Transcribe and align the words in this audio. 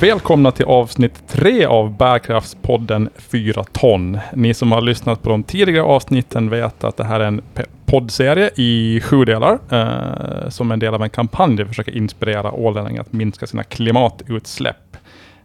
Välkomna 0.00 0.50
till 0.50 0.64
avsnitt 0.64 1.28
tre 1.28 1.64
av 1.64 1.96
Bärkraftspodden 1.96 3.08
4 3.16 3.64
ton. 3.64 4.18
Ni 4.34 4.54
som 4.54 4.72
har 4.72 4.80
lyssnat 4.80 5.22
på 5.22 5.30
de 5.30 5.42
tidigare 5.42 5.82
avsnitten 5.82 6.50
vet 6.50 6.84
att 6.84 6.96
det 6.96 7.04
här 7.04 7.20
är 7.20 7.24
en 7.24 7.42
poddserie 7.86 8.50
i 8.56 9.00
sju 9.00 9.24
delar 9.24 9.58
eh, 9.70 10.48
som 10.48 10.72
en 10.72 10.78
del 10.78 10.94
av 10.94 11.02
en 11.02 11.10
kampanj 11.10 11.56
där 11.56 11.64
vi 11.64 11.68
försöker 11.68 11.96
inspirera 11.96 12.52
ålänningar 12.52 13.00
att 13.00 13.12
minska 13.12 13.46
sina 13.46 13.64
klimatutsläpp. 13.64 14.96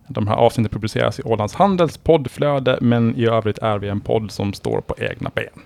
De 0.08 0.28
här 0.28 0.36
avsnitten 0.36 0.70
publiceras 0.70 1.20
i 1.20 1.24
Ålands 1.24 1.56
Handels 1.56 1.98
poddflöde, 1.98 2.78
men 2.82 3.16
i 3.16 3.26
övrigt 3.26 3.58
är 3.58 3.78
vi 3.78 3.88
en 3.88 4.02
podd 4.02 4.32
som 4.32 4.54
står 4.54 4.82
på 4.82 4.96
egna 4.98 5.32
ben. 5.36 5.64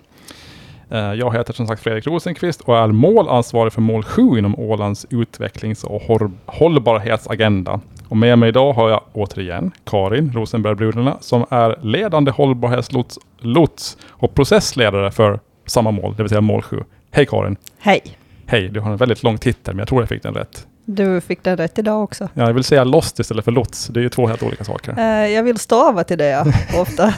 Eh, 0.90 1.14
jag 1.14 1.36
heter 1.36 1.52
som 1.52 1.66
sagt 1.66 1.82
Fredrik 1.82 2.06
Rosenqvist 2.06 2.60
och 2.60 2.78
är 2.78 2.86
målansvarig 2.86 3.72
för 3.72 3.80
mål 3.80 4.02
7 4.02 4.22
inom 4.38 4.58
Ålands 4.58 5.06
utvecklings 5.10 5.84
och 5.84 6.02
hållbarhetsagenda. 6.46 7.80
Och 8.08 8.16
med 8.16 8.38
mig 8.38 8.48
idag 8.48 8.72
har 8.72 8.90
jag 8.90 9.02
återigen 9.12 9.72
Karin 9.84 10.32
Rosenberg 10.32 10.74
Brudena 10.74 11.16
som 11.20 11.46
är 11.50 11.78
ledande 11.82 12.30
hållbarhetslots 12.30 13.18
lots 13.38 13.96
och 14.08 14.34
processledare 14.34 15.10
för 15.10 15.40
samma 15.66 15.90
mål, 15.90 16.14
det 16.16 16.22
vill 16.22 16.30
säga 16.30 16.40
mål 16.40 16.62
7. 16.62 16.84
Hej 17.10 17.26
Karin! 17.26 17.56
Hej! 17.78 18.02
Hej, 18.46 18.68
du 18.68 18.80
har 18.80 18.90
en 18.90 18.96
väldigt 18.96 19.22
lång 19.22 19.38
titel 19.38 19.74
men 19.74 19.78
jag 19.78 19.88
tror 19.88 20.02
jag 20.02 20.08
fick 20.08 20.22
den 20.22 20.34
rätt. 20.34 20.66
Du 20.84 21.20
fick 21.20 21.42
den 21.42 21.56
rätt 21.56 21.78
idag 21.78 22.02
också. 22.02 22.28
Ja, 22.34 22.46
jag 22.46 22.54
vill 22.54 22.64
säga 22.64 22.84
lost 22.84 23.18
istället 23.18 23.44
för 23.44 23.52
lots. 23.52 23.86
Det 23.86 24.00
är 24.00 24.02
ju 24.02 24.08
två 24.08 24.26
helt 24.26 24.42
olika 24.42 24.64
saker. 24.64 24.92
Uh, 24.98 25.30
jag 25.30 25.42
vill 25.42 25.58
stava 25.58 26.04
till 26.04 26.18
det 26.18 26.28
ja, 26.28 26.44
ofta. 26.80 27.14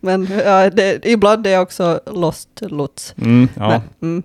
Men 0.00 0.22
uh, 0.22 0.66
det, 0.72 1.06
ibland 1.06 1.46
är 1.46 1.50
jag 1.50 1.62
också 1.62 2.00
lost 2.06 2.48
lots. 2.60 3.14
Mm, 3.18 3.48
ja. 3.54 3.68
Men, 3.68 3.80
mm. 4.02 4.22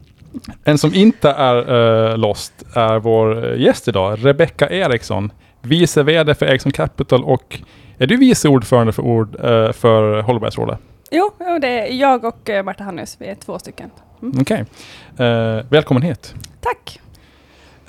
En 0.63 0.77
som 0.77 0.93
inte 0.93 1.29
är 1.29 1.71
uh, 1.71 2.17
lost 2.17 2.53
är 2.73 2.99
vår 2.99 3.55
gäst 3.55 3.87
idag, 3.87 4.19
Rebecka 4.21 4.69
Eriksson, 4.69 5.31
vice 5.61 6.03
VD 6.03 6.35
för 6.35 6.45
Ericsson 6.45 6.71
Capital 6.71 7.23
och 7.23 7.59
är 7.97 8.07
du 8.07 8.17
vice 8.17 8.49
ordförande 8.49 8.93
för, 8.93 9.03
ord, 9.03 9.35
uh, 9.35 9.71
för 9.71 10.21
Hållbarhetsrådet? 10.21 10.79
Jo, 11.11 11.31
det 11.61 11.67
är 11.67 11.93
jag 11.93 12.25
och 12.25 12.49
Marta 12.65 12.83
Hannus, 12.83 13.17
vi 13.19 13.27
är 13.27 13.35
två 13.35 13.59
stycken. 13.59 13.89
Mm. 14.21 14.41
Okej. 14.41 14.65
Okay. 15.13 15.63
välkommen 15.69 16.03
hit. 16.03 16.35
Tack. 16.61 16.99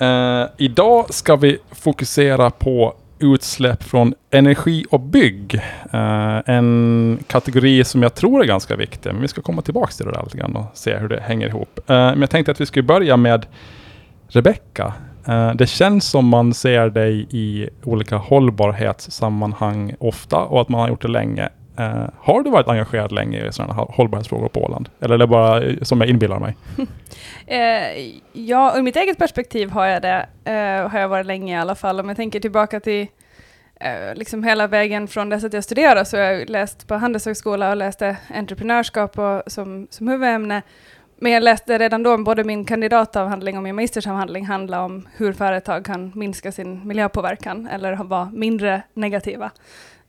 Uh, 0.01 0.45
idag 0.57 1.13
ska 1.13 1.35
vi 1.35 1.57
fokusera 1.71 2.49
på 2.49 2.95
utsläpp 3.19 3.83
från 3.83 4.13
energi 4.31 4.85
och 4.89 4.99
bygg. 4.99 5.55
Uh, 5.93 6.41
en 6.45 7.19
kategori 7.27 7.83
som 7.83 8.03
jag 8.03 8.15
tror 8.15 8.41
är 8.41 8.45
ganska 8.45 8.75
viktig, 8.75 9.13
men 9.13 9.21
vi 9.21 9.27
ska 9.27 9.41
komma 9.41 9.61
tillbaka 9.61 9.91
till 9.91 10.05
det 10.05 10.11
där 10.11 10.23
lite 10.23 10.37
grann 10.37 10.55
och 10.55 10.65
se 10.73 10.97
hur 10.97 11.09
det 11.09 11.21
hänger 11.21 11.47
ihop. 11.47 11.79
Uh, 11.79 11.83
men 11.87 12.21
jag 12.21 12.29
tänkte 12.29 12.51
att 12.51 12.61
vi 12.61 12.65
skulle 12.65 12.83
börja 12.83 13.17
med 13.17 13.45
Rebecka. 14.27 14.93
Eh, 15.27 15.53
det 15.53 15.67
känns 15.67 16.09
som 16.09 16.27
man 16.27 16.53
ser 16.53 16.89
dig 16.89 17.27
i 17.29 17.69
olika 17.83 18.15
hållbarhetssammanhang 18.15 19.95
ofta 19.99 20.37
och 20.37 20.61
att 20.61 20.69
man 20.69 20.81
har 20.81 20.89
gjort 20.89 21.01
det 21.01 21.07
länge. 21.07 21.49
Eh, 21.77 22.03
har 22.19 22.43
du 22.43 22.49
varit 22.49 22.67
engagerad 22.67 23.11
länge 23.11 23.47
i 23.47 23.51
sådana 23.51 23.73
hållbarhetsfrågor 23.73 24.47
på 24.47 24.63
Åland? 24.63 24.89
Eller 24.99 25.15
är 25.15 25.19
det 25.19 25.27
bara 25.27 25.63
eh, 25.63 25.75
som 25.81 26.01
jag 26.01 26.09
inbillar 26.09 26.39
mig? 26.39 26.55
ja, 28.33 28.77
ur 28.77 28.81
mitt 28.81 28.95
eget 28.95 29.17
perspektiv 29.17 29.69
har 29.69 29.85
jag 29.85 30.01
det. 30.01 30.27
Har 30.91 30.99
jag 30.99 31.07
varit 31.07 31.25
länge 31.25 31.53
i 31.53 31.59
alla 31.59 31.75
fall. 31.75 31.99
Om 31.99 32.07
jag 32.07 32.17
tänker 32.17 32.39
tillbaka 32.39 32.79
till 32.79 33.07
liksom 34.13 34.43
hela 34.43 34.67
vägen 34.67 35.07
från 35.07 35.29
dess 35.29 35.43
att 35.43 35.53
jag 35.53 35.63
studerade 35.63 36.05
så 36.05 36.17
har 36.17 36.23
jag 36.23 36.49
läst 36.49 36.87
på 36.87 36.95
Handelshögskola 36.95 37.69
och 37.69 37.77
läste 37.77 38.17
entreprenörskap 38.33 39.19
och, 39.19 39.43
som, 39.47 39.87
som 39.89 40.07
huvudämne. 40.07 40.61
Men 41.17 41.31
jag 41.31 41.43
läste 41.43 41.77
redan 41.77 42.03
då 42.03 42.17
både 42.17 42.43
min 42.43 42.65
kandidatavhandling 42.65 43.57
och 43.57 43.63
min 43.63 43.75
magistersavhandling 43.75 44.45
handla 44.45 44.81
om 44.81 45.07
hur 45.15 45.33
företag 45.33 45.85
kan 45.85 46.11
minska 46.15 46.51
sin 46.51 46.87
miljöpåverkan 46.87 47.67
eller 47.67 47.95
vara 47.95 48.31
mindre 48.33 48.81
negativa. 48.93 49.51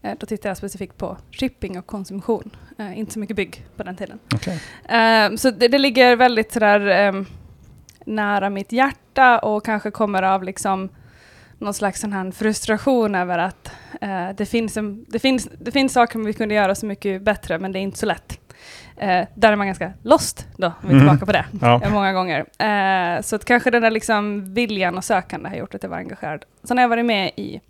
Eh, 0.05 0.15
då 0.19 0.27
tittar 0.27 0.51
jag 0.51 0.57
specifikt 0.57 0.99
på 0.99 1.17
shipping 1.31 1.79
och 1.79 1.87
konsumtion, 1.87 2.57
eh, 2.79 2.99
inte 2.99 3.13
så 3.13 3.19
mycket 3.19 3.37
bygg 3.37 3.67
på 3.77 3.83
den 3.83 3.97
tiden. 3.97 4.19
Okay. 4.35 4.59
Eh, 4.99 5.37
så 5.37 5.51
det, 5.51 5.69
det, 5.69 5.79
ligger 5.79 6.17
väldigt 6.17 6.53
sådär, 6.53 6.81
ehm, 6.87 7.27
nära 8.05 8.51
mitt 8.51 8.73
hjärta 8.73 9.39
och 9.39 9.65
kanske 9.65 9.91
kommer 9.91 10.23
av 10.23 10.45
liksom 10.45 10.89
någon 11.59 11.75
slags 11.75 12.01
sån 12.01 12.13
här 12.13 12.31
frustration 12.31 13.15
över 13.15 13.39
att 13.39 13.71
det, 14.37 14.47
finns 14.47 14.77
en, 14.77 15.05
det, 15.09 15.19
finns, 15.19 15.49
det 15.59 15.73
finns 15.73 15.93
saker 15.93 16.19
vi 16.19 16.33
kunde 16.33 16.55
göra 16.55 16.75
så 16.75 16.87
mycket 16.87 17.23
bättre, 17.23 17.59
men 17.59 17.73
det 17.73 17.79
är 17.79 17.81
inte 17.81 17.99
så 17.99 18.07
lätt. 18.07 18.41
Eh, 18.97 19.27
där 19.35 19.53
är 19.53 19.57
man 19.57 19.67
ganska 19.67 19.93
lost 20.03 20.47
då, 20.57 20.67
om 20.67 20.73
vi 20.83 20.89
är 20.89 20.93
mm. 20.93 21.01
tillbaka 21.01 21.27
på 21.27 21.33
det, 21.33 21.45
ja. 21.61 21.91
många 21.91 22.13
gånger. 22.13 22.45
Eh, 22.59 23.23
så 23.23 23.37
att 23.37 23.45
kanske 23.45 23.71
den 23.71 23.83
där 23.83 23.91
liksom 23.91 24.55
viljan 24.55 24.97
och 24.97 25.05
sökande 25.05 25.49
har 25.49 25.57
gjort 25.57 25.75
att 25.75 25.83
jag 25.83 25.91
var 25.91 25.97
engagerad. 25.97 26.45
Sen 26.63 26.77
har 26.77 26.83
jag 26.83 26.89
varit 26.89 27.05
med 27.05 27.31
i 27.37 27.61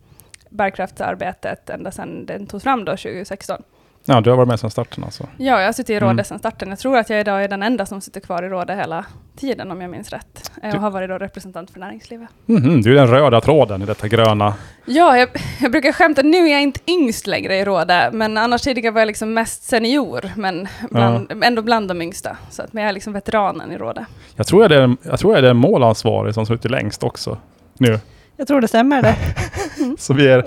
bärkraftsarbetet 0.49 1.71
ända 1.71 1.91
sedan 1.91 2.27
den 2.27 2.47
togs 2.47 2.65
fram 2.65 2.85
då 2.85 2.93
2016. 2.93 3.63
Ja, 4.07 4.21
du 4.21 4.31
har 4.31 4.37
varit 4.37 4.49
med 4.49 4.61
sedan 4.61 4.71
starten 4.71 5.05
alltså? 5.05 5.29
Ja, 5.37 5.61
jag 5.61 5.69
har 5.69 5.73
suttit 5.73 5.91
i 5.91 6.01
rådet 6.01 6.13
mm. 6.13 6.25
sedan 6.25 6.39
starten. 6.39 6.69
Jag 6.69 6.79
tror 6.79 6.99
att 6.99 7.11
jag 7.11 7.21
idag 7.21 7.45
är 7.45 7.49
den 7.49 7.63
enda 7.63 7.87
som 7.87 8.01
sitter 8.01 8.21
kvar 8.21 8.43
i 8.43 8.49
rådet 8.49 8.79
hela 8.79 9.05
tiden, 9.37 9.71
om 9.71 9.81
jag 9.81 9.91
minns 9.91 10.11
rätt. 10.11 10.51
Du... 10.63 10.69
Och 10.69 10.75
har 10.75 10.91
varit 10.91 11.09
då 11.09 11.19
representant 11.19 11.71
för 11.71 11.81
näringslivet. 11.81 12.29
Mm 12.49 12.63
-hmm. 12.63 12.83
Du 12.83 12.93
är 12.93 12.95
den 12.95 13.07
röda 13.07 13.41
tråden 13.41 13.83
i 13.83 13.87
detta 13.87 14.09
gröna. 14.09 14.55
Ja, 14.85 15.19
jag, 15.19 15.29
jag 15.61 15.71
brukar 15.71 15.93
skämta, 15.93 16.23
nu 16.23 16.37
är 16.37 16.53
jag 16.53 16.63
inte 16.63 16.81
yngst 16.87 17.27
längre 17.27 17.57
i 17.57 17.65
rådet, 17.65 18.13
men 18.13 18.37
annars 18.37 18.63
tidigare 18.63 18.93
var 18.93 19.01
jag 19.01 19.07
liksom 19.07 19.35
mest 19.35 19.63
senior, 19.63 20.31
men 20.37 20.69
bland, 20.91 21.27
ja. 21.31 21.47
ändå 21.47 21.63
bland 21.63 21.89
de 21.89 22.03
yngsta. 22.03 22.37
Så 22.51 22.63
att, 22.63 22.73
men 22.73 22.83
jag 22.83 22.89
är 22.89 22.95
liksom 22.95 23.13
veteranen 23.13 23.73
i 23.73 23.79
rådet. 23.79 24.05
Jag 24.37 24.47
tror 24.47 24.63
jag 24.63 24.71
det 24.71 24.77
är, 24.77 24.97
jag 25.03 25.19
tror 25.19 25.35
jag 25.35 25.45
är 25.45 25.53
målansvarig 25.53 26.35
som 26.35 26.47
suttit 26.47 26.71
längst 26.71 27.03
också, 27.03 27.39
nu. 27.79 27.99
Jag 28.37 28.47
tror 28.47 28.61
det 28.61 28.69
stämmer 28.69 29.03
det. 29.03 29.17
Så 29.99 30.15
vi 30.15 30.29
är 30.29 30.45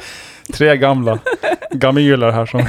tre 0.54 0.78
gamla 0.78 1.20
gamiler 1.72 2.32
här 2.32 2.46
som... 2.46 2.60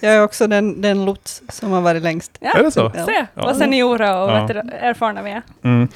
jag 0.00 0.14
är 0.14 0.22
också 0.22 0.46
den, 0.46 0.80
den 0.80 1.04
lots 1.04 1.42
som 1.48 1.72
har 1.72 1.80
varit 1.80 2.02
längst. 2.02 2.38
Ja, 2.40 2.52
är 2.58 2.62
det 2.62 2.70
så? 2.70 2.90
Se 2.90 3.26
ja. 3.34 3.42
vad 3.44 3.56
seniora 3.56 4.22
och 4.22 4.30
ja. 4.30 4.62
erfarna 4.80 5.22
vi 5.22 5.30
är. 5.30 5.42
Mm. 5.62 5.88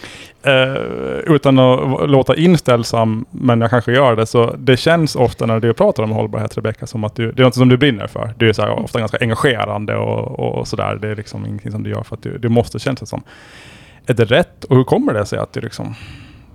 Uh, 0.46 1.34
utan 1.34 1.58
att 1.58 2.10
låta 2.10 2.36
inställsam, 2.36 3.24
men 3.30 3.60
jag 3.60 3.70
kanske 3.70 3.92
gör 3.92 4.16
det, 4.16 4.26
så 4.26 4.54
det 4.58 4.76
känns 4.76 5.16
ofta 5.16 5.46
när 5.46 5.60
du 5.60 5.74
pratar 5.74 6.02
om 6.02 6.10
hållbarhet, 6.10 6.56
Rebecka, 6.56 6.86
som 6.86 7.04
att 7.04 7.14
du, 7.14 7.32
det 7.32 7.42
är 7.42 7.44
något 7.44 7.54
som 7.54 7.68
du 7.68 7.76
brinner 7.76 8.06
för. 8.06 8.34
Du 8.36 8.48
är 8.48 8.52
så 8.52 8.62
här, 8.62 8.70
ofta 8.70 8.98
ganska 8.98 9.18
engagerande 9.20 9.96
och, 9.96 10.38
och, 10.38 10.58
och 10.58 10.68
sådär. 10.68 10.98
Det 11.02 11.08
är 11.08 11.16
liksom 11.16 11.46
ingenting 11.46 11.72
som 11.72 11.82
du 11.82 11.90
gör 11.90 12.02
för 12.02 12.16
att 12.16 12.22
du, 12.22 12.38
du 12.38 12.48
måste 12.48 12.78
kännas 12.78 13.08
som. 13.08 13.22
Är 14.06 14.14
det 14.14 14.24
rätt? 14.24 14.64
Och 14.64 14.76
hur 14.76 14.84
kommer 14.84 15.14
det 15.14 15.26
sig 15.26 15.38
att 15.38 15.52
du 15.52 15.60
liksom 15.60 15.94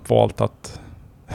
valt 0.08 0.40
att 0.40 0.80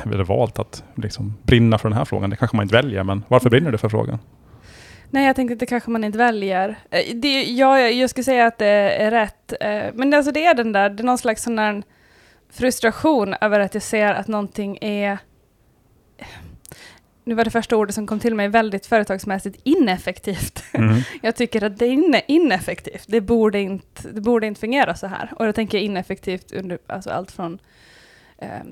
eller 0.03 0.23
valt 0.23 0.59
att 0.59 0.83
liksom 0.95 1.37
brinna 1.43 1.77
för 1.77 1.89
den 1.89 1.97
här 1.97 2.05
frågan. 2.05 2.29
Det 2.29 2.35
kanske 2.35 2.57
man 2.57 2.63
inte 2.63 2.75
väljer, 2.75 3.03
men 3.03 3.23
varför 3.27 3.49
brinner 3.49 3.71
du 3.71 3.77
för 3.77 3.89
frågan? 3.89 4.19
Nej, 5.09 5.25
jag 5.25 5.35
tänkte 5.35 5.53
att 5.53 5.59
det 5.59 5.65
kanske 5.65 5.91
man 5.91 6.03
inte 6.03 6.17
väljer. 6.17 6.79
Eh, 6.89 7.15
det, 7.15 7.43
ja, 7.43 7.79
jag 7.79 8.09
skulle 8.09 8.23
säga 8.23 8.47
att 8.47 8.57
det 8.57 8.67
är 8.67 9.11
rätt. 9.11 9.53
Eh, 9.61 9.83
men 9.93 10.13
alltså 10.13 10.31
det 10.31 10.45
är 10.45 10.53
den 10.53 10.71
där, 10.71 10.89
det 10.89 11.03
är 11.03 11.05
någon 11.05 11.17
slags 11.17 11.43
sån 11.43 11.55
där 11.55 11.83
frustration 12.49 13.35
över 13.41 13.59
att 13.59 13.73
jag 13.73 13.83
ser 13.83 14.13
att 14.13 14.27
någonting 14.27 14.77
är 14.81 15.17
nu 17.23 17.35
var 17.35 17.43
det 17.43 17.51
första 17.51 17.77
ordet 17.77 17.95
som 17.95 18.07
kom 18.07 18.19
till 18.19 18.35
mig 18.35 18.47
väldigt 18.47 18.85
företagsmässigt 18.85 19.59
ineffektivt. 19.63 20.63
Mm. 20.73 21.01
jag 21.21 21.35
tycker 21.35 21.63
att 21.63 21.77
det 21.77 21.85
är 21.85 22.21
ineffektivt. 22.27 23.03
Det 23.07 23.21
borde, 23.21 23.59
inte, 23.59 24.09
det 24.11 24.21
borde 24.21 24.47
inte 24.47 24.59
fungera 24.59 24.95
så 24.95 25.07
här. 25.07 25.33
Och 25.35 25.45
då 25.45 25.53
tänker 25.53 25.77
jag 25.77 25.85
ineffektivt 25.85 26.51
under 26.51 26.79
alltså 26.87 27.09
allt 27.09 27.31
från 27.31 27.59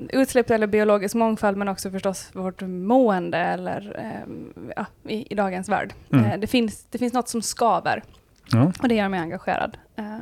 utsläpp 0.10 0.50
eller 0.50 0.68
biologisk 0.68 1.16
mångfald, 1.16 1.58
men 1.58 1.68
också 1.68 1.92
förstås 1.92 2.30
vårt 2.34 2.62
mående 2.62 3.38
eller, 3.38 3.96
eh, 3.98 4.34
ja, 4.76 4.86
i, 5.08 5.34
i, 5.34 5.36
dagens 5.36 5.70
värld. 5.70 5.94
Mm. 6.14 6.26
Eh, 6.26 6.40
det, 6.40 6.48
finns, 6.48 6.86
det 6.90 6.98
finns 6.98 7.14
något 7.14 7.30
som 7.30 7.42
skaver 7.42 8.04
ja. 8.52 8.72
och 8.82 8.88
det 8.88 8.96
gör 8.96 9.10
mig 9.10 9.20
engagerad. 9.20 9.78
Eh. 9.96 10.18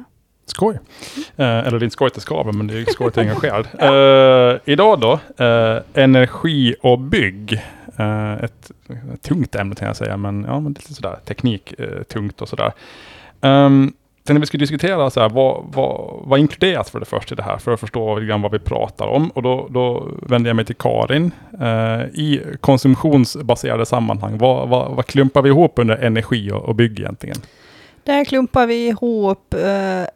Skoj. 0.45 0.79
Mm. 1.37 1.65
eller 1.65 1.79
det 1.79 1.83
är 1.83 1.83
inte 1.83 1.93
skoj 1.93 2.07
att 2.07 2.13
det 2.13 2.21
skaver, 2.21 2.51
men 2.51 2.67
det 2.67 2.79
är 2.79 2.85
skoj 2.85 3.07
att 3.07 3.15
jag 3.15 3.25
är 3.25 3.29
engagerad. 3.29 3.67
ja. 3.79 4.53
Eh, 4.53 4.59
idag 4.65 4.99
då, 4.99 5.19
eh, 5.45 5.81
energi 5.93 6.75
och 6.81 6.99
bygg. 6.99 7.63
ett, 8.41 8.71
tungt 9.21 9.55
ämne 9.55 9.75
kan 9.75 9.87
jag 9.87 9.97
säga, 9.97 10.17
men, 10.17 10.43
ja, 10.43 10.59
men 10.59 10.73
lite 10.73 10.93
sådär 10.93 11.19
teknik 11.25 11.73
tungt 12.07 12.41
och 12.41 12.49
sådär. 12.49 12.71
Um, 13.41 13.93
när 14.33 14.39
vi 14.39 14.45
skulle 14.45 14.61
diskutera 14.61 15.09
så 15.09 15.19
här, 15.19 15.29
vad, 15.29 15.63
vad, 15.73 16.21
vad 16.23 16.39
inkluderas 16.39 16.91
för 16.91 16.99
det 16.99 17.05
första 17.05 17.33
i 17.33 17.35
det 17.35 17.43
här, 17.43 17.57
för 17.57 17.73
att 17.73 17.79
förstå 17.79 18.15
lite 18.15 18.27
grann 18.27 18.41
vad 18.41 18.51
vi 18.51 18.59
pratar 18.59 19.07
om. 19.07 19.29
Och 19.29 19.41
då, 19.43 19.67
då 19.69 20.07
vänder 20.21 20.49
jag 20.49 20.55
mig 20.55 20.65
till 20.65 20.75
Karin. 20.75 21.31
Eh, 21.61 22.01
I 22.01 22.41
konsumtionsbaserade 22.61 23.85
sammanhang, 23.85 24.37
vad, 24.37 24.69
vad, 24.69 24.91
vad, 24.91 25.05
klumpar 25.05 25.41
vi 25.41 25.49
ihop 25.49 25.79
under 25.79 25.95
energi 25.95 26.51
och, 26.51 26.65
och 26.65 26.75
bygg 26.75 26.99
egentligen? 26.99 27.37
Där 28.03 28.25
klumpar 28.25 28.67
vi 28.67 28.87
ihop 28.87 29.53
eh, 29.53 30.09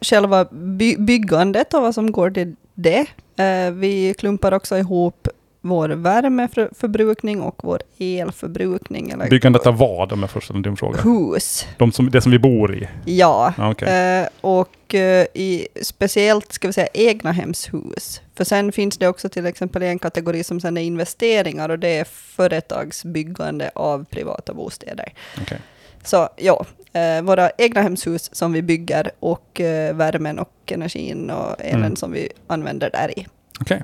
själva 0.00 0.44
by 0.50 0.96
byggandet 0.96 1.74
och 1.74 1.82
vad 1.82 1.94
som 1.94 2.12
går 2.12 2.30
till 2.30 2.56
det. 2.74 3.06
Eh, 3.36 3.72
vi 3.72 4.14
klumpar 4.18 4.52
också 4.52 4.78
ihop 4.78 5.28
vår 5.64 5.88
värmeförbrukning 5.88 7.40
och 7.42 7.60
vår 7.64 7.80
elförbrukning. 7.98 9.10
Eller 9.10 9.28
Byggandet 9.30 9.66
av 9.66 9.76
vad, 9.78 10.12
om 10.12 10.20
jag 10.20 10.30
förstår 10.30 10.54
en 10.54 10.62
dum 10.62 10.76
fråga? 10.76 11.00
hus. 11.00 11.66
De 11.78 11.92
som, 11.92 12.10
det 12.10 12.20
som 12.20 12.32
vi 12.32 12.38
bor 12.38 12.74
i? 12.76 12.88
Ja, 13.04 13.54
Ja, 13.58 13.70
okej. 13.70 13.88
eh, 14.22 14.28
och 14.40 14.94
eh, 14.94 15.26
i, 15.34 15.68
speciellt 15.82 16.52
ska 16.52 16.66
vi 16.68 16.72
säga 16.72 16.86
egnahemshus. 16.94 18.20
För 18.34 18.44
sen 18.44 18.72
finns 18.72 18.98
det 18.98 19.08
också 19.08 19.28
till 19.28 19.46
exempel 19.46 19.82
en 19.82 19.98
kategori 19.98 20.44
som 20.44 20.60
sen 20.60 20.76
är 20.76 20.82
investeringar 20.82 21.68
och 21.68 21.78
det 21.78 21.88
är 21.98 22.04
företagsbyggande 22.04 23.70
av 23.74 24.04
privata 24.04 24.54
bostäder. 24.54 25.12
Okej. 25.42 25.58
Så 26.04 26.28
ja, 26.36 26.64
eh, 26.92 27.22
våra 27.22 27.50
egnahemshus 27.50 28.34
som 28.34 28.52
vi 28.52 28.62
bygger 28.62 29.10
och 29.20 29.60
eh, 29.60 29.94
värmen 29.94 30.38
och 30.38 30.52
energin 30.66 31.30
och 31.30 31.60
elen 31.60 31.80
Mm. 31.84 31.96
som 31.96 32.12
vi 32.12 32.28
använder 32.46 32.90
där 32.90 33.18
i. 33.18 33.26
Okej. 33.62 33.82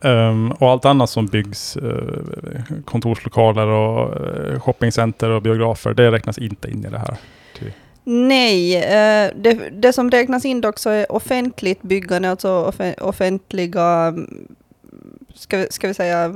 Um, 0.00 0.50
och 0.52 0.70
allt 0.70 0.84
annat 0.84 1.10
som 1.10 1.26
byggs, 1.26 1.76
uh, 1.76 1.92
kontorslokaler 2.84 3.66
och 3.66 4.20
uh, 4.20 4.60
shoppingcenter 4.60 5.30
och 5.30 5.42
biografer, 5.42 5.94
det 5.94 6.10
räknas 6.10 6.38
inte 6.38 6.70
in 6.70 6.84
i 6.84 6.88
det 6.90 6.98
här? 6.98 7.16
Ty- 7.58 7.70
Nej, 8.04 8.76
uh, 8.76 9.32
det, 9.42 9.54
det 9.72 9.92
som 9.92 10.10
räknas 10.10 10.44
in 10.44 10.60
dock 10.60 10.78
så 10.78 10.90
är 10.90 11.12
offentligt 11.12 11.82
byggande, 11.82 12.30
alltså 12.30 12.72
offentliga, 13.00 14.14
ska, 15.34 15.56
vi- 15.56 15.66
ska 15.70 15.88
vi 15.88 15.94
säga, 15.94 16.34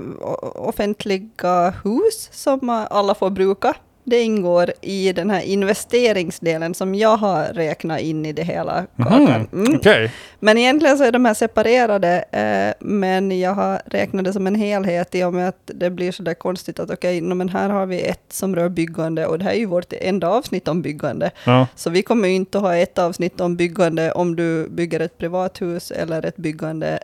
offentliga 0.54 1.70
hus 1.84 2.28
som 2.32 2.86
alla 2.90 3.14
får 3.14 3.30
bruka. 3.30 3.74
Det 4.04 4.20
ingår 4.22 4.72
i 4.80 5.12
den 5.12 5.30
här 5.30 5.40
investeringsdelen 5.40 6.74
som 6.74 6.94
jag 6.94 7.16
har 7.16 7.44
räknat 7.44 8.00
in 8.00 8.26
i 8.26 8.32
det 8.32 8.42
hela. 8.42 8.86
Mhm, 8.96 9.46
Mm. 9.52 9.74
Okej. 9.74 10.10
Men 10.40 10.58
egentligen 10.58 10.98
så 10.98 11.04
är 11.04 11.12
de 11.12 11.24
här 11.24 11.34
separerade, 11.34 12.24
eh, 12.32 12.86
men 12.86 13.40
jag 13.40 13.54
har 13.54 13.82
räknat 13.86 14.24
det 14.24 14.32
som 14.32 14.46
en 14.46 14.54
helhet 14.54 15.14
i 15.14 15.24
och 15.24 15.34
med 15.34 15.48
att 15.48 15.70
det 15.74 15.90
blir 15.90 16.12
så 16.12 16.22
där 16.22 16.34
konstigt 16.34 16.80
att 16.80 16.90
okej, 16.90 17.20
no, 17.20 17.34
men 17.34 17.48
här 17.48 17.68
har 17.68 17.86
vi 17.86 18.00
ett 18.02 18.24
som 18.32 18.56
rör 18.56 18.68
byggande 18.68 19.26
och 19.26 19.38
det 19.38 19.44
här 19.44 19.52
är 19.52 19.58
ju 19.58 19.66
vårt 19.66 19.92
enda 19.92 20.28
avsnitt 20.28 20.68
om 20.68 20.82
byggande. 20.82 21.30
Ja. 21.46 21.66
Så 21.76 21.90
vi 21.90 22.02
kommer 22.02 22.28
ju 22.28 22.34
inte 22.34 22.58
att 22.58 22.64
ha 22.64 22.76
ett 22.76 22.98
avsnitt 22.98 23.40
om 23.40 23.56
byggande 23.56 24.12
om 24.12 24.36
du 24.36 24.68
bygger 24.68 25.00
ett 25.00 25.18
privathus 25.18 25.90
eller 25.90 26.26
ett 26.26 26.36
byggande 26.36 26.98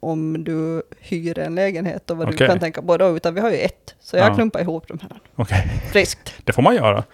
om 0.00 0.44
du 0.44 0.82
hyr 1.00 1.38
en 1.38 1.54
lägenhet 1.54 2.10
och 2.10 2.16
vad 2.16 2.26
Okej. 2.28 2.38
du 2.38 2.46
kan 2.46 2.58
tänka 2.58 2.82
på 2.82 2.96
då, 2.96 3.16
utan 3.16 3.34
vi 3.34 3.40
har 3.40 3.50
ju 3.50 3.56
ett. 3.56 3.94
Så 4.00 4.16
jag 4.16 4.30
Ja. 4.30 4.34
klumpar 4.34 4.60
ihop 4.60 4.88
de 4.88 4.98
här. 5.02 5.10
Okej, 5.36 5.66
Friskt. 5.92 6.34
det 6.44 6.52
får 6.52 6.62
man 6.62 6.74
göra. 6.74 7.04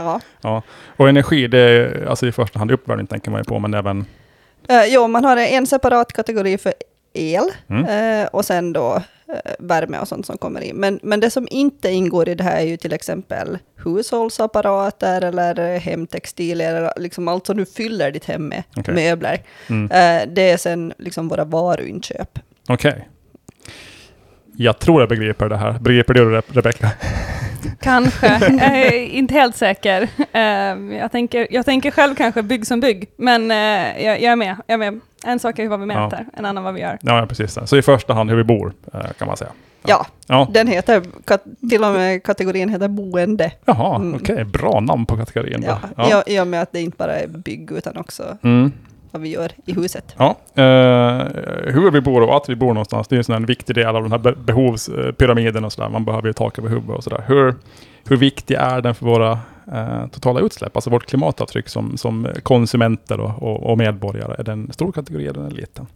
Ja. 0.42 0.62
Och 0.96 1.08
energi, 1.08 1.48
det 1.48 1.58
är 1.58 2.06
alltså 2.06 2.26
i 2.26 2.32
första 2.32 2.58
hand 2.58 2.70
uppvärmning 2.70 3.06
tänker 3.06 3.30
man 3.30 3.40
ju 3.40 3.44
på, 3.44 3.58
men 3.58 3.74
även... 3.74 4.04
Eh, 4.68 4.84
jo, 4.88 5.08
man 5.08 5.24
har 5.24 5.36
en 5.36 5.66
separat 5.66 6.12
kategori 6.12 6.58
för 6.58 6.72
el 7.12 7.44
Mm. 7.68 8.20
eh, 8.22 8.26
och 8.26 8.44
sen 8.44 8.72
då 8.72 8.94
eh, 9.28 9.52
värme 9.58 9.98
och 9.98 10.08
sånt 10.08 10.26
som 10.26 10.38
kommer 10.38 10.60
in. 10.60 10.76
Men, 10.76 11.00
men 11.02 11.20
det 11.20 11.30
som 11.30 11.48
inte 11.50 11.90
ingår 11.90 12.28
i 12.28 12.34
det 12.34 12.44
här 12.44 12.56
är 12.60 12.64
ju 12.66 12.76
till 12.76 12.92
exempel 12.92 13.58
hushållsapparater 13.76 15.22
eller 15.24 15.60
eh, 15.74 15.80
hemtextilier, 15.80 16.74
eller 16.74 16.92
liksom 16.96 17.28
allt 17.28 17.46
som 17.46 17.56
du 17.56 17.64
fyller 17.66 18.10
ditt 18.10 18.24
hem 18.24 18.48
med, 18.48 18.62
Okej. 18.76 18.94
möbler. 18.94 19.42
Mm. 19.68 19.84
Eh, 19.90 20.28
det 20.34 20.50
är 20.50 20.56
sen 20.56 20.92
liksom 20.98 21.28
våra 21.28 21.44
varuinköp. 21.44 22.38
Okej. 22.68 23.08
Jag 24.56 24.78
tror 24.78 25.02
jag 25.02 25.08
begriper 25.08 25.48
det 25.48 25.56
här. 25.56 25.72
Begriper 25.72 26.14
du 26.14 26.30
det, 26.30 26.40
Re- 26.40 26.42
Rebecka? 26.52 26.90
Kanske, 27.80 28.26
jag 28.60 28.62
är 28.80 28.92
inte 28.92 29.34
helt 29.34 29.56
säker. 29.56 30.08
Eh, 30.32 30.42
jag, 30.98 31.12
tänker, 31.12 31.46
jag 31.50 31.64
tänker 31.64 31.90
själv 31.90 32.14
kanske 32.14 32.42
bygg 32.42 32.66
som 32.66 32.80
bygg, 32.80 33.10
men 33.16 33.50
eh, 33.50 33.56
jag, 34.04 34.20
jag, 34.22 34.32
är 34.32 34.36
med, 34.36 34.56
jag 34.66 34.74
är 34.74 34.78
med. 34.78 35.00
En 35.24 35.38
sak 35.38 35.58
är 35.58 35.68
vad 35.68 35.80
vi 35.80 35.86
Ja. 35.94 36.04
mäter, 36.04 36.26
en 36.36 36.44
annan 36.44 36.64
vad 36.64 36.74
vi 36.74 36.80
gör. 36.80 36.98
Ja, 37.02 37.18
ja, 37.18 37.26
precis. 37.26 37.58
Så 37.64 37.76
i 37.76 37.82
första 37.82 38.14
hand 38.14 38.30
hur 38.30 38.36
vi 38.36 38.44
bor, 38.44 38.72
eh, 38.94 39.00
kan 39.18 39.26
man 39.28 39.36
säga. 39.36 39.50
Ja, 39.86 40.06
Ja. 40.26 40.48
den 40.50 40.66
heter, 40.66 41.02
till 41.70 41.84
och 41.84 41.92
med 41.92 42.22
kategorin 42.22 42.68
heter 42.68 42.88
boende. 42.88 43.52
Jaha, 43.64 43.96
Mm. 43.96 44.14
okej. 44.14 44.44
Bra 44.44 44.80
namn 44.80 45.06
på 45.06 45.16
kategorin. 45.16 45.64
Ja. 45.66 45.78
Ja. 45.96 46.22
I, 46.26 46.34
I 46.36 46.40
och 46.40 46.46
med 46.46 46.62
att 46.62 46.72
det 46.72 46.80
inte 46.80 46.96
bara 46.96 47.18
är 47.18 47.26
bygg 47.26 47.72
utan 47.72 47.96
också 47.96 48.36
Mm 48.42 48.72
vad 49.12 49.22
vi 49.22 49.28
gör 49.28 49.52
i 49.66 49.72
huset. 49.72 50.14
Ja, 50.18 50.36
eh, 50.54 51.26
hur 51.72 51.90
vi 51.90 52.00
bor 52.00 52.22
och 52.22 52.36
att 52.36 52.48
vi 52.48 52.56
bor 52.56 52.66
någonstans, 52.66 53.08
det 53.08 53.14
är 53.14 53.18
en 53.18 53.24
sån 53.24 53.46
viktig 53.46 53.74
del 53.74 53.96
av 53.96 54.02
den 54.02 54.12
här 54.12 54.34
behovspyramiden 54.34 55.64
och 55.64 55.72
sådär. 55.72 55.88
Man 55.88 56.04
behöver 56.04 56.28
ju 56.28 56.32
tak 56.32 56.58
över 56.58 56.68
huvudet 56.68 56.96
och 56.96 57.04
sådär. 57.04 57.24
Hur, 57.26 57.54
hur 58.08 58.16
viktig 58.16 58.54
är 58.54 58.80
den 58.80 58.94
för 58.94 59.06
våra 59.06 59.38
eh, 59.72 60.06
totala 60.06 60.40
utsläpp, 60.40 60.76
alltså 60.76 60.90
vårt 60.90 61.06
klimatavtryck 61.06 61.68
som, 61.68 61.96
som 61.96 62.28
konsumenter 62.42 63.20
och, 63.20 63.42
och, 63.42 63.70
och 63.70 63.78
medborgare? 63.78 64.34
Är 64.38 64.44
den 64.44 64.72
stor 64.72 64.92
kategori 64.92 65.26
eller 65.26 65.50
liten? 65.50 65.86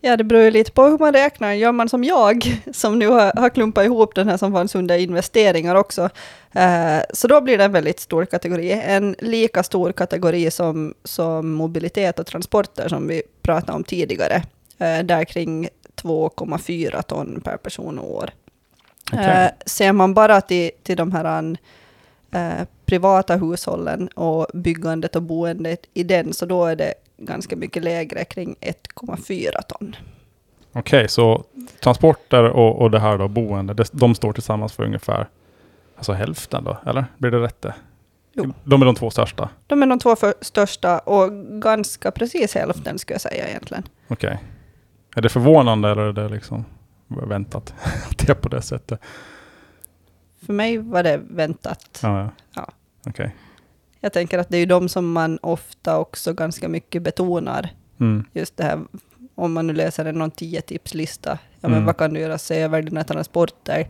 Ja, 0.00 0.16
det 0.16 0.24
beror 0.24 0.42
ju 0.42 0.50
lite 0.50 0.72
på 0.72 0.84
hur 0.84 0.98
man 0.98 1.12
räknar. 1.12 1.52
Gör 1.52 1.72
man 1.72 1.88
som 1.88 2.04
jag, 2.04 2.62
som 2.72 2.98
nu 2.98 3.08
har, 3.08 3.40
har 3.40 3.48
klumpat 3.48 3.84
ihop 3.84 4.14
den 4.14 4.28
här 4.28 4.36
som 4.36 4.52
fanns 4.52 4.74
under 4.74 4.98
investeringar 4.98 5.74
också, 5.74 6.10
eh, 6.52 6.98
så 7.14 7.28
då 7.28 7.40
blir 7.40 7.58
det 7.58 7.64
en 7.64 7.72
väldigt 7.72 8.00
stor 8.00 8.24
kategori. 8.24 8.72
En 8.72 9.16
lika 9.18 9.62
stor 9.62 9.92
kategori 9.92 10.50
som, 10.50 10.94
som 11.04 11.52
mobilitet 11.52 12.18
och 12.18 12.26
transporter 12.26 12.88
som 12.88 13.08
vi 13.08 13.22
pratade 13.42 13.72
om 13.72 13.84
tidigare. 13.84 14.42
Eh, 14.78 15.04
där 15.04 15.24
kring 15.24 15.68
2,4 16.02 17.02
ton 17.02 17.40
per 17.44 17.56
person 17.56 17.98
och 17.98 18.14
år. 18.14 18.30
Okej. 19.12 19.44
Eh, 19.44 19.50
ser 19.66 19.92
man 19.92 20.14
bara 20.14 20.40
till, 20.40 20.70
till 20.82 20.96
de 20.96 21.12
här 21.12 21.56
eh, 22.32 22.66
privata 22.86 23.36
hushållen 23.36 24.08
och 24.08 24.46
byggandet 24.54 25.16
och 25.16 25.22
boendet 25.22 25.86
i 25.94 26.02
den, 26.02 26.32
så 26.32 26.46
då 26.46 26.66
är 26.66 26.76
det 26.76 26.94
ganska 27.20 27.56
mycket 27.56 27.84
lägre, 27.84 28.24
kring 28.24 28.56
1,4 28.60 29.62
ton. 29.68 29.96
Okej, 30.72 31.08
så 31.08 31.44
transporter 31.80 32.44
och, 32.44 32.82
och 32.82 32.90
det 32.90 33.00
här 33.00 33.18
då, 33.18 33.28
boende, 33.28 33.74
det, 33.74 33.88
de 33.92 34.14
står 34.14 34.32
tillsammans 34.32 34.72
för 34.72 34.84
ungefär 34.84 35.28
alltså 35.96 36.12
hälften 36.12 36.64
då, 36.64 36.78
eller? 36.86 37.04
Blir 37.18 37.30
det 37.30 37.38
rätt 37.42 37.62
det? 37.62 37.74
Jo. 38.32 38.52
De 38.64 38.82
är 38.82 38.86
de 38.86 38.94
två 38.94 39.10
största? 39.10 39.48
De 39.66 39.82
är 39.82 39.86
de 39.86 39.98
två 39.98 40.16
för, 40.16 40.34
största 40.40 40.98
och 40.98 41.32
ganska 41.62 42.10
precis 42.10 42.54
hälften 42.54 42.98
skulle 42.98 43.14
jag 43.14 43.20
säga 43.20 43.48
egentligen. 43.48 43.82
Okej. 44.08 44.38
Är 45.16 45.22
det 45.22 45.28
förvånande 45.28 45.90
eller 45.90 46.02
är 46.02 46.12
det 46.12 46.28
liksom 46.28 46.64
väntat 47.08 47.74
att 48.10 48.18
det 48.18 48.30
är 48.30 48.34
på 48.34 48.48
det 48.48 48.62
sättet? 48.62 49.00
För 50.46 50.52
mig 50.52 50.78
var 50.78 51.02
det 51.02 51.20
väntat. 51.30 52.00
Ja, 52.02 52.20
ja. 52.20 52.30
Ja. 52.54 52.72
Okej. 53.06 53.36
Jag 54.00 54.12
tänker 54.12 54.38
att 54.38 54.48
det 54.48 54.56
är 54.56 54.60
ju 54.60 54.66
de 54.66 54.88
som 54.88 55.12
man 55.12 55.38
ofta 55.42 55.98
också 55.98 56.32
ganska 56.32 56.68
mycket 56.68 57.02
betonar. 57.02 57.68
Mm. 58.00 58.24
Just 58.32 58.56
det 58.56 58.64
här, 58.64 58.80
om 59.34 59.52
man 59.52 59.66
nu 59.66 59.72
läser 59.72 60.04
en 60.04 60.14
någon 60.14 60.30
tio 60.30 60.60
tipslista. 60.60 61.38
Ja, 61.60 61.68
men 61.68 61.72
Mm. 61.72 61.84
vad 61.86 61.96
kan 61.96 62.14
du 62.14 62.20
göra? 62.20 62.38
Se 62.38 62.60
över 62.60 62.82
dina 62.82 63.04
transporter. 63.04 63.88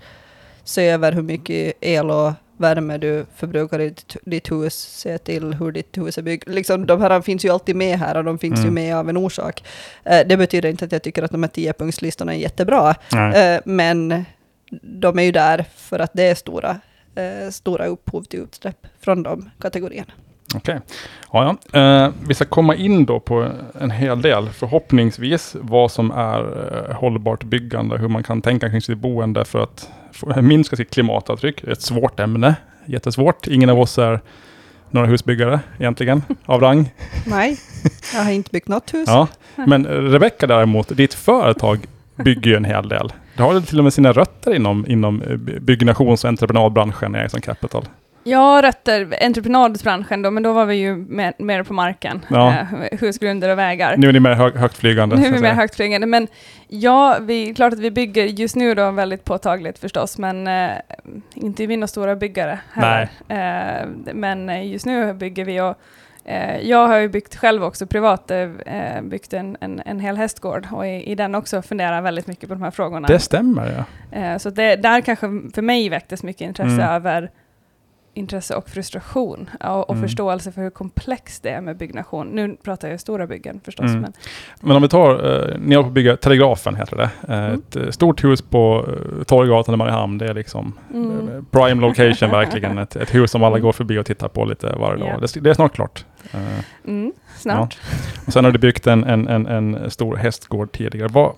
Se 0.64 0.88
över 0.88 1.12
hur 1.12 1.22
mycket 1.22 1.74
el 1.80 2.10
och 2.10 2.32
värme 2.56 2.98
du 2.98 3.26
förbrukar 3.36 3.80
i 3.80 3.94
ditt, 4.24 4.52
hus. 4.52 4.74
Se 4.74 5.19
till 5.19 5.55
hur 5.55 5.72
ditt 5.72 5.98
hus 5.98 6.19
är 6.19 6.22
byggt. 6.22 6.48
Liksom, 6.48 6.86
de 6.86 7.00
här 7.00 7.20
finns 7.20 7.44
ju 7.44 7.50
alltid 7.50 7.76
med 7.76 7.98
här 7.98 8.17
och 8.17 8.24
de 8.24 8.38
finns 8.38 8.58
ju 8.58 8.62
Mm. 8.62 8.74
med 8.74 8.96
av 8.96 9.08
en 9.08 9.17
orsak. 9.17 9.64
Eh, 10.05 10.26
det 10.26 10.36
betyder 10.36 10.69
inte 10.69 10.84
att 10.84 10.93
jag 10.93 11.02
tycker 11.02 11.22
att 11.22 11.31
de 11.31 11.43
här 11.43 11.50
tiopunktslistorna 11.50 12.34
är 12.34 12.38
jättebra. 12.38 12.94
Eh, 13.34 13.60
men 13.64 14.24
de 14.82 15.19
är 15.19 15.22
ju 15.22 15.32
där 15.32 15.64
för 15.76 15.98
att 15.98 16.10
det 16.14 16.22
är 16.22 16.34
stora, 16.34 16.81
eh, 17.20 17.50
stora 17.50 17.86
upphov 17.86 18.22
till 18.22 18.41
utsläpp 18.41 18.86
från 19.00 19.22
de 19.22 19.50
kategorierna. 19.60 20.12
Okej. 20.55 20.81
Ja, 21.32 21.56
ja. 21.72 21.81
Eh, 21.81 22.12
vi 22.29 22.34
ska 22.34 22.44
komma 22.44 22.74
in 22.74 23.06
då 23.06 23.20
på 23.20 23.48
en 23.81 23.91
hel 23.91 24.22
del, 24.22 24.48
förhoppningsvis, 24.48 25.56
vad 25.60 25.91
som 25.91 26.10
är 26.10 26.41
eh, 26.89 26.96
hållbart 26.96 27.44
byggande, 27.44 27.98
hur 27.98 28.08
man 28.08 28.22
kan 28.22 28.43
tänka 28.43 28.70
kring 28.70 28.82
sitt 28.82 28.98
boende 28.98 29.44
för 29.44 29.62
att 29.62 29.89
få, 30.12 30.43
minska 30.43 30.77
sitt 30.77 30.91
klimatavtryck. 30.91 31.65
Ett 31.65 31.82
svårt 31.82 32.20
ämne, 32.20 32.55
jättesvårt. 32.86 33.46
Ingen 33.46 33.70
av 33.70 33.81
oss 33.81 33.98
är 33.98 34.20
några 34.91 35.06
husbyggare 35.06 35.60
egentligen, 35.79 36.22
av 36.44 36.60
rang. 36.60 36.91
Nej, 37.27 37.58
jag 38.15 38.24
har 38.24 38.31
inte 38.31 38.50
byggt 38.50 38.69
något 38.69 38.94
hus. 38.94 39.08
Ja. 39.08 39.29
Men 39.55 39.86
eh, 39.86 39.91
Rebecka 39.91 40.46
däremot, 40.46 40.96
ditt 40.96 41.15
företag 41.15 41.86
bygger 42.17 42.50
ju 42.50 42.56
en 42.56 42.65
hel 42.65 42.89
del. 42.89 43.12
Det 43.41 43.44
har 43.44 43.61
till 43.61 43.79
och 43.79 43.85
med 43.85 43.93
sina 43.93 44.13
rötter 44.13 44.55
inom, 44.55 44.87
inom 44.89 45.23
eh, 45.23 45.37
byggnations 45.37 46.25
och 46.25 46.29
entreprenadbranschen 46.29 47.17
i 47.17 47.19
Ericsson 47.19 47.41
Capital. 47.41 47.85
Jag 48.25 48.65
rötter 48.65 49.15
entreprenadbranschen 49.20 50.23
då, 50.23 50.31
men 50.31 50.43
då 50.43 50.53
var 50.53 50.67
vi 50.67 50.75
ju 50.75 50.97
mer, 50.97 51.32
mer 51.39 51.63
på 51.63 51.73
marken. 51.73 52.27
Ja. 52.29 52.49
Eh, 52.49 52.99
husgrunder 52.99 53.49
och 53.49 53.59
vägar. 53.59 53.97
Nu 53.97 54.09
är 54.09 54.13
ni 54.13 54.20
mer 54.20 54.32
hög, 54.32 54.55
högtflygande. 54.55 55.17
Nu 55.17 55.27
är 55.27 55.32
vi 55.32 55.41
mer 55.41 55.53
högtflygande, 55.53 56.06
men 56.06 56.29
ja, 56.69 57.17
vi, 57.20 57.55
klart 57.55 57.73
att 57.73 57.79
vi 57.79 57.91
bygger 57.91 58.25
just 58.25 58.56
nu 58.56 58.75
då 58.75 58.91
väldigt 58.91 59.25
påtagligt 59.25 59.79
förstås, 59.79 60.19
men 60.19 60.47
eh, 60.47 60.70
inte 61.35 61.63
är 61.63 61.67
vi 61.67 61.77
några 61.77 61.89
stora 61.89 62.17
byggare 62.17 62.59
heller. 62.73 63.09
Eh, 63.29 64.15
men 64.15 64.69
just 64.70 64.87
nu 64.87 65.15
bygger 65.15 65.44
vi 65.44 65.61
och 65.61 65.75
jag 66.62 66.86
har 66.86 66.98
ju 66.98 67.08
byggt 67.08 67.36
själv 67.36 67.65
också 67.65 67.86
privat, 67.86 68.31
eh, 68.31 68.48
byggt 69.03 69.32
en, 69.32 69.56
en, 69.60 69.82
en 69.86 70.00
hel 70.00 70.17
hästgård 70.17 70.67
och 70.72 70.86
i, 70.86 71.10
i 71.10 71.15
den 71.15 71.34
också 71.34 71.62
funderar 71.62 72.00
väldigt 72.03 72.27
mycket 72.27 72.48
på 72.48 72.55
de 72.55 72.62
här 72.62 72.70
frågorna. 72.70 73.08
Det 73.08 73.19
stämmer 73.19 73.84
ja. 74.12 74.19
Eh, 74.19 74.39
så 74.39 74.50
det, 74.50 74.77
där 74.77 75.00
kanske 75.00 75.27
för 75.55 75.62
mig 75.62 75.89
väcktes 75.89 76.22
mycket 76.22 76.41
intresse 76.43 76.70
Mm. 76.82 76.89
över 76.89 77.31
intresse 78.14 78.55
och 78.55 78.69
frustration 78.69 79.50
och, 79.64 79.90
och 79.90 79.96
Mm. 79.96 80.08
förståelse 80.08 80.52
för 80.52 80.62
hur 80.62 80.70
komplext 80.70 81.43
det 81.43 81.50
är 81.50 81.60
med 81.60 81.76
byggnation. 81.76 82.26
Nu 82.26 82.56
pratar 82.64 82.88
jag 82.88 83.00
stora 83.00 83.26
byggen 83.26 83.60
förstås, 83.64 83.84
Mm. 83.90 84.00
men 84.00 84.12
Men 84.60 84.76
om 84.76 84.82
vi 84.82 84.88
tar, 84.88 85.10
eh, 85.50 85.58
ni 85.58 85.74
håller 85.74 85.88
på 85.88 85.93
bygga 85.93 86.17
Telegrafen 86.17 86.76
heter 86.76 86.96
det. 86.96 87.10
Eh, 87.29 87.38
Mm. 87.44 87.55
Ett 87.55 87.76
eh, 87.76 87.90
stort 87.90 88.24
hus 88.24 88.43
på 88.43 88.86
eh, 89.19 89.22
Torggatan 89.24 89.74
i 89.74 89.76
Mariehamn. 89.79 90.19
Det 90.19 90.26
är 90.29 90.34
liksom 90.34 90.72
Mm. 90.94 91.29
eh, 91.29 91.43
prime 91.50 91.81
location 91.81 92.31
verkligen. 92.40 92.79
Ett, 92.79 92.96
ett 92.96 93.14
hus 93.14 93.31
som 93.31 93.43
alla 93.43 93.56
Mm. 93.56 93.62
går 93.62 93.72
förbi 93.72 93.98
och 93.98 94.06
tittar 94.06 94.29
på 94.29 94.44
lite 94.44 94.67
varje 94.81 95.05
Ja. 95.05 95.12
dag. 95.12 95.20
Det, 95.22 95.40
det 95.40 95.50
är 95.50 95.55
snart 95.55 95.74
klart. 95.74 96.05
Eh, 96.32 96.40
mm, 96.86 97.12
snart. 97.36 97.79
och 98.26 98.32
sen 98.32 98.44
har 98.44 98.52
du 98.52 98.58
byggt 98.58 98.86
en, 98.86 99.05
en, 99.05 99.29
en, 99.29 99.46
en 99.46 99.90
stor 99.90 100.17
hästgård 100.17 100.72
tidigare. 100.72 101.08
Vad, 101.08 101.32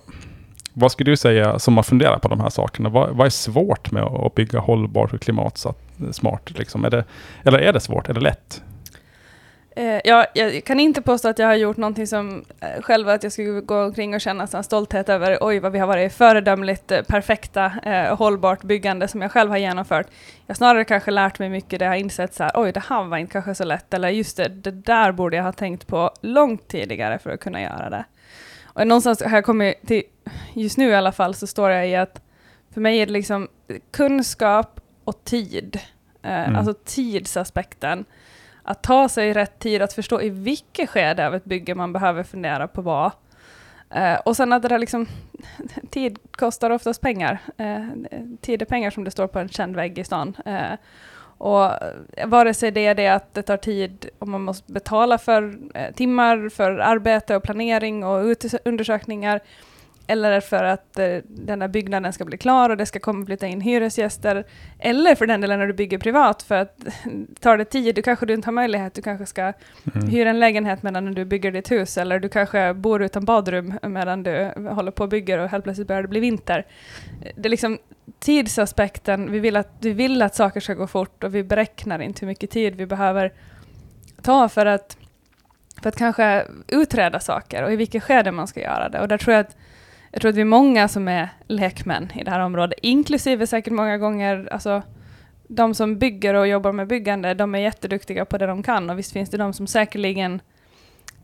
vad 0.73 0.91
skulle 0.91 1.11
du 1.11 1.17
säga 1.17 1.59
som 1.59 1.75
har 1.75 1.83
funderat 1.83 2.21
på 2.21 2.27
de 2.27 2.39
här 2.39 2.49
sakerna? 2.49 2.89
Vad, 2.89 3.09
vad 3.09 3.25
är 3.25 3.31
svårt 3.31 3.91
med 3.91 4.03
att 4.03 4.35
bygga 4.35 4.59
hållbart 4.59 5.13
och 5.13 5.21
klimatsmart? 5.21 6.57
Liksom? 6.57 6.85
Är 6.85 6.89
det, 6.89 7.05
eller 7.43 7.59
är 7.59 7.73
det 7.73 7.79
svårt? 7.79 8.09
Är 8.09 8.13
det 8.13 8.19
lätt? 8.19 8.61
Eh, 9.75 10.01
ja, 10.03 10.25
jag 10.33 10.63
kan 10.63 10.79
inte 10.79 11.01
påstå 11.01 11.27
att 11.27 11.39
jag 11.39 11.47
har 11.47 11.55
gjort 11.55 11.77
någonting 11.77 12.07
som 12.07 12.45
eh, 12.59 12.81
själv 12.81 13.09
att 13.09 13.23
jag 13.23 13.31
skulle 13.31 13.61
gå 13.61 13.83
omkring 13.83 14.15
och 14.15 14.21
känna 14.21 14.47
sån 14.47 14.63
stolthet 14.63 15.09
över 15.09 15.37
oj 15.41 15.59
vad 15.59 15.71
vi 15.71 15.79
har 15.79 15.87
varit 15.87 16.13
föredömligt 16.13 16.91
eh, 16.91 17.01
perfekta, 17.01 17.71
eh, 17.83 18.17
hållbart 18.17 18.63
byggande 18.63 19.07
som 19.07 19.21
jag 19.21 19.31
själv 19.31 19.49
har 19.49 19.57
genomfört. 19.57 20.07
Jag 20.47 20.57
snarare 20.57 20.85
kanske 20.85 21.11
lärt 21.11 21.39
mig 21.39 21.49
mycket 21.49 21.79
där 21.79 21.85
jag 21.85 21.91
har 21.91 21.97
insett 21.97 22.33
så 22.33 22.43
här, 22.43 22.51
oj 22.55 22.71
det 22.71 22.83
här 22.89 23.03
var 23.03 23.17
inte 23.17 23.33
kanske 23.33 23.55
så 23.55 23.63
lätt 23.63 23.93
eller 23.93 24.09
just 24.09 24.37
det, 24.37 24.47
det 24.47 24.71
där 24.71 25.11
borde 25.11 25.37
jag 25.37 25.43
ha 25.43 25.51
tänkt 25.51 25.87
på 25.87 26.11
långt 26.21 26.67
tidigare 26.67 27.19
för 27.19 27.29
att 27.29 27.39
kunna 27.39 27.61
göra 27.61 27.89
det. 27.89 28.05
Och 28.73 28.87
någonstans 28.87 29.21
har 29.23 29.37
jag 29.37 29.45
kommit 29.45 29.87
till, 29.87 30.03
just 30.53 30.77
nu 30.77 30.89
i 30.89 30.95
alla 30.95 31.11
fall 31.11 31.35
så 31.35 31.47
står 31.47 31.69
jag 31.71 31.89
i 31.89 31.95
att 31.95 32.21
för 32.73 32.81
mig 32.81 32.99
är 32.99 33.05
det 33.05 33.11
liksom 33.11 33.47
kunskap 33.91 34.79
och 35.03 35.23
tid, 35.23 35.79
eh, 36.21 36.43
Mm. 36.43 36.55
alltså 36.55 36.73
tidsaspekten 36.85 38.05
att 38.63 38.83
ta 38.83 39.09
sig 39.09 39.33
rätt 39.33 39.59
tid 39.59 39.81
att 39.81 39.93
förstå 39.93 40.21
i 40.21 40.29
vilket 40.29 40.89
skede 40.89 41.27
av 41.27 41.35
ett 41.35 41.45
bygge 41.45 41.75
man 41.75 41.93
behöver 41.93 42.23
fundera 42.23 42.67
på 42.67 42.81
vad. 42.81 43.11
Eh, 43.89 44.15
och 44.15 44.35
sen 44.37 44.53
att 44.53 44.61
det 44.61 44.67
där 44.67 44.79
liksom, 44.79 45.07
tid 45.89 46.19
kostar 46.31 46.69
oftast 46.69 47.01
pengar. 47.01 47.39
Eh, 47.57 47.85
tid 48.41 48.61
är 48.61 48.65
pengar 48.65 48.89
som 48.91 49.03
det 49.03 49.11
står 49.11 49.27
på 49.27 49.39
en 49.39 49.49
känd 49.49 49.75
vägg 49.75 49.97
i 49.99 50.03
stan. 50.03 50.35
Eh, 51.43 51.49
och 51.49 51.71
vare 52.29 52.53
sig 52.53 52.71
det 52.71 52.85
är 52.85 52.95
det 52.95 53.07
att 53.07 53.33
det 53.33 53.41
tar 53.41 53.57
tid 53.57 54.09
om 54.19 54.31
man 54.31 54.41
måste 54.41 54.71
betala 54.71 55.17
för 55.17 55.55
eh, 55.73 55.93
timmar 55.93 56.49
för 56.49 56.77
arbete 56.77 57.35
och 57.35 57.43
planering 57.43 58.03
och 58.03 58.35
undersökningar, 58.65 59.39
eller 60.07 60.41
för 60.41 60.63
att 60.63 60.99
eh, 60.99 61.17
den 61.25 61.61
här 61.61 61.67
byggnaden 61.67 62.13
ska 62.13 62.25
bli 62.25 62.37
klar 62.37 62.69
och 62.69 62.77
det 62.77 62.85
ska 62.85 62.99
komma 62.99 63.25
flytta 63.25 63.47
in 63.47 63.61
hyresgäster, 63.61 64.43
eller 64.79 65.15
för 65.15 65.27
den 65.27 65.41
delen 65.41 65.59
när 65.59 65.67
du 65.67 65.73
bygger 65.73 65.97
privat, 65.97 66.43
för 66.43 66.55
att 66.55 66.77
tar 67.39 67.57
det 67.57 67.65
tid, 67.65 67.95
du 67.95 68.01
kanske 68.01 68.25
du 68.25 68.33
inte 68.33 68.47
har 68.47 68.53
möjlighet, 68.53 68.93
du 68.93 69.01
kanske 69.01 69.25
ska 69.25 69.53
Mm. 69.95 70.07
hyra 70.07 70.29
en 70.29 70.39
lägenhet 70.39 70.83
medan 70.83 71.13
du 71.13 71.25
bygger 71.25 71.51
ditt 71.51 71.71
hus, 71.71 71.97
eller 71.97 72.19
du 72.19 72.29
kanske 72.29 72.73
bor 72.73 73.03
utan 73.03 73.25
badrum 73.25 73.73
medan 73.81 74.23
du 74.23 74.51
håller 74.69 74.91
på 74.91 75.03
och 75.03 75.09
bygger 75.09 75.39
och 75.39 75.49
helt 75.49 75.63
plötsligt 75.63 75.87
börjar 75.87 76.01
det 76.01 76.07
bli 76.07 76.19
vinter. 76.19 76.65
Det 77.35 77.47
är 77.47 77.49
liksom 77.49 77.77
tidsaspekten, 78.19 79.31
vi 79.31 79.39
vill, 79.39 79.55
att, 79.55 79.69
vi 79.79 79.93
vill 79.93 80.21
att 80.21 80.35
saker 80.35 80.59
ska 80.59 80.73
gå 80.73 80.87
fort 80.87 81.23
och 81.23 81.35
vi 81.35 81.43
beräknar 81.43 81.99
inte 81.99 82.19
hur 82.19 82.27
mycket 82.27 82.49
tid 82.49 82.75
vi 82.75 82.85
behöver 82.85 83.33
ta 84.21 84.49
för 84.49 84.65
att, 84.65 84.97
för 85.81 85.89
att 85.89 85.95
kanske 85.95 86.47
utreda 86.67 87.19
saker 87.19 87.63
och 87.63 87.73
i 87.73 87.75
vilket 87.75 88.03
skede 88.03 88.31
man 88.31 88.47
ska 88.47 88.61
göra 88.61 88.89
det. 88.89 88.99
Och 88.99 89.07
där 89.07 89.17
tror 89.17 89.33
jag 89.33 89.45
att 89.45 89.55
jag 90.11 90.21
tror 90.21 90.29
att 90.29 90.35
vi 90.35 90.41
är 90.41 90.45
många 90.45 90.87
som 90.87 91.07
är 91.07 91.29
lekmän 91.47 92.11
i 92.15 92.23
det 92.23 92.31
här 92.31 92.39
området, 92.39 92.79
inklusive 92.81 93.47
säkert 93.47 93.73
många 93.73 93.97
gånger 93.97 94.47
alltså, 94.51 94.81
de 95.47 95.75
som 95.75 95.99
bygger 95.99 96.33
och 96.33 96.47
jobbar 96.47 96.71
med 96.71 96.87
byggande, 96.87 97.33
de 97.33 97.55
är 97.55 97.59
jätteduktiga 97.59 98.25
på 98.25 98.37
det 98.37 98.47
de 98.47 98.63
kan 98.63 98.89
och 98.89 98.99
visst 98.99 99.11
finns 99.11 99.29
det 99.29 99.37
de 99.37 99.53
som 99.53 99.67
säkerligen 99.67 100.41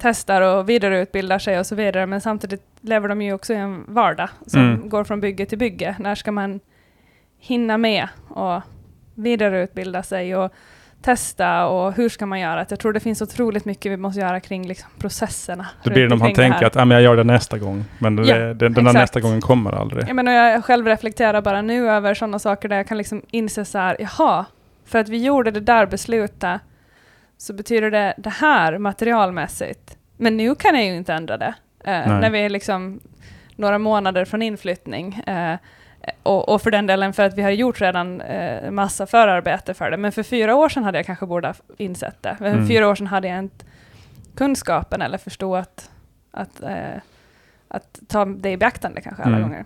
testar 0.01 0.41
och 0.41 0.69
vidareutbildar 0.69 1.39
sig 1.39 1.59
och 1.59 1.65
så 1.65 1.75
vidare, 1.75 2.05
men 2.05 2.21
samtidigt 2.21 2.61
lever 2.81 3.09
de 3.09 3.21
ju 3.21 3.33
också 3.33 3.53
i 3.53 3.55
en 3.55 3.83
vardag 3.87 4.29
som 4.47 4.61
Mm. 4.61 4.89
går 4.89 5.03
från 5.03 5.21
bygge 5.21 5.45
till 5.45 5.57
bygge. 5.57 5.95
När 5.99 6.15
ska 6.15 6.31
man 6.31 6.59
hinna 7.39 7.77
med 7.77 8.07
och 8.29 8.61
vidareutbilda 9.15 10.03
sig 10.03 10.35
och 10.35 10.51
testa 11.01 11.67
och 11.67 11.93
hur 11.93 12.09
ska 12.09 12.25
man 12.25 12.39
göra? 12.39 12.65
Jag 12.69 12.79
tror 12.79 12.93
det 12.93 12.99
finns 12.99 13.21
otroligt 13.21 13.65
mycket 13.65 13.91
vi 13.91 13.97
måste 13.97 14.19
göra 14.19 14.39
kring 14.39 14.67
liksom 14.67 14.89
processerna. 14.99 15.65
Det 15.83 15.89
blir 15.89 16.09
när 16.09 16.15
man 16.15 16.29
det 16.29 16.35
tänker 16.35 16.65
att 16.65 16.77
ah, 16.77 16.85
men 16.85 16.95
jag 16.95 17.03
gör 17.03 17.15
det 17.15 17.23
nästa 17.23 17.57
gång. 17.57 17.85
Men 17.99 18.15
det, 18.15 18.23
Ja, 18.27 18.37
det, 18.37 18.53
den 18.69 18.73
där 18.83 18.93
nästa 18.93 19.19
gången 19.19 19.41
kommer 19.41 19.71
aldrig. 19.71 20.09
Jag 20.09 20.15
menar, 20.15 20.31
jag 20.31 20.65
själv 20.65 20.85
reflekterar 20.87 21.41
bara 21.41 21.61
nu 21.61 21.89
över 21.89 22.13
sådana 22.13 22.39
saker 22.39 22.69
där 22.69 22.75
jag 22.77 22.87
kan 22.87 22.97
liksom 22.97 23.21
inse 23.31 23.65
så 23.65 23.77
här, 23.77 23.97
jaha, 23.99 24.45
för 24.85 24.99
att 24.99 25.09
vi 25.09 25.23
gjorde 25.25 25.51
det 25.51 25.59
där 25.59 25.85
beslutet 25.85 26.61
så 27.41 27.53
betyder 27.53 27.91
det 27.91 28.13
det 28.17 28.29
här 28.29 28.77
materialmässigt. 28.77 29.97
Men 30.17 30.37
nu 30.37 30.55
kan 30.55 30.75
jag 30.75 30.85
ju 30.85 30.95
inte 30.95 31.13
ändra 31.13 31.37
det. 31.37 31.53
Eh, 31.83 32.19
när 32.19 32.29
vi 32.29 32.39
är 32.39 32.49
liksom 32.49 32.99
några 33.55 33.77
månader 33.77 34.25
från 34.25 34.41
inflyttning. 34.41 35.13
Eh, 35.13 35.55
och, 36.23 36.49
och 36.49 36.61
för 36.61 36.71
den 36.71 36.87
delen 36.87 37.13
för 37.13 37.23
att 37.23 37.33
vi 37.37 37.41
har 37.41 37.49
gjort 37.49 37.81
redan 37.81 38.21
eh, 38.21 38.71
massa 38.71 39.05
förarbete 39.07 39.73
för 39.73 39.91
det. 39.91 39.97
Men 39.97 40.11
för 40.11 40.23
fyra 40.23 40.55
år 40.55 40.69
sedan 40.69 40.83
hade 40.83 40.97
jag 40.97 41.05
kanske 41.05 41.25
borde 41.25 41.47
ha 41.47 41.55
insett 41.77 42.23
det. 42.23 42.35
För 42.37 42.45
Mm. 42.45 42.67
fyra 42.67 42.87
år 42.89 42.95
sedan 42.95 43.07
hade 43.07 43.27
jag 43.27 43.39
inte 43.39 43.65
kunskapen 44.35 45.01
eller 45.01 45.17
förstå 45.17 45.55
att, 45.55 45.89
att, 46.31 46.63
eh, 46.63 46.97
att 47.67 47.99
ta 48.07 48.25
det 48.25 48.51
i 48.51 48.57
beaktande 48.57 49.01
kanske 49.01 49.23
alla 49.23 49.37
Mm. 49.37 49.49
gånger. 49.49 49.65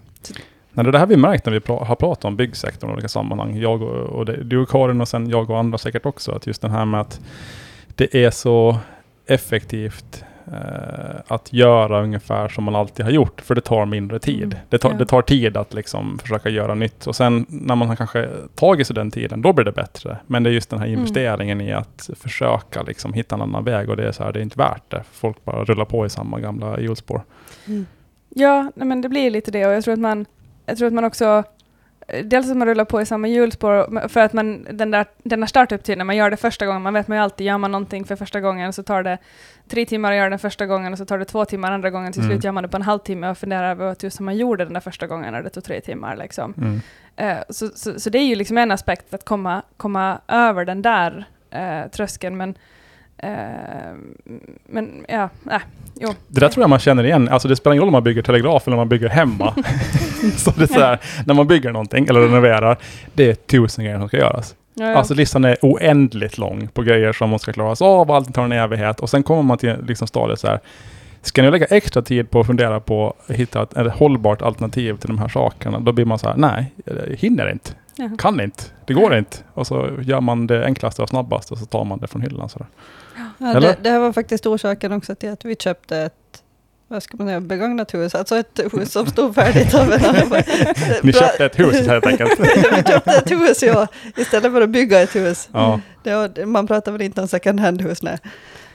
Nej, 0.74 0.84
det 0.84 0.90
är 0.90 0.92
det 0.92 1.00
här 1.00 1.06
vi 1.06 1.18
märkt 1.18 1.46
när 1.46 1.54
vi 1.54 1.60
pra- 1.60 1.86
har 1.86 1.96
pratat 1.96 2.26
om 2.26 2.36
byggsektorn 2.36 2.90
i 2.90 2.94
olika 2.94 3.08
sammanhang. 3.08 3.58
Jag 3.58 3.82
och, 3.82 3.90
och 3.90 4.26
det, 4.26 4.44
du 4.44 4.58
och 4.58 4.70
Karin 4.70 5.02
och 5.02 5.08
sen 5.08 5.30
jag 5.30 5.50
och 5.50 5.60
andra 5.60 5.78
säkert 5.78 6.06
också. 6.06 6.32
Att 6.32 6.48
just 6.48 6.62
den 6.62 6.72
här 6.72 6.86
med 6.86 7.02
att 7.02 7.22
det 7.96 8.16
är 8.26 8.32
så 8.32 8.78
effektivt 9.26 10.24
eh, 10.48 11.20
att 11.28 11.54
göra 11.54 12.04
ungefär 12.04 12.48
som 12.50 12.64
man 12.64 12.76
alltid 12.76 13.06
har 13.06 13.12
gjort. 13.12 13.42
För 13.42 13.56
det 13.56 13.62
tar 13.62 13.86
mindre 13.86 14.20
tid. 14.20 14.44
Mm. 14.44 14.58
Det, 14.70 14.78
tar, 14.78 14.92
Ja. 14.92 14.98
det 14.98 15.06
tar 15.06 15.22
tid 15.22 15.58
att 15.58 15.74
liksom 15.74 16.20
försöka 16.22 16.50
göra 16.50 16.76
nytt. 16.76 17.08
Och 17.08 17.16
sen 17.16 17.46
när 17.50 17.76
man 17.76 17.88
har 17.88 17.96
kanske 17.96 18.30
tagit 18.56 18.88
sig 18.88 18.94
den 18.94 19.12
tiden, 19.12 19.42
då 19.42 19.54
blir 19.54 19.66
det 19.66 19.72
bättre. 19.72 20.18
Men 20.28 20.44
det 20.44 20.50
är 20.50 20.52
just 20.52 20.70
den 20.70 20.80
här 20.80 20.88
Mm. 20.88 21.00
investeringen 21.00 21.62
i 21.62 21.74
att 21.74 22.10
försöka 22.16 22.82
liksom 22.84 23.14
hitta 23.14 23.36
en 23.36 23.42
annan 23.42 23.64
väg. 23.64 23.90
Och 23.90 23.98
det 23.98 24.08
är 24.08 24.12
så 24.12 24.24
här, 24.24 24.32
det 24.32 24.40
är 24.40 24.44
inte 24.44 24.60
värt 24.60 24.84
det. 24.92 25.04
Folk 25.12 25.46
bara 25.46 25.64
rullar 25.64 25.86
på 25.86 26.06
i 26.06 26.10
samma 26.10 26.40
gamla 26.40 26.80
hjulspår. 26.80 27.22
Mm. 27.68 27.86
Ja, 28.30 28.72
men 28.76 29.02
det 29.02 29.10
blir 29.10 29.32
lite 29.32 29.52
det 29.52 29.66
och 29.68 29.74
jag 29.74 29.84
tror 29.84 29.94
att 29.94 30.00
man, 30.00 30.26
jag 30.66 30.78
tror 30.78 30.88
att 30.88 30.94
man 30.94 31.04
också 31.04 31.44
eh, 32.08 32.26
Dels 32.26 32.50
att 32.52 32.58
man 32.58 32.68
rullar 32.68 32.86
på 32.86 33.02
i 33.02 33.06
samma 33.06 33.28
hjulspår, 33.28 34.08
för 34.08 34.20
att 34.20 34.34
man, 34.34 34.68
den 34.72 34.92
där, 34.92 35.06
den 35.24 35.40
där 35.40 35.48
startup-tiden, 35.48 35.98
när 35.98 36.06
man 36.06 36.16
gör 36.16 36.30
det 36.30 36.38
första 36.38 36.66
gången, 36.66 36.82
man 36.82 36.94
vet 36.94 37.08
man 37.08 37.18
ju 37.18 37.24
alltid, 37.24 37.48
gör 37.48 37.58
man 37.58 37.72
någonting 37.72 38.06
för 38.06 38.16
första 38.16 38.42
gången 38.42 38.74
så 38.74 38.84
tar 38.84 39.04
det 39.04 39.18
tre 39.68 39.86
timmar 39.86 40.12
att 40.12 40.18
göra 40.18 40.30
den 40.30 40.40
första 40.40 40.66
gången 40.66 40.92
och 40.94 40.98
så 40.98 41.06
tar 41.06 41.18
det 41.18 41.26
två 41.26 41.46
timmar 41.46 41.72
andra 41.72 41.90
gången, 41.90 42.14
till 42.14 42.22
Mm. 42.22 42.32
slut 42.32 42.44
gör 42.44 42.52
man 42.52 42.64
det 42.64 42.70
på 42.70 42.78
en 42.78 42.84
halvtimme 42.84 43.30
och 43.30 43.38
funderar 43.38 43.72
över 43.72 43.86
vad 43.86 43.98
tusan 43.98 44.26
man 44.26 44.38
gjorde 44.38 44.64
den 44.64 44.74
där 44.74 44.82
första 44.82 45.08
gången 45.08 45.34
när 45.34 45.44
det 45.44 45.50
tog 45.50 45.64
tre 45.64 45.82
timmar. 45.82 46.16
Liksom. 46.16 46.54
Mm. 46.58 46.82
Eh, 47.16 47.44
så, 47.50 47.68
så, 47.68 48.00
så 48.00 48.10
det 48.10 48.18
är 48.18 48.26
ju 48.26 48.36
liksom 48.36 48.58
en 48.58 48.72
aspekt 48.72 49.14
att 49.14 49.26
komma, 49.26 49.62
komma 49.78 50.22
över 50.28 50.66
den 50.66 50.82
där 50.82 51.26
eh, 51.50 51.88
tröskeln, 51.92 52.38
men 52.38 52.56
men 54.68 55.06
ja, 55.08 55.30
nej, 55.44 55.60
jo. 56.00 56.10
Det 56.28 56.40
där 56.40 56.50
tror 56.50 56.64
jag 56.64 56.70
man 56.70 56.80
känner 56.80 57.04
igen. 57.04 57.30
Alltså 57.30 57.48
det 57.48 57.56
spelar 57.56 57.74
ingen 57.74 57.82
roll 57.82 57.88
om 57.90 57.94
man 57.94 58.04
bygger 58.04 58.22
telegraf 58.22 58.68
eller 58.68 58.76
om 58.76 58.80
man 58.80 58.90
bygger 58.90 59.10
hemma. 59.10 59.54
så 60.38 60.52
det 60.52 60.64
är 60.64 60.68
så 60.68 60.80
här, 60.80 61.00
när 61.26 61.34
man 61.34 61.48
bygger 61.48 61.72
någonting 61.72 62.08
eller 62.10 62.20
renoverar, 62.22 62.78
det 63.14 63.30
är 63.30 63.36
tusen 63.36 63.86
grejer 63.86 64.00
som 64.00 64.08
ska 64.08 64.18
göras. 64.18 64.56
Ja, 64.74 64.90
ja. 64.90 64.96
Alltså 64.96 65.14
listan 65.14 65.46
är 65.46 65.58
oändligt 65.62 66.38
lång 66.38 66.68
på 66.68 66.82
grejer 66.82 67.14
som 67.14 67.30
måste 67.30 67.54
klaras 67.54 67.82
av 67.82 68.12
allt 68.12 68.34
tar 68.34 68.44
en 68.46 68.52
evighet. 68.52 69.00
Och 69.00 69.10
sen 69.10 69.24
kommer 69.24 69.44
man 69.44 69.58
till 69.58 69.76
liksom 69.88 70.08
stadiet 70.08 70.40
så 70.40 70.48
här, 70.48 70.60
ska 71.22 71.42
ni 71.42 71.52
lägga 71.52 71.66
extra 71.66 72.02
tid 72.02 72.30
på 72.30 72.40
att 72.40 72.48
fundera 72.48 72.80
på 72.80 73.14
att 73.28 73.36
hitta 73.36 73.64
ett, 73.64 73.78
ett 73.78 73.94
hållbart 73.94 74.42
alternativ 74.42 74.98
till 74.98 75.08
de 75.08 75.18
här 75.18 75.28
sakerna, 75.28 75.80
då 75.80 75.92
blir 75.92 76.06
man 76.06 76.20
så 76.20 76.28
här, 76.30 76.38
nej, 76.38 76.72
jag 76.86 77.16
hinner 77.18 77.52
inte, 77.52 77.72
Ja. 77.96 78.10
kan 78.18 78.40
inte, 78.42 78.64
det 78.86 78.94
går 78.94 79.18
inte. 79.18 79.38
Och 79.54 79.68
så 79.68 79.90
gör 80.02 80.22
man 80.22 80.48
det 80.48 80.66
enklaste 80.66 81.02
och 81.02 81.10
snabbaste 81.10 81.54
och 81.54 81.60
så 81.60 81.66
tar 81.66 81.84
man 81.84 82.00
det 82.00 82.08
från 82.08 82.22
hyllan. 82.22 82.50
Så 82.50 82.60
där. 82.60 82.68
Ja, 83.38 83.60
det, 83.60 83.78
det 83.82 83.90
här 83.90 84.00
var 84.00 84.14
faktiskt 84.14 84.46
orsaken 84.46 84.92
också 84.92 85.16
till 85.16 85.30
att 85.30 85.46
vi 85.46 85.56
köpte 85.56 85.98
ett 85.98 86.44
vad 86.88 87.04
ska 87.04 87.18
man 87.18 87.28
säga, 87.28 87.42
begagnat 87.42 87.94
hus, 87.94 88.16
alltså 88.16 88.38
ett 88.38 88.60
hus 88.74 88.92
som 88.92 89.08
stod 89.08 89.36
färdigt 89.36 89.74
av 89.74 89.92
en 89.92 90.06
annan. 90.06 90.44
Ni 91.04 91.14
köpte 91.14 91.46
ett 91.46 91.60
hus 91.60 91.88
helt 91.88 92.06
enkelt. 92.06 92.40
vi 92.40 92.84
köpte 92.92 93.12
ett 93.12 93.32
hus, 93.32 93.64
ja, 93.64 93.88
istället 94.18 94.52
för 94.52 94.62
att 94.62 94.70
bygga 94.70 95.02
ett 95.02 95.16
hus. 95.16 95.50
ja. 95.52 95.80
Det 96.04 96.46
man 96.46 96.68
pratar 96.68 96.92
väl 96.92 97.02
inte 97.02 97.22
om 97.22 97.28
second 97.28 97.60
hand-hus, 97.60 98.02
nej. 98.02 98.18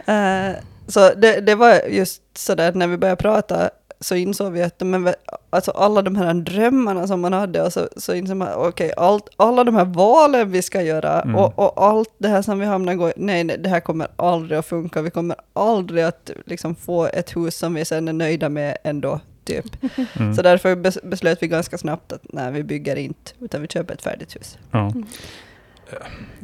Eh, 0.07 0.57
så 0.87 1.15
det, 1.15 1.41
det 1.41 1.55
var 1.55 1.81
just 1.89 2.23
sådär, 2.39 2.73
när 2.73 2.87
vi 2.87 2.97
började 2.97 3.23
prata 3.23 3.71
så 4.01 4.15
insåg 4.15 4.53
vi 4.53 4.63
att 4.63 4.81
men, 4.81 5.15
alltså 5.51 5.71
alla 5.71 6.03
de 6.03 6.17
här 6.17 6.35
drömmarna 6.35 7.07
som 7.07 7.21
man 7.21 7.33
hade, 7.33 7.63
och 7.63 7.73
så, 7.73 7.89
så 7.97 8.15
insåg 8.15 8.37
man, 8.37 8.49
okej, 8.55 8.93
allt, 8.97 9.29
alla 9.37 9.65
de 9.65 9.75
här 9.75 9.85
valen 9.85 10.51
vi 10.51 10.63
ska 10.63 10.83
göra 10.83 11.23
Mm. 11.23 11.35
och, 11.37 11.59
och 11.59 11.85
allt 11.85 12.11
det 12.19 12.29
här 12.29 12.43
som 12.43 12.59
vi 12.59 12.67
hamnar 12.67 12.95
gå, 12.95 13.13
nej, 13.17 13.45
nej, 13.45 13.59
det 13.59 13.69
här 13.69 13.81
kommer 13.81 14.09
aldrig 14.17 14.59
att 14.59 14.67
funka, 14.67 15.03
vi 15.03 15.11
kommer 15.11 15.37
aldrig 15.53 16.05
att 16.05 16.31
liksom 16.47 16.75
få 16.75 17.07
ett 17.07 17.37
hus 17.37 17.57
som 17.57 17.75
vi 17.75 17.85
sen 17.85 18.09
är 18.09 18.13
nöjda 18.13 18.49
med 18.49 18.77
ändå, 18.85 19.21
typ. 19.45 19.65
Mm. 20.19 20.35
Så 20.35 20.43
därför 20.43 20.77
bes, 20.77 20.99
beslöt 21.03 21.43
vi 21.43 21.49
ganska 21.49 21.79
snabbt 21.79 22.13
att 22.13 22.23
nej, 22.23 22.53
vi 22.53 22.63
bygger 22.63 22.97
inte, 22.97 23.33
utan 23.41 23.63
vi 23.63 23.69
köper 23.69 23.95
ett 23.95 24.03
färdigt 24.03 24.37
hus. 24.37 24.59
Ja. 24.71 24.93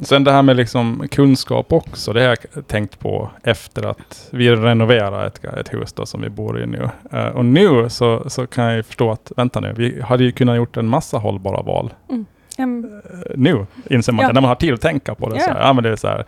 Sen 0.01 0.23
det 0.23 0.31
här 0.31 0.41
med 0.41 0.55
liksom 0.55 1.07
kunskap 1.11 1.73
också, 1.73 2.13
det 2.13 2.21
har 2.21 2.27
jag 2.27 2.67
tänkt 2.67 2.99
på 2.99 3.29
efter 3.43 3.87
att 3.87 4.27
vi 4.31 4.55
renoverar 4.55 5.27
ett, 5.27 5.43
ett 5.43 5.73
hus 5.73 5.93
då 5.93 6.05
som 6.05 6.21
vi 6.21 6.29
bor 6.29 6.61
i 6.61 6.65
nu. 6.65 6.89
Uh, 7.13 7.27
och 7.27 7.45
nu 7.45 7.89
så, 7.89 8.29
så 8.29 8.47
kan 8.47 8.65
jag 8.65 8.85
förstå 8.85 9.11
att, 9.11 9.31
vänta 9.37 9.59
nu, 9.59 9.73
vi 9.77 10.01
hade 10.01 10.23
ju 10.23 10.31
kunnat 10.31 10.57
gjort 10.57 10.77
en 10.77 10.87
massa 10.87 11.17
hållbara 11.17 11.61
val. 11.61 11.93
Mm. 12.09 12.25
Um, 12.57 13.01
nu 13.35 13.65
inser 13.89 14.13
man 14.13 14.23
Ja. 14.23 14.27
det, 14.27 14.33
när 14.33 14.41
man 14.41 14.47
har 14.49 14.55
tid 14.55 14.73
att 14.73 14.81
tänka 14.81 15.15
på 15.15 15.29
det. 15.29 15.39
Så 15.39 15.49
Ja. 15.49 15.53
här, 15.53 15.67
ja, 15.67 15.73
men 15.73 15.83
det 15.83 15.89
är 15.89 15.95
så 15.95 16.07
här, 16.07 16.25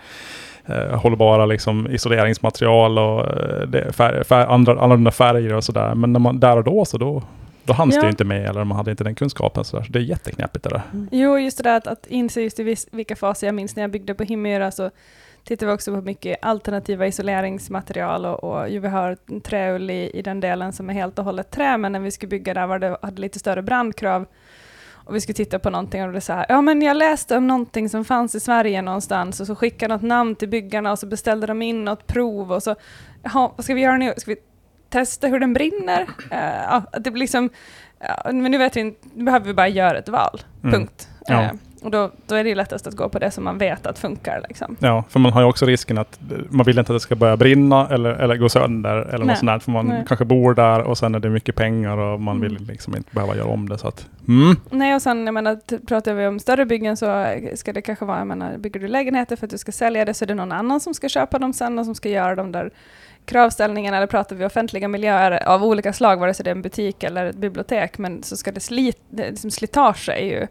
eh, 0.66 1.00
hållbara 1.00 1.46
liksom, 1.46 1.88
isoleringsmaterial 1.92 3.00
och 3.00 3.20
eh, 3.20 3.68
det 3.68 3.80
är 3.80 3.92
fär, 3.92 4.24
fär, 4.24 4.48
andra, 4.48 4.72
annorlunda 4.82 5.12
färger 5.12 5.54
och 5.54 5.64
sådär. 5.64 5.96
Men 5.96 6.14
när 6.14 6.20
man, 6.20 6.40
där 6.40 6.58
och 6.58 6.64
då 6.64 6.86
så 6.86 6.98
då, 6.98 7.24
då 7.68 7.74
hanns 7.74 7.96
Ja. 7.96 8.02
det 8.02 8.10
inte 8.10 8.24
med 8.24 8.46
eller 8.46 8.64
man 8.64 8.78
hade 8.78 8.92
inte 8.92 9.04
den 9.04 9.16
kunskapen. 9.16 9.64
Så, 9.66 9.78
där. 9.78 9.84
så 9.84 9.92
det 9.92 10.00
är 10.00 10.04
jätteknäppigt 10.04 10.64
det 10.64 10.70
där. 10.70 10.82
Jo, 11.12 11.40
just 11.40 11.58
det 11.58 11.64
där 11.64 11.78
att, 11.78 11.88
att 11.88 12.08
inse 12.08 12.42
just 12.42 12.60
i 12.60 12.76
vilka 12.92 13.16
faser 13.16 13.48
jag 13.48 13.56
minns 13.56 13.76
när 13.76 13.84
jag 13.84 13.92
byggde 13.92 14.14
på 14.14 14.24
Himmyra 14.24 14.72
så 14.72 14.92
tittade 15.44 15.72
vi 15.72 15.76
också 15.76 15.96
på 15.96 16.02
mycket 16.02 16.38
alternativa 16.42 17.08
isoleringsmaterial 17.08 18.26
och, 18.26 18.44
och 18.44 18.70
ju 18.70 18.80
vi 18.80 18.88
har 18.88 19.18
träull 19.40 19.90
i, 19.90 20.12
i 20.14 20.22
den 20.22 20.40
delen 20.40 20.74
som 20.74 20.90
är 20.90 20.94
helt 20.94 21.20
och 21.20 21.26
hållet 21.26 21.52
trä, 21.52 21.78
men 21.78 21.92
när 21.92 22.00
vi 22.00 22.12
skulle 22.12 22.30
bygga 22.30 22.54
där 22.54 22.68
var 22.68 22.80
det, 22.80 22.98
hade 23.02 23.22
lite 23.22 23.40
större 23.40 23.62
brandkrav 23.62 24.26
och 25.08 25.16
vi 25.16 25.22
skulle 25.22 25.34
titta 25.34 25.60
på 25.60 25.70
någonting 25.70 26.04
och 26.04 26.14
det 26.14 26.22
så 26.22 26.34
här, 26.34 26.46
ja 26.50 26.62
men 26.62 26.82
jag 26.82 26.98
läste 26.98 27.38
om 27.38 27.48
någonting 27.48 27.90
som 27.90 28.06
fanns 28.06 28.36
i 28.36 28.40
Sverige 28.40 28.82
någonstans 28.82 29.40
och 29.40 29.48
så 29.48 29.56
skickade 29.56 29.94
något 29.94 30.04
namn 30.04 30.36
till 30.36 30.50
byggarna 30.50 30.92
och 30.92 31.00
så 31.00 31.06
beställde 31.06 31.48
de 31.48 31.62
in 31.62 31.86
något 31.86 32.08
prov 32.08 32.52
och 32.52 32.64
så, 32.64 32.76
jaha, 33.24 33.52
vad 33.56 33.64
ska 33.64 33.74
vi 33.74 33.82
göra 33.82 33.98
nu? 33.98 34.14
Ska 34.18 34.32
vi 34.32 34.38
testa 34.90 35.28
hur 35.28 35.40
den 35.40 35.54
brinner? 35.54 36.02
Eh, 36.32 36.40
ja, 36.70 36.84
det 37.00 37.12
blir 37.12 37.20
liksom, 37.20 37.50
ja, 38.00 38.32
men 38.32 38.52
nu 38.52 38.58
vet 38.58 38.76
vi 38.76 38.80
inte, 38.80 39.08
nu 39.16 39.24
behöver 39.24 39.46
vi 39.46 39.54
bara 39.54 39.68
göra 39.68 39.98
ett 39.98 40.10
val, 40.10 40.42
Mm. 40.64 40.74
punkt. 40.74 41.10
Ja. 41.28 41.42
Eh, 41.44 41.52
och 41.82 41.92
då, 41.92 42.12
då 42.28 42.36
är 42.36 42.44
det 42.44 42.56
lättast 42.56 42.88
att 42.88 42.96
gå 42.96 43.10
på 43.10 43.20
det 43.20 43.32
som 43.32 43.44
man 43.44 43.58
vet 43.58 43.86
att 43.86 44.00
funkar. 44.00 44.46
Liksom. 44.48 44.76
Ja, 44.80 45.04
för 45.10 45.20
man 45.20 45.34
har 45.34 45.42
ju 45.42 45.48
också 45.48 45.66
risken 45.66 45.98
att 45.98 46.20
man 46.50 46.66
vill 46.66 46.80
inte 46.80 46.92
att 46.92 46.96
det 46.96 47.00
ska 47.00 47.16
börja 47.16 47.38
brinna 47.38 47.88
eller, 47.92 48.10
eller 48.10 48.36
gå 48.38 48.50
sönder 48.50 48.96
eller 48.98 49.18
Nej. 49.18 49.28
något 49.28 49.38
sånt 49.38 49.50
där. 49.50 49.60
För 49.60 49.72
man 49.72 49.86
Nej. 49.88 50.04
kanske 50.08 50.26
bor 50.26 50.54
där 50.54 50.82
och 50.82 50.98
sen 50.98 51.16
är 51.16 51.20
det 51.20 51.30
mycket 51.30 51.56
pengar 51.56 51.98
och 51.98 52.22
man 52.22 52.36
Mm. 52.38 52.50
vill 52.50 52.68
liksom 52.68 52.96
inte 52.96 53.10
behöva 53.16 53.36
göra 53.36 53.48
om 53.48 53.70
det. 53.70 53.78
Så 53.78 53.88
att, 53.88 54.08
mm. 54.28 54.56
Nej, 54.70 54.96
och 54.96 55.02
sen 55.02 55.26
jag 55.26 55.34
menar, 55.34 55.86
pratar 55.88 56.14
vi 56.14 56.28
om 56.28 56.40
större 56.40 56.66
byggen 56.66 56.98
så 56.98 57.26
ska 57.56 57.74
det 57.74 57.82
kanske 57.82 58.06
vara, 58.06 58.18
jag 58.18 58.28
menar, 58.28 58.58
bygger 58.58 58.80
du 58.80 58.88
lägenheter 58.88 59.36
för 59.36 59.46
att 59.46 59.52
du 59.52 59.58
ska 59.58 59.72
sälja 59.72 60.06
det 60.06 60.14
så 60.14 60.26
är 60.26 60.28
det 60.28 60.36
någon 60.36 60.52
annan 60.52 60.80
som 60.80 60.94
ska 60.94 61.10
köpa 61.10 61.40
dem 61.40 61.54
sen 61.54 61.80
och 61.80 61.86
som 61.86 61.96
ska 61.96 62.10
göra 62.10 62.36
de 62.36 62.52
där 62.52 62.72
kravställningarna, 63.28 63.98
eller 63.98 64.08
pratar 64.08 64.36
vi 64.36 64.46
offentliga 64.46 64.88
miljöer 64.88 65.48
av 65.48 65.64
olika 65.64 65.94
slag, 65.94 66.18
vare 66.20 66.34
sig 66.34 66.44
det 66.44 66.50
är 66.50 66.56
en 66.56 66.62
butik 66.62 67.04
eller 67.04 67.26
ett 67.26 67.36
bibliotek, 67.36 67.98
men 67.98 68.24
så 68.24 68.38
ska 68.38 68.52
det 68.52 68.60
slit, 68.60 68.98
det, 69.10 69.30
liksom 69.30 69.52
slitage 69.52 70.10
är 70.10 70.26
ju 70.26 70.48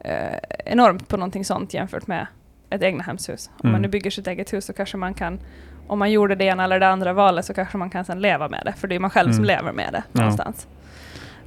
eh, 0.00 0.38
enormt 0.64 1.08
på 1.08 1.16
någonting 1.16 1.44
sånt 1.44 1.74
jämfört 1.74 2.06
med 2.06 2.26
ett 2.70 2.82
egna 2.82 3.02
hemshus. 3.04 3.50
Om 3.52 3.54
Mm. 3.60 3.72
man 3.72 3.82
nu 3.82 3.88
bygger 3.88 4.10
sitt 4.10 4.26
eget 4.26 4.52
hus 4.52 4.64
så 4.64 4.72
kanske 4.72 4.96
man 4.96 5.14
kan, 5.14 5.40
om 5.86 5.98
man 5.98 6.10
gjorde 6.10 6.34
det 6.34 6.44
ena 6.44 6.64
eller 6.64 6.80
det 6.80 6.88
andra 6.88 7.12
valet 7.12 7.44
så 7.44 7.54
kanske 7.54 7.78
man 7.78 7.90
kan 7.90 8.04
sen 8.04 8.20
leva 8.20 8.48
med 8.48 8.62
det, 8.64 8.72
för 8.72 8.88
det 8.88 8.94
är 8.94 8.98
man 9.00 9.10
själv 9.10 9.32
som 9.32 9.44
Mm. 9.44 9.56
lever 9.56 9.72
med 9.72 9.88
det 9.92 10.02
någonstans. 10.20 10.66
Ja. 10.70 10.78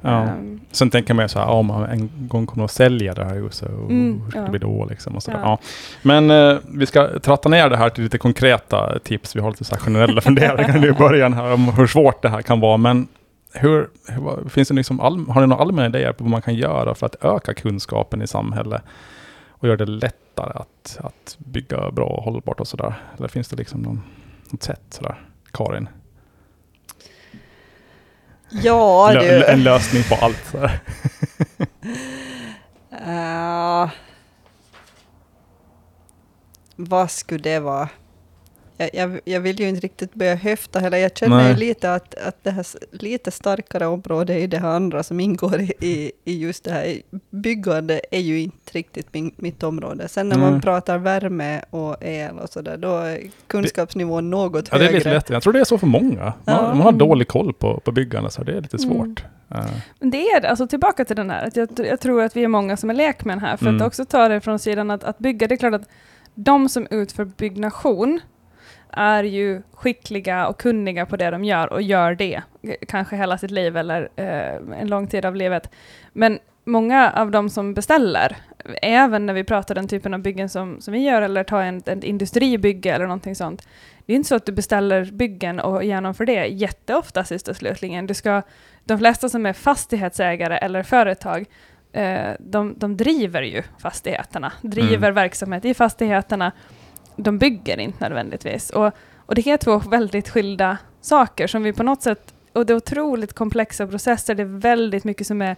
Ehm, 0.06 0.60
Sen 0.70 0.90
tänker 0.90 1.14
man 1.14 1.24
ju 1.24 1.28
så 1.28 1.38
här, 1.38 1.46
om 1.48 1.66
man 1.66 1.84
en 1.84 2.10
gång 2.28 2.46
kommer 2.46 2.64
att 2.64 2.70
sälja 2.70 3.14
det 3.14 3.24
här 3.24 3.34
huset, 3.34 3.68
och 3.68 3.90
Mm, 3.90 4.20
hur 4.20 4.30
ska 4.30 4.38
ja. 4.38 4.44
det 4.44 4.50
bli 4.50 4.58
då? 4.58 4.86
Liksom, 4.90 5.16
och 5.16 5.22
så. 5.22 5.30
Ja. 5.30 5.38
Ja. 5.42 5.58
Men 6.02 6.30
eh, 6.30 6.58
vi 6.68 6.86
ska 6.86 7.18
tratta 7.18 7.48
ner 7.48 7.70
det 7.70 7.76
här 7.76 7.90
till 7.90 8.04
lite 8.04 8.18
konkreta 8.18 8.98
tips. 8.98 9.36
Vi 9.36 9.40
har 9.40 9.50
lite 9.50 9.64
så 9.64 9.76
generella 9.76 10.20
funderingar 10.30 10.78
nu 10.78 10.88
i 10.88 10.92
början 10.92 11.32
här 11.32 11.52
om 11.52 11.68
hur 11.68 11.86
svårt 11.86 12.22
det 12.22 12.28
här 12.28 12.42
kan 12.42 12.60
vara. 12.60 12.76
Men 12.76 13.08
hur, 13.52 13.88
hur, 14.08 14.48
finns 14.48 14.68
det 14.68 14.74
liksom 14.74 15.00
all, 15.00 15.26
har 15.28 15.40
ni 15.40 15.46
några 15.46 15.62
allmänna 15.62 15.86
idéer 15.86 16.12
på 16.12 16.24
vad 16.24 16.30
man 16.30 16.42
kan 16.42 16.54
göra 16.54 16.94
för 16.94 17.06
att 17.06 17.24
öka 17.24 17.54
kunskapen 17.54 18.22
i 18.22 18.26
samhället 18.26 18.82
och 19.50 19.68
göra 19.68 19.76
det 19.76 19.86
lättare 19.86 20.52
att, 20.54 20.98
att 21.00 21.36
bygga 21.38 21.90
bra 21.90 22.06
och 22.06 22.22
hållbart 22.22 22.60
och 22.60 22.68
sådär? 22.68 22.94
Eller 23.18 23.28
finns 23.28 23.48
det 23.48 23.56
liksom 23.56 23.82
någon, 23.82 24.02
något 24.50 24.62
sätt 24.62 24.82
sådär? 24.90 25.20
Karin? 25.52 25.88
Ja 28.50 29.10
du. 29.20 29.44
en 29.44 29.62
lösning 29.62 30.02
på 30.02 30.14
allt. 30.14 30.46
Sådär. 30.50 30.80
Ja. 33.06 33.90
vad 36.76 37.10
skulle 37.10 37.42
det 37.42 37.60
vara? 37.60 37.88
Jag, 38.78 38.90
jag, 38.92 39.20
jag 39.24 39.40
vill 39.40 39.60
ju 39.60 39.68
inte 39.68 39.80
riktigt 39.80 40.14
börja 40.14 40.34
höfta 40.34 40.78
heller. 40.78 40.98
Jag 40.98 41.16
känner 41.16 41.36
Nej. 41.36 41.50
ju 41.52 41.56
lite 41.56 41.94
att, 41.94 42.14
att 42.14 42.36
det 42.44 42.50
här 42.50 42.66
lite 42.90 43.30
starkare 43.30 43.86
området 43.86 44.36
i 44.36 44.46
det 44.46 44.58
här 44.58 44.68
andra 44.68 45.02
som 45.02 45.20
ingår 45.20 45.60
i, 45.60 46.12
i, 46.24 46.38
just 46.38 46.64
det 46.64 46.70
här 46.70 46.96
byggande 47.30 48.00
är 48.10 48.20
ju 48.20 48.40
inte 48.40 48.72
riktigt 48.72 49.06
min, 49.14 49.34
mitt 49.36 49.62
område. 49.62 50.08
Sen 50.08 50.28
när 50.28 50.36
Nej. 50.36 50.50
man 50.50 50.60
pratar 50.60 50.98
värme 50.98 51.62
och 51.70 51.96
el 52.00 52.38
och 52.38 52.48
sådär, 52.50 52.76
då 52.76 52.96
är 52.96 53.20
kunskapsnivån 53.46 54.30
något 54.30 54.68
Ja, 54.72 54.78
det 54.78 54.84
är 54.84 54.86
högre. 54.86 54.98
lite 54.98 55.14
lätt. 55.14 55.30
Jag 55.30 55.42
tror 55.42 55.52
det 55.52 55.60
är 55.60 55.64
så 55.64 55.78
för 55.78 55.86
många. 55.86 56.22
Man, 56.24 56.32
Ja. 56.44 56.62
man 56.62 56.80
har 56.80 56.92
dålig 56.92 57.28
koll 57.28 57.52
på, 57.52 57.80
på 57.80 57.92
byggande, 57.92 58.30
så 58.30 58.44
det 58.44 58.52
är 58.56 58.60
lite 58.60 58.76
Mm. 58.76 58.88
svårt. 58.88 59.24
Eh, 59.50 59.66
Men 60.00 60.10
det 60.10 60.26
är 60.28 60.40
det, 60.40 60.48
alltså 60.50 60.66
tillbaka 60.66 61.04
till 61.04 61.16
den 61.16 61.30
här, 61.30 61.46
att 61.46 61.56
jag, 61.56 61.68
jag 61.76 62.00
tror 62.00 62.22
att 62.22 62.36
vi 62.36 62.44
är 62.44 62.48
många 62.48 62.76
som 62.76 62.90
är 62.90 62.94
lekmän 62.94 63.38
här, 63.38 63.56
för 63.56 63.66
Mm. 63.66 63.80
att 63.80 63.86
också 63.86 64.04
ta 64.04 64.28
det 64.28 64.40
från 64.40 64.58
sidan 64.58 64.90
att, 64.90 65.04
att 65.04 65.18
bygga, 65.18 65.46
det 65.48 65.54
är 65.54 65.56
klart 65.56 65.74
att 65.74 65.88
de 66.34 66.68
som 66.68 66.86
utför 66.90 67.24
byggnation 67.24 68.20
är 68.96 69.24
ju 69.24 69.62
skickliga 69.72 70.46
och 70.46 70.60
kunniga 70.60 71.06
på 71.06 71.16
det 71.16 71.30
de 71.30 71.44
gör 71.44 71.72
och 71.72 71.82
gör 71.82 72.14
det, 72.14 72.42
kanske 72.88 73.16
hela 73.16 73.38
sitt 73.38 73.50
liv 73.50 73.76
eller 73.76 74.08
eh, 74.16 74.78
en 74.80 74.88
lång 74.88 75.06
tid 75.06 75.24
av 75.24 75.36
livet. 75.36 75.70
Men 76.12 76.38
många 76.64 77.12
av 77.16 77.30
de 77.30 77.50
som 77.50 77.74
beställer, 77.74 78.36
även 78.82 79.26
när 79.26 79.34
vi 79.34 79.44
pratar 79.44 79.74
den 79.74 79.88
typen 79.88 80.14
av 80.14 80.20
byggen 80.20 80.48
som, 80.48 80.80
som 80.80 80.92
vi 80.92 80.98
gör, 80.98 81.22
eller 81.22 81.44
ta 81.44 81.62
en, 81.62 81.82
ett 81.86 82.04
industribygge 82.04 82.94
eller 82.94 83.06
någonting 83.06 83.34
sånt, 83.34 83.68
det 84.06 84.12
är 84.12 84.16
inte 84.16 84.28
så 84.28 84.34
att 84.34 84.46
du 84.46 84.52
beställer 84.52 85.04
byggen 85.04 85.60
och 85.60 85.84
genomför 85.84 86.26
det 86.26 86.46
jätteofta 86.46 87.24
sist 87.24 87.48
och 87.48 87.56
slutligen. 87.56 88.06
Du 88.06 88.14
ska, 88.14 88.42
de 88.84 88.98
flesta 88.98 89.28
som 89.28 89.46
är 89.46 89.52
fastighetsägare 89.52 90.56
eller 90.56 90.82
företag, 90.82 91.44
eh, 91.92 92.30
de, 92.38 92.74
de 92.78 92.96
driver 92.96 93.42
ju 93.42 93.62
fastigheterna, 93.78 94.52
driver 94.62 94.96
Mm. 94.96 95.14
verksamhet 95.14 95.64
i 95.64 95.74
fastigheterna. 95.74 96.52
De 97.16 97.38
bygger 97.38 97.80
inte 97.80 97.98
nödvändigtvis. 98.00 98.70
Och, 98.70 98.92
och 99.16 99.34
det 99.34 99.46
är 99.46 99.56
två 99.56 99.78
väldigt 99.78 100.28
skilda 100.28 100.78
saker 101.00 101.46
som 101.46 101.62
vi 101.62 101.72
på 101.72 101.82
något 101.82 102.02
sätt, 102.02 102.34
och 102.52 102.66
det 102.66 102.72
är 102.72 102.76
otroligt 102.76 103.32
komplexa 103.32 103.86
processer, 103.86 104.34
det 104.34 104.42
är 104.42 104.58
väldigt 104.60 105.04
mycket 105.04 105.26
som 105.26 105.42
är 105.42 105.56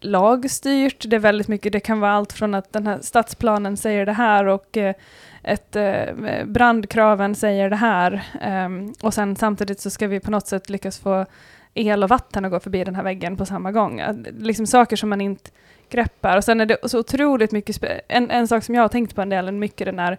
lagstyrt, 0.00 1.04
det 1.08 1.16
är 1.16 1.20
väldigt 1.20 1.48
mycket, 1.48 1.72
det 1.72 1.80
kan 1.80 2.00
vara 2.00 2.12
allt 2.12 2.32
från 2.32 2.54
att 2.54 2.72
den 2.72 2.86
här 2.86 2.98
stadsplanen 3.00 3.76
säger 3.76 4.06
det 4.06 4.12
här 4.12 4.46
och 4.46 4.76
eh, 4.76 4.94
ett, 5.42 5.76
eh, 5.76 6.44
brandkraven 6.44 7.34
säger 7.34 7.70
det 7.70 7.76
här. 7.76 8.22
Ehm, 8.40 8.92
och 9.02 9.14
sen 9.14 9.36
samtidigt 9.36 9.80
så 9.80 9.90
ska 9.90 10.06
vi 10.06 10.20
på 10.20 10.30
något 10.30 10.46
sätt 10.46 10.70
lyckas 10.70 10.98
få 10.98 11.26
el 11.74 12.02
och 12.02 12.08
vatten 12.08 12.44
att 12.44 12.50
gå 12.50 12.60
förbi 12.60 12.84
den 12.84 12.94
här 12.94 13.02
väggen 13.02 13.36
på 13.36 13.46
samma 13.46 13.72
gång. 13.72 14.02
Liksom 14.38 14.66
saker 14.66 14.96
som 14.96 15.08
man 15.08 15.20
inte 15.20 15.50
greppar. 15.90 16.36
Och 16.36 16.44
sen 16.44 16.60
är 16.60 16.66
det 16.66 16.76
så 16.84 16.98
otroligt 16.98 17.52
mycket, 17.52 17.84
en, 18.08 18.30
en 18.30 18.48
sak 18.48 18.64
som 18.64 18.74
jag 18.74 18.82
har 18.82 18.88
tänkt 18.88 19.14
på 19.14 19.22
en 19.22 19.28
del, 19.28 19.52
mycket 19.52 19.86
den 19.86 19.98
är, 19.98 20.18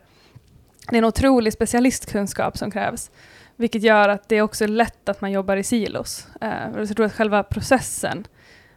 det 0.89 0.95
är 0.95 0.97
en 0.97 1.05
otrolig 1.05 1.53
specialistkunskap 1.53 2.57
som 2.57 2.71
krävs. 2.71 3.11
Vilket 3.55 3.83
gör 3.83 4.09
att 4.09 4.29
det 4.29 4.35
är 4.35 4.41
också 4.41 4.67
lätt 4.67 5.09
att 5.09 5.21
man 5.21 5.31
jobbar 5.31 5.57
i 5.57 5.63
silos. 5.63 6.27
Eh, 6.41 6.49
jag 6.77 6.95
tror 6.95 7.05
att 7.05 7.13
själva 7.13 7.43
processen 7.43 8.27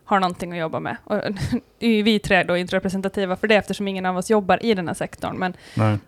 har 0.04 0.20
någonting 0.20 0.52
att 0.52 0.58
jobba 0.58 0.80
med. 0.80 0.96
Och, 1.04 1.16
är 1.80 1.88
ju 1.88 2.02
vi 2.02 2.18
tre 2.18 2.42
då 2.42 2.56
inte 2.56 2.76
representativa 2.76 3.36
för 3.36 3.48
det 3.48 3.54
eftersom 3.54 3.88
ingen 3.88 4.06
av 4.06 4.16
oss 4.16 4.30
jobbar 4.30 4.64
i 4.64 4.74
den 4.74 4.86
här 4.86 4.94
sektorn. 4.94 5.36
Men 5.38 5.54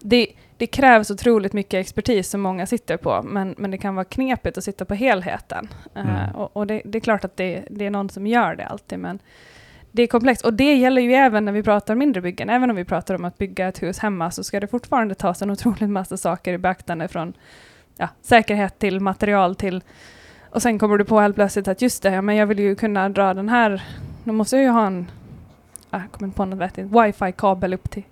det, 0.00 0.28
det 0.56 0.66
krävs 0.66 1.10
otroligt 1.10 1.52
mycket 1.52 1.80
expertis 1.80 2.30
som 2.30 2.40
många 2.40 2.66
sitter 2.66 2.96
på, 2.96 3.22
men, 3.22 3.54
men 3.58 3.70
det 3.70 3.78
kan 3.78 3.94
vara 3.94 4.04
knepigt 4.04 4.58
att 4.58 4.64
sitta 4.64 4.84
på 4.84 4.94
helheten. 4.94 5.68
Eh, 5.94 6.02
Mm. 6.24 6.34
och 6.34 6.56
och 6.56 6.66
det, 6.66 6.82
det 6.84 6.98
är 6.98 7.00
klart 7.00 7.24
att 7.24 7.36
det, 7.36 7.64
det 7.70 7.86
är 7.86 7.90
någon 7.90 8.08
som 8.10 8.26
gör 8.26 8.54
det 8.54 8.66
alltid, 8.66 8.98
men 8.98 9.18
det 9.96 10.02
är 10.02 10.06
komplext. 10.06 10.44
Och 10.44 10.54
det 10.54 10.74
gäller 10.74 11.02
ju 11.02 11.12
även 11.12 11.44
när 11.44 11.52
vi 11.52 11.62
pratar 11.62 11.94
mindre 11.94 12.20
byggen. 12.22 12.50
Även 12.50 12.70
om 12.70 12.76
vi 12.76 12.84
pratar 12.84 13.14
om 13.14 13.24
att 13.24 13.38
bygga 13.38 13.68
ett 13.68 13.82
hus 13.82 13.98
hemma, 13.98 14.30
så 14.30 14.44
ska 14.44 14.60
det 14.60 14.66
fortfarande 14.66 15.14
tas 15.14 15.42
en 15.42 15.50
otrolig 15.50 15.88
massa 15.88 16.16
saker 16.16 16.52
i 16.52 16.58
beaktande 16.58 17.08
från 17.08 17.32
ja, 17.96 18.08
säkerhet 18.22 18.78
till 18.78 19.00
material 19.00 19.54
till... 19.56 19.82
Och 20.50 20.62
sen 20.62 20.78
kommer 20.78 20.98
du 20.98 21.04
på 21.04 21.20
helt 21.20 21.34
plötsligt 21.34 21.68
att 21.68 21.82
just 21.82 22.02
det, 22.02 22.10
ja, 22.12 22.22
men 22.22 22.36
jag 22.36 22.46
vill 22.46 22.58
ju 22.58 22.74
kunna 22.76 23.08
dra 23.08 23.34
den 23.34 23.48
här... 23.48 23.82
Då 24.24 24.32
måste 24.32 24.56
jag 24.56 24.62
ju 24.62 24.70
ha 24.70 24.86
en... 24.86 25.10
ah, 25.90 25.98
Jag 26.00 26.10
kommer 26.12 26.26
inte 26.26 26.36
på 26.36 26.44
något 26.44 26.58
vettigt. 26.58 26.86
Wifi-kabel 26.86 27.74
upp 27.74 27.90
till 27.90 28.02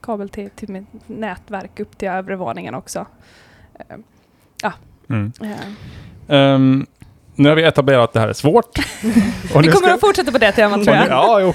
kabel 0.00 0.28
till, 0.28 0.50
till 0.50 0.68
mitt 0.68 0.86
nätverk 1.06 1.80
upp 1.80 1.98
till 1.98 2.08
övre 2.08 2.36
våningen 2.36 2.74
också. 2.74 3.06
Eh, 3.78 3.96
Mm. 5.08 5.32
eh. 5.42 5.56
Ehm, 6.28 6.86
nu 7.40 7.48
har 7.48 7.56
vi 7.56 7.62
etablerat 7.64 8.04
att 8.04 8.12
det 8.12 8.20
här 8.20 8.28
är 8.28 8.32
svårt. 8.32 8.78
Vi 9.02 9.08
nu 9.14 9.52
kommer 9.52 9.70
ska- 9.70 9.94
att 9.94 10.00
fortsätta 10.00 10.32
på 10.32 10.38
det 10.38 10.52
temat 10.52 10.84
tror 10.84 10.94
nu, 10.94 11.00
jag. 11.00 11.08
ja, 11.10 11.40
jo. 11.40 11.54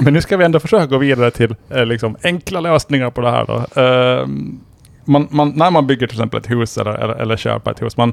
Men 0.00 0.12
nu 0.14 0.20
ska 0.20 0.36
vi 0.36 0.44
ändå 0.44 0.60
försöka 0.60 0.86
gå 0.86 0.98
vidare 0.98 1.30
till 1.30 1.54
eh, 1.70 1.86
liksom, 1.86 2.16
enkla 2.22 2.60
lösningar 2.60 3.10
på 3.10 3.20
det 3.20 3.30
här. 3.30 3.44
Då. 3.46 3.80
Ehm, 3.80 4.60
man, 5.04 5.28
man, 5.30 5.52
när 5.56 5.70
man 5.70 5.86
bygger 5.86 6.06
till 6.06 6.16
exempel 6.16 6.40
ett 6.40 6.50
hus 6.50 6.78
eller, 6.78 6.92
eller, 6.94 7.14
eller 7.14 7.36
köper 7.36 7.70
ett 7.70 7.82
hus, 7.82 7.96
man, 7.96 8.12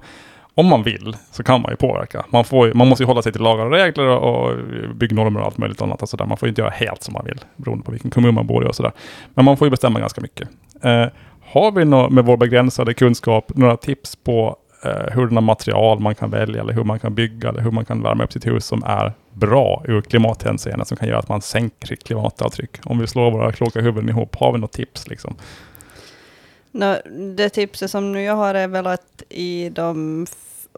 om 0.55 0.65
man 0.65 0.83
vill 0.83 1.15
så 1.31 1.43
kan 1.43 1.61
man 1.61 1.71
ju 1.71 1.75
påverka. 1.75 2.25
Man, 2.29 2.43
får, 2.45 2.67
ju- 2.67 2.73
man 2.73 2.87
måste 2.87 3.03
ju 3.03 3.07
hålla 3.07 3.21
sig 3.21 3.31
till 3.31 3.41
lagar 3.41 3.65
och 3.65 3.71
regler 3.71 4.07
och, 4.07 4.45
och 4.45 4.57
byggnormer 4.95 5.39
och 5.39 5.45
allt 5.45 5.57
möjligt 5.57 5.81
annat. 5.81 6.01
Och 6.01 6.09
så 6.09 6.17
där. 6.17 6.25
Man 6.25 6.37
får 6.37 6.49
inte 6.49 6.61
göra 6.61 6.71
helt 6.71 7.03
som 7.03 7.13
man 7.13 7.25
vill, 7.25 7.39
beroende 7.55 7.85
på 7.85 7.91
vilken 7.91 8.11
kommun 8.11 8.33
man 8.33 8.47
bor 8.47 8.65
i 8.65 8.69
och 8.69 8.75
sådär. 8.75 8.91
Men 9.33 9.45
man 9.45 9.57
får 9.57 9.67
ju 9.67 9.69
bestämma 9.71 9.99
ganska 9.99 10.21
mycket. 10.21 10.49
Eh, 10.83 11.05
har 11.53 11.71
vi 11.71 11.85
nå, 11.85 12.09
med 12.09 12.25
vår 12.25 12.37
begränsade 12.37 12.93
kunskap 12.93 13.51
några 13.55 13.77
tips 13.77 14.15
på 14.15 14.55
eh, 14.83 15.13
hurdana 15.13 15.41
material 15.41 15.99
man 15.99 16.15
kan 16.15 16.29
välja, 16.29 16.61
eller 16.61 16.73
hur 16.73 16.83
man 16.83 16.99
kan 16.99 17.15
bygga, 17.15 17.49
eller 17.49 17.61
hur 17.61 17.71
man 17.71 17.85
kan 17.85 18.03
värma 18.03 18.23
upp 18.23 18.33
sitt 18.33 18.47
hus 18.47 18.65
som 18.65 18.83
är 18.83 19.13
bra 19.33 19.83
ur 19.87 20.01
klimathänseende, 20.01 20.85
som 20.85 20.97
kan 20.97 21.07
göra 21.07 21.19
att 21.19 21.29
man 21.29 21.41
sänker 21.41 21.87
sitt 21.87 22.03
klimatavtryck? 22.03 22.77
Om 22.83 22.99
vi 22.99 23.07
slår 23.07 23.31
våra 23.31 23.51
kloka 23.51 23.81
huvuden 23.81 24.09
ihop, 24.09 24.35
har 24.35 24.53
vi 24.53 24.59
något 24.59 24.71
tips? 24.71 25.07
Liksom? 25.07 25.35
No, 26.71 26.95
det 27.35 27.49
tipset 27.49 27.91
som 27.91 28.11
nu 28.11 28.23
jag 28.23 28.35
har 28.35 28.55
är 28.55 28.67
väl 28.67 28.87
att 28.87 29.23
i 29.29 29.69
de 29.69 30.25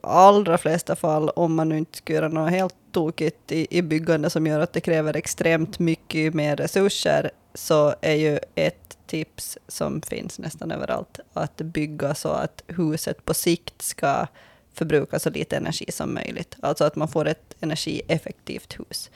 allra 0.04 0.58
flesta 0.58 0.96
fall, 0.96 1.30
om 1.30 1.56
man 1.56 1.70
nu 1.70 1.78
inte 1.78 1.98
ska 1.98 2.13
göra 2.13 2.28
något 2.28 2.52
helt 2.52 2.76
tokigt 2.92 3.52
i, 3.52 3.68
i 3.70 3.82
byggande 3.82 4.30
som 4.30 4.48
gör 4.48 4.60
att 4.60 4.74
det 4.74 4.82
kräver 4.82 5.16
extremt 5.16 5.80
mycket 5.80 6.34
mer 6.34 6.56
resurser, 6.56 7.32
så 7.54 7.96
är 8.02 8.13
ju 8.13 8.39
ett 8.56 8.83
tips 9.13 9.58
som 9.67 10.02
finns 10.02 10.39
nästan 10.39 10.71
överallt, 10.71 11.19
att 11.34 11.58
bygga 11.58 12.15
så 12.15 12.30
att 12.30 12.63
huset 12.67 13.26
på 13.26 13.34
sikt 13.34 13.82
ska 13.82 14.28
förbruka 14.73 15.19
så 15.19 15.30
lite 15.30 15.58
energi 15.58 15.86
som 15.91 16.13
möjligt. 16.13 16.56
Alltså 16.62 16.84
att 16.84 16.95
man 16.95 17.08
får 17.08 17.28
ett 17.28 17.56
energieffektivt 17.60 18.80
hus. 18.80 19.10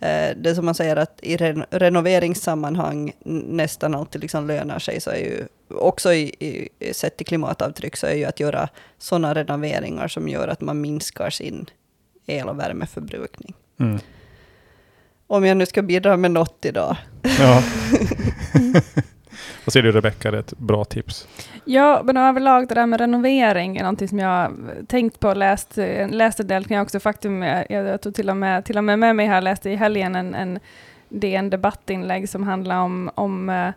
Eh, 0.00 0.36
Det 0.36 0.54
som 0.54 0.64
man 0.64 0.74
säger 0.74 0.96
att 0.96 1.18
i 1.22 1.36
ren 1.36 1.64
renoveringssammanhang 1.70 3.12
nästan 3.24 3.94
alltid 3.94 4.20
liksom 4.20 4.46
lönar 4.46 4.78
sig, 4.78 5.00
så 5.00 5.10
är 5.10 5.18
ju 5.18 5.46
också 5.68 6.12
i, 6.12 6.34
i, 6.78 6.94
sett 6.94 7.16
till 7.16 7.26
klimatavtryck, 7.26 7.96
så 7.96 8.06
är 8.06 8.14
ju 8.14 8.24
att 8.24 8.40
göra 8.40 8.68
sådana 8.98 9.34
renoveringar 9.34 10.08
som 10.08 10.28
gör 10.28 10.48
att 10.48 10.60
man 10.60 10.80
minskar 10.80 11.30
sin 11.30 11.66
el 12.26 12.48
och 12.48 12.58
värmeförbrukning. 12.58 13.54
Mm. 13.80 13.98
Om 15.26 15.44
jag 15.44 15.56
nu 15.56 15.66
ska 15.66 15.82
bidra 15.82 16.16
med 16.16 16.30
något 16.30 16.64
idag. 16.64 16.96
Ja. 17.38 17.62
Vad 19.64 19.72
säger 19.72 19.84
du 19.84 19.92
Rebecka, 19.92 20.28
är 20.28 20.32
det 20.32 20.38
ett 20.38 20.58
bra 20.58 20.84
tips? 20.84 21.28
Ja, 21.64 22.02
men 22.04 22.16
överlag 22.16 22.68
det 22.68 22.74
där 22.74 22.86
med 22.86 23.00
renovering 23.00 23.76
är 23.76 23.82
någonting 23.82 24.08
som 24.08 24.18
jag 24.18 24.52
tänkt 24.88 25.20
på 25.20 25.28
och 25.28 25.36
läst, 25.36 25.78
eh, 25.78 26.08
läst 26.08 26.40
en 26.40 26.46
del 26.46 26.64
kring 26.64 26.80
också. 26.80 27.00
Faktum, 27.00 27.42
är- 27.42 27.66
jag, 27.70 27.86
jag 27.86 28.00
tog 28.00 28.14
till 28.14 28.30
och 28.30 28.36
med, 28.36 28.64
till 28.64 28.78
och 28.78 28.84
med 28.84 28.98
med 28.98 29.16
mig 29.16 29.26
här, 29.26 29.40
läste 29.40 29.70
i 29.70 29.76
helgen 29.76 30.14
en, 30.16 30.34
en 30.34 30.58
DN 31.08 31.50
debattinlägg 31.50 32.28
som 32.28 32.42
handlar 32.42 32.80
om, 32.80 33.10
om 33.14 33.72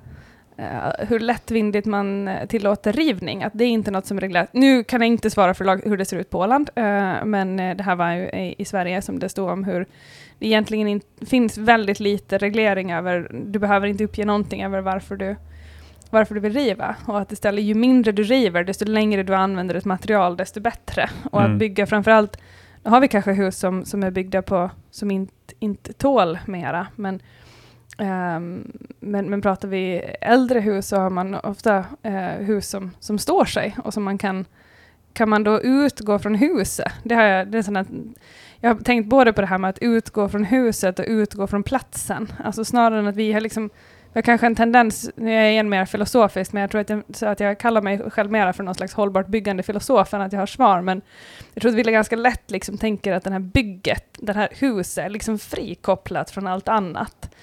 Uh, 0.60 1.06
hur 1.08 1.20
lättvindigt 1.20 1.86
man 1.88 2.30
tillåter 2.50 2.94
rivning. 2.94 3.44
Att 3.44 3.54
det 3.56 3.64
är 3.64 3.68
inte 3.70 3.92
något 3.92 4.06
som 4.06 4.20
regleras. 4.20 4.50
Nu 4.52 4.84
kan 4.84 5.02
jag 5.02 5.08
inte 5.08 5.30
svara 5.30 5.54
för 5.54 5.66
lag, 5.66 5.82
hur 5.86 5.98
det 5.98 6.06
ser 6.06 6.18
ut 6.18 6.30
på 6.30 6.40
Åland, 6.40 6.70
uh, 6.78 7.26
men 7.26 7.58
det 7.58 7.84
här 7.84 7.96
var 7.96 8.12
ju 8.12 8.24
i, 8.24 8.56
i 8.58 8.66
Sverige 8.66 9.02
som 9.02 9.20
det 9.20 9.30
stod 9.30 9.50
om 9.50 9.64
hur 9.64 9.86
det 10.40 10.48
egentligen 10.48 10.88
in, 10.88 11.02
finns 11.26 11.58
väldigt 11.58 12.00
lite 12.00 12.38
reglering 12.38 12.92
över, 12.92 13.28
du 13.46 13.60
behöver 13.60 13.88
inte 13.88 14.04
uppge 14.04 14.26
någonting 14.26 14.64
över 14.64 14.82
varför 14.82 15.16
du 15.16 15.36
varför 16.14 16.36
du 16.36 16.42
vill 16.42 16.54
riva. 16.54 16.96
Och 17.06 17.20
att 17.20 17.32
istället 17.32 17.64
ju 17.64 17.74
mindre 17.76 18.12
du 18.12 18.24
river, 18.24 18.64
desto 18.64 18.86
längre 18.86 19.24
du 19.24 19.36
använder 19.36 19.76
ett 19.76 19.86
material, 19.86 20.38
desto 20.38 20.60
bättre. 20.60 21.10
Och 21.32 21.42
Mm. 21.42 21.54
att 21.54 21.60
bygga 21.60 21.88
framförallt, 21.88 22.38
nu 22.84 22.92
har 22.92 23.02
vi 23.02 23.08
kanske 23.08 23.32
hus 23.32 23.58
som, 23.58 23.86
som 23.86 24.04
är 24.04 24.12
byggda 24.12 24.42
på, 24.42 24.70
som 24.92 25.12
inte, 25.12 25.54
inte 25.60 25.94
tål 25.94 26.40
mera, 26.46 26.88
men, 26.96 27.22
ehm, 27.98 28.72
men, 29.00 29.30
men 29.30 29.42
pratar 29.42 29.68
vi 29.68 29.98
äldre 30.22 30.60
hus 30.60 30.88
så 30.88 30.98
har 30.98 31.10
man 31.10 31.36
ofta 31.36 31.86
eh, 32.04 32.46
hus 32.46 32.70
som, 32.70 32.92
som 33.00 33.18
står 33.18 33.46
sig 33.46 33.76
och 33.84 33.94
som 33.94 34.04
man 34.04 34.18
kan 34.18 34.46
kan 35.14 35.30
man 35.30 35.44
då 35.44 35.62
utgå 35.62 36.20
från 36.20 36.36
huset? 36.36 36.92
Det 37.04 37.16
har 37.16 37.24
jag, 37.24 37.48
det 37.48 37.58
är 37.58 37.62
sån 37.62 37.78
att, 37.78 37.88
jag 38.60 38.74
har 38.74 38.82
tänkt 38.82 39.10
både 39.10 39.34
på 39.34 39.42
det 39.42 39.48
här 39.48 39.58
med 39.58 39.70
att 39.70 39.80
utgå 39.80 40.30
från 40.30 40.44
huset 40.44 41.00
och 41.00 41.06
utgå 41.08 41.48
från 41.48 41.64
platsen. 41.64 42.34
Alltså 42.44 42.66
snarare 42.66 43.00
än 43.00 43.08
att 43.08 43.16
vi 43.16 43.34
har 43.34 43.42
liksom 43.42 43.70
jag 44.14 44.18
har 44.18 44.22
kanske 44.22 44.48
en 44.48 44.56
tendens, 44.56 45.10
nu 45.16 45.32
är 45.32 45.42
jag 45.42 45.52
igen 45.52 45.70
mer 45.70 45.86
filosofisk, 45.86 46.54
men 46.54 46.62
jag 46.62 46.72
tror 46.72 46.82
att 46.82 46.90
jag, 46.90 47.04
så 47.14 47.26
att 47.26 47.40
jag 47.40 47.58
kallar 47.58 47.82
mig 47.82 48.10
själv 48.10 48.32
mer 48.32 48.52
för 48.52 48.64
någon 48.64 48.76
slags 48.76 48.94
hållbart 48.94 49.28
byggande 49.28 49.64
filosof 49.64 50.14
än 50.14 50.22
att 50.22 50.34
jag 50.34 50.40
har 50.40 50.46
svar. 50.46 50.82
Men 50.82 51.02
jag 51.54 51.62
tror 51.62 51.72
att 51.72 51.78
vi 51.78 51.92
ganska 51.92 52.16
lätt 52.16 52.52
liksom 52.52 52.78
tänker 52.78 53.14
att 53.14 53.24
det 53.24 53.32
här 53.32 53.40
bygget, 53.40 54.06
det 54.20 54.34
här 54.34 54.50
huset, 54.52 55.06
är 55.06 55.10
liksom 55.10 55.40
frikopplat 55.40 56.32
från 56.32 56.48
allt 56.48 56.68
annat. 56.68 57.36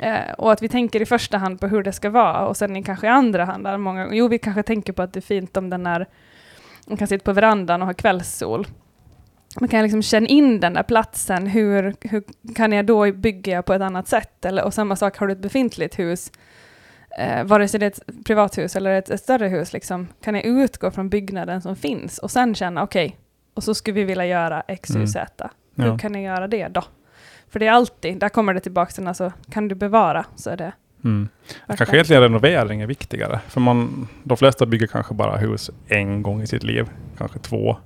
Eh, 0.00 0.32
och 0.38 0.52
att 0.52 0.62
vi 0.62 0.68
tänker 0.68 1.02
i 1.02 1.06
första 1.06 1.38
hand 1.38 1.60
på 1.60 1.66
hur 1.66 1.82
det 1.82 1.92
ska 1.92 2.10
vara 2.10 2.46
och 2.46 2.56
sen 2.56 2.76
i 2.76 2.82
kanske 2.82 3.06
i 3.06 3.10
andra 3.10 3.44
hand, 3.44 3.64
där 3.64 3.76
många, 3.76 4.08
jo 4.12 4.28
vi 4.28 4.38
kanske 4.38 4.62
tänker 4.62 4.92
på 4.92 5.02
att 5.02 5.12
det 5.12 5.18
är 5.18 5.22
fint 5.22 5.56
om 5.56 5.70
den 5.70 5.86
är, 5.86 6.06
man 6.86 6.96
kan 6.96 7.08
sitta 7.08 7.24
på 7.24 7.32
verandan 7.32 7.82
och 7.82 7.86
ha 7.86 7.94
kvällssol. 7.94 8.66
Man 9.60 9.68
kan 9.68 9.82
liksom 9.82 10.02
känna 10.02 10.26
in 10.26 10.60
den 10.60 10.74
där 10.74 10.82
platsen, 10.82 11.46
hur, 11.46 11.94
hur 12.00 12.22
kan 12.54 12.72
jag 12.72 12.86
då 12.86 13.12
bygga 13.12 13.62
på 13.62 13.74
ett 13.74 13.82
annat 13.82 14.08
sätt? 14.08 14.44
Eller, 14.44 14.64
och 14.64 14.74
samma 14.74 14.96
sak, 14.96 15.16
har 15.16 15.26
du 15.26 15.32
ett 15.32 15.38
befintligt 15.38 15.98
hus, 15.98 16.32
eh, 17.18 17.44
vare 17.44 17.68
sig 17.68 17.80
det 17.80 17.86
är 17.86 17.90
ett 17.90 18.24
privathus 18.24 18.76
eller 18.76 18.90
ett, 18.90 19.10
ett 19.10 19.20
större 19.20 19.48
hus, 19.48 19.72
liksom, 19.72 20.08
kan 20.24 20.34
jag 20.34 20.44
utgå 20.44 20.90
från 20.90 21.08
byggnaden 21.08 21.62
som 21.62 21.76
finns 21.76 22.18
och 22.18 22.30
sen 22.30 22.54
känna, 22.54 22.82
okej, 22.82 23.16
och 23.54 23.64
så 23.64 23.74
skulle 23.74 23.94
vi 23.94 24.04
vilja 24.04 24.26
göra 24.26 24.62
X, 24.68 24.90
Y, 24.90 24.94
Mm. 24.94 25.06
Z. 25.06 25.50
Ja. 25.74 25.84
Hur 25.84 25.98
kan 25.98 26.14
jag 26.14 26.22
göra 26.22 26.48
det 26.48 26.68
då? 26.68 26.84
För 27.48 27.58
det 27.58 27.66
är 27.66 27.72
alltid, 27.72 28.18
där 28.18 28.28
kommer 28.28 28.54
det 28.54 28.60
tillbaka 28.60 28.92
till, 28.92 29.06
alltså, 29.06 29.32
kan 29.50 29.68
du 29.68 29.74
bevara 29.74 30.26
så 30.36 30.50
är 30.50 30.56
det 30.56 30.72
Mm. 31.04 31.28
Kanske 31.66 31.96
egentligen 31.96 32.22
renovering 32.22 32.80
är 32.80 32.86
viktigare. 32.86 33.40
För 33.48 33.60
man, 33.60 34.08
de 34.24 34.36
flesta 34.36 34.66
bygger 34.66 34.86
kanske 34.86 35.14
bara 35.14 35.36
hus 35.36 35.70
en 35.88 36.22
gång 36.22 36.42
i 36.42 36.46
sitt 36.46 36.62
liv, 36.62 36.88
kanske 37.18 37.38
två. 37.38 37.76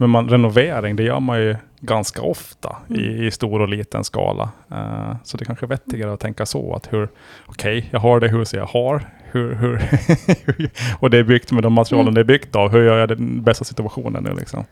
Men 0.00 0.10
man, 0.10 0.28
renovering, 0.28 0.96
det 0.96 1.02
gör 1.02 1.20
man 1.20 1.40
ju 1.40 1.56
ganska 1.80 2.22
ofta 2.22 2.76
Mm. 2.90 3.00
i, 3.00 3.26
i 3.26 3.30
stor 3.30 3.60
och 3.60 3.68
liten 3.68 4.04
skala. 4.04 4.50
Eh, 4.70 5.16
så 5.24 5.36
det 5.36 5.44
kanske 5.44 5.66
är 5.66 5.68
vettigare 5.68 6.12
att 6.12 6.20
tänka 6.20 6.46
så 6.46 6.74
att 6.74 6.92
hur, 6.92 7.08
okej, 7.46 7.88
jag 7.90 8.00
har 8.00 8.20
det 8.20 8.28
huset 8.28 8.58
jag 8.58 8.66
har. 8.66 9.02
Hur, 9.30 9.54
hur 9.54 9.80
och 11.00 11.10
det 11.10 11.18
är 11.18 11.22
byggt 11.24 11.52
med 11.52 11.62
de 11.62 11.72
materialen 11.72 12.06
Mm. 12.08 12.14
det 12.14 12.20
är 12.20 12.24
byggt 12.38 12.56
av. 12.56 12.72
Hur 12.72 12.84
gör 12.84 12.98
jag 12.98 13.08
den 13.08 13.42
bästa 13.42 13.64
situationen 13.64 14.22
nu 14.24 14.34
liksom? 14.34 14.64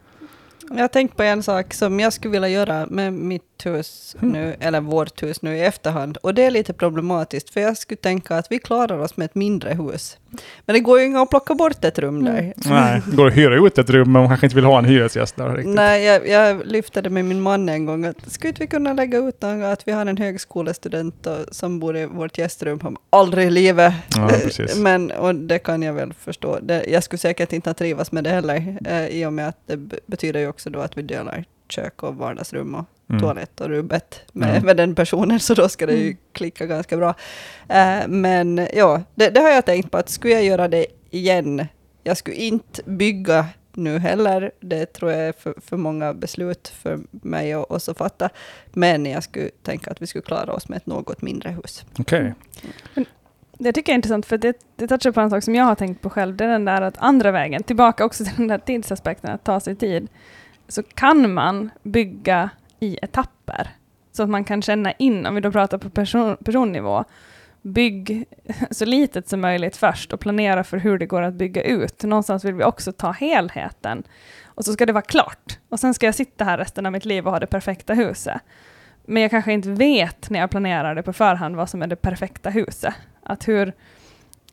Jag 0.70 0.80
har 0.80 0.88
tänkt 0.88 1.16
på 1.16 1.22
en 1.22 1.42
sak 1.42 1.74
som 1.74 2.00
jag 2.00 2.12
skulle 2.12 2.32
vilja 2.32 2.48
göra 2.48 2.86
med 2.86 3.12
mitt 3.12 3.55
hus 3.64 4.16
Mm. 4.20 4.32
nu, 4.32 4.56
eller 4.60 4.80
vårt 4.80 5.22
hus 5.22 5.42
nu 5.42 5.56
i 5.56 5.60
efterhand. 5.60 6.16
Och 6.16 6.34
det 6.34 6.42
är 6.42 6.50
lite 6.50 6.72
problematiskt, 6.72 7.50
för 7.50 7.60
jag 7.60 7.76
skulle 7.76 7.98
tänka 7.98 8.36
att 8.36 8.46
vi 8.52 8.58
klarar 8.58 8.98
oss 8.98 9.16
med 9.16 9.24
ett 9.24 9.34
mindre 9.34 9.74
hus. 9.74 10.18
Men 10.66 10.74
det 10.74 10.80
går 10.80 11.00
ju 11.00 11.06
inte 11.06 11.20
att 11.20 11.30
plocka 11.30 11.54
bort 11.54 11.84
ett 11.84 11.98
rum 11.98 12.24
där. 12.24 12.38
Mm. 12.38 12.52
Nej, 12.66 13.02
det 13.10 13.16
går 13.16 13.26
att 13.26 13.36
hyra 13.36 13.66
ut 13.66 13.78
ett 13.78 13.90
rum, 13.90 14.12
men 14.12 14.22
man 14.22 14.28
kanske 14.28 14.46
inte 14.46 14.56
vill 14.56 14.64
ha 14.64 14.78
en 14.78 14.84
hyresgäst 14.84 15.36
där 15.36 15.54
riktigt. 15.54 15.74
Nej, 15.74 16.04
jag, 16.04 16.28
jag 16.28 16.66
lyfte 16.66 17.02
det 17.02 17.10
med 17.10 17.24
min 17.24 17.40
man 17.40 17.68
en 17.68 17.86
gång. 17.86 18.04
Att, 18.04 18.32
skulle 18.32 18.48
inte 18.48 18.60
vi 18.60 18.66
kunna 18.66 18.92
lägga 18.92 19.18
ut 19.18 19.42
någon, 19.42 19.62
att 19.64 19.88
vi 19.88 19.92
har 19.92 20.06
en 20.06 20.16
högskolestudent 20.16 21.26
och, 21.26 21.54
som 21.54 21.80
bor 21.80 21.96
i 21.96 22.06
vårt 22.06 22.38
gästrum? 22.38 22.80
Han, 22.82 22.96
Aldrig 23.10 23.46
i 23.46 23.50
livet. 23.50 23.94
Ja. 24.16 24.30
Men, 24.76 25.10
och 25.10 25.34
det 25.34 25.58
kan 25.58 25.82
jag 25.82 25.92
väl 25.92 26.12
förstå. 26.12 26.58
Det, 26.62 26.84
jag 26.88 27.02
skulle 27.02 27.18
säkert 27.18 27.52
inte 27.52 27.70
ha 27.70 27.74
trivas 27.74 28.12
med 28.12 28.24
det 28.24 28.30
heller, 28.30 28.78
eh, 28.84 29.06
i 29.06 29.26
och 29.26 29.32
med 29.32 29.48
att 29.48 29.58
det 29.66 29.76
betyder 30.06 30.40
ju 30.40 30.48
också 30.48 30.70
då 30.70 30.80
att 30.80 30.98
vi 30.98 31.02
delar 31.02 31.44
kök 31.68 32.02
och 32.02 32.16
vardagsrum 32.16 32.74
och 32.74 32.84
Mm. 33.10 33.22
toalett 33.22 33.60
och 33.60 33.68
rubbet 33.68 34.20
med, 34.32 34.56
Ja. 34.56 34.60
med 34.60 34.76
den 34.76 34.94
personen, 34.94 35.40
så 35.40 35.54
då 35.54 35.68
ska 35.68 35.86
det 35.86 35.92
ju 35.94 36.06
Mm. 36.06 36.16
klicka 36.32 36.66
ganska 36.66 36.96
bra. 36.96 37.14
Eh, 37.68 38.08
men 38.08 38.68
ja, 38.74 39.02
det, 39.14 39.30
det 39.30 39.40
har 39.40 39.48
jag 39.50 39.64
tänkt 39.64 39.90
på, 39.90 39.98
att 39.98 40.08
skulle 40.08 40.34
jag 40.34 40.44
göra 40.44 40.68
det 40.68 40.86
igen, 41.10 41.66
jag 42.02 42.16
skulle 42.16 42.36
inte 42.36 42.82
bygga 42.84 43.46
nu 43.72 43.98
heller, 43.98 44.50
det 44.60 44.86
tror 44.86 45.12
jag 45.12 45.20
är 45.20 45.32
för, 45.32 45.54
för 45.60 45.76
många 45.76 46.14
beslut 46.14 46.68
för 46.68 46.98
mig 47.10 47.52
att 47.52 47.70
också 47.70 47.94
fatta, 47.94 48.28
men 48.72 49.06
jag 49.06 49.22
skulle 49.22 49.50
tänka 49.62 49.90
att 49.90 50.02
vi 50.02 50.06
skulle 50.06 50.22
klara 50.22 50.52
oss 50.52 50.68
med 50.68 50.76
ett 50.76 50.86
något 50.86 51.22
mindre 51.22 51.50
hus. 51.50 51.84
Okej. 51.98 52.34
Det 53.58 53.72
tycker 53.72 53.92
jag 53.92 53.94
är 53.94 53.98
intressant, 53.98 54.26
för 54.26 54.38
det, 54.38 54.56
det 54.76 54.88
touchar 54.88 55.12
på 55.12 55.20
en 55.20 55.30
sak 55.30 55.42
som 55.44 55.54
jag 55.54 55.64
har 55.64 55.74
tänkt 55.74 56.02
på 56.02 56.10
själv. 56.10 56.36
Det 56.36 56.44
är 56.44 56.48
den 56.48 56.64
där 56.64 56.82
att 56.82 56.94
andra 56.98 57.30
vägen, 57.30 57.62
tillbaka 57.62 58.04
också 58.04 58.24
till 58.24 58.34
den 58.36 58.48
där 58.48 58.58
tidsaspekten, 58.58 59.30
att 59.30 59.44
ta 59.44 59.60
sig 59.60 59.76
tid. 59.76 60.08
Så 60.68 60.82
kan 60.82 61.34
man 61.34 61.70
bygga 61.82 62.50
i 62.80 62.98
etapper. 63.02 63.70
Så 64.12 64.22
att 64.22 64.28
man 64.28 64.44
kan 64.44 64.62
känna 64.62 64.92
in, 64.92 65.26
om 65.26 65.34
vi 65.34 65.40
då 65.40 65.52
pratar 65.52 65.78
på 65.78 65.90
person, 65.90 66.36
personnivå, 66.44 67.04
bygg 67.62 68.24
så 68.70 68.84
litet 68.84 69.28
som 69.28 69.40
möjligt 69.40 69.76
först 69.76 70.12
och 70.12 70.20
planera 70.20 70.64
för 70.64 70.78
hur 70.78 70.98
det 70.98 71.06
går 71.06 71.22
att 71.22 71.34
bygga 71.34 71.62
ut. 71.62 72.02
Någonstans 72.02 72.44
vill 72.44 72.54
vi 72.54 72.64
också 72.64 72.92
ta 72.92 73.10
helheten. 73.10 74.02
Och 74.44 74.64
så 74.64 74.72
ska 74.72 74.86
det 74.86 74.92
vara 74.92 75.02
klart. 75.02 75.58
Och 75.68 75.80
sen 75.80 75.94
ska 75.94 76.06
jag 76.06 76.14
sitta 76.14 76.44
här 76.44 76.58
resten 76.58 76.86
av 76.86 76.92
mitt 76.92 77.04
liv 77.04 77.26
och 77.26 77.32
ha 77.32 77.40
det 77.40 77.46
perfekta 77.46 77.94
huset. 77.94 78.40
Men 79.04 79.22
jag 79.22 79.30
kanske 79.30 79.52
inte 79.52 79.70
vet 79.70 80.30
när 80.30 80.40
jag 80.40 80.50
planerar 80.50 80.94
det 80.94 81.02
på 81.02 81.12
förhand 81.12 81.56
vad 81.56 81.70
som 81.70 81.82
är 81.82 81.86
det 81.86 81.96
perfekta 81.96 82.50
huset. 82.50 82.94
Att 83.22 83.48
hur 83.48 83.72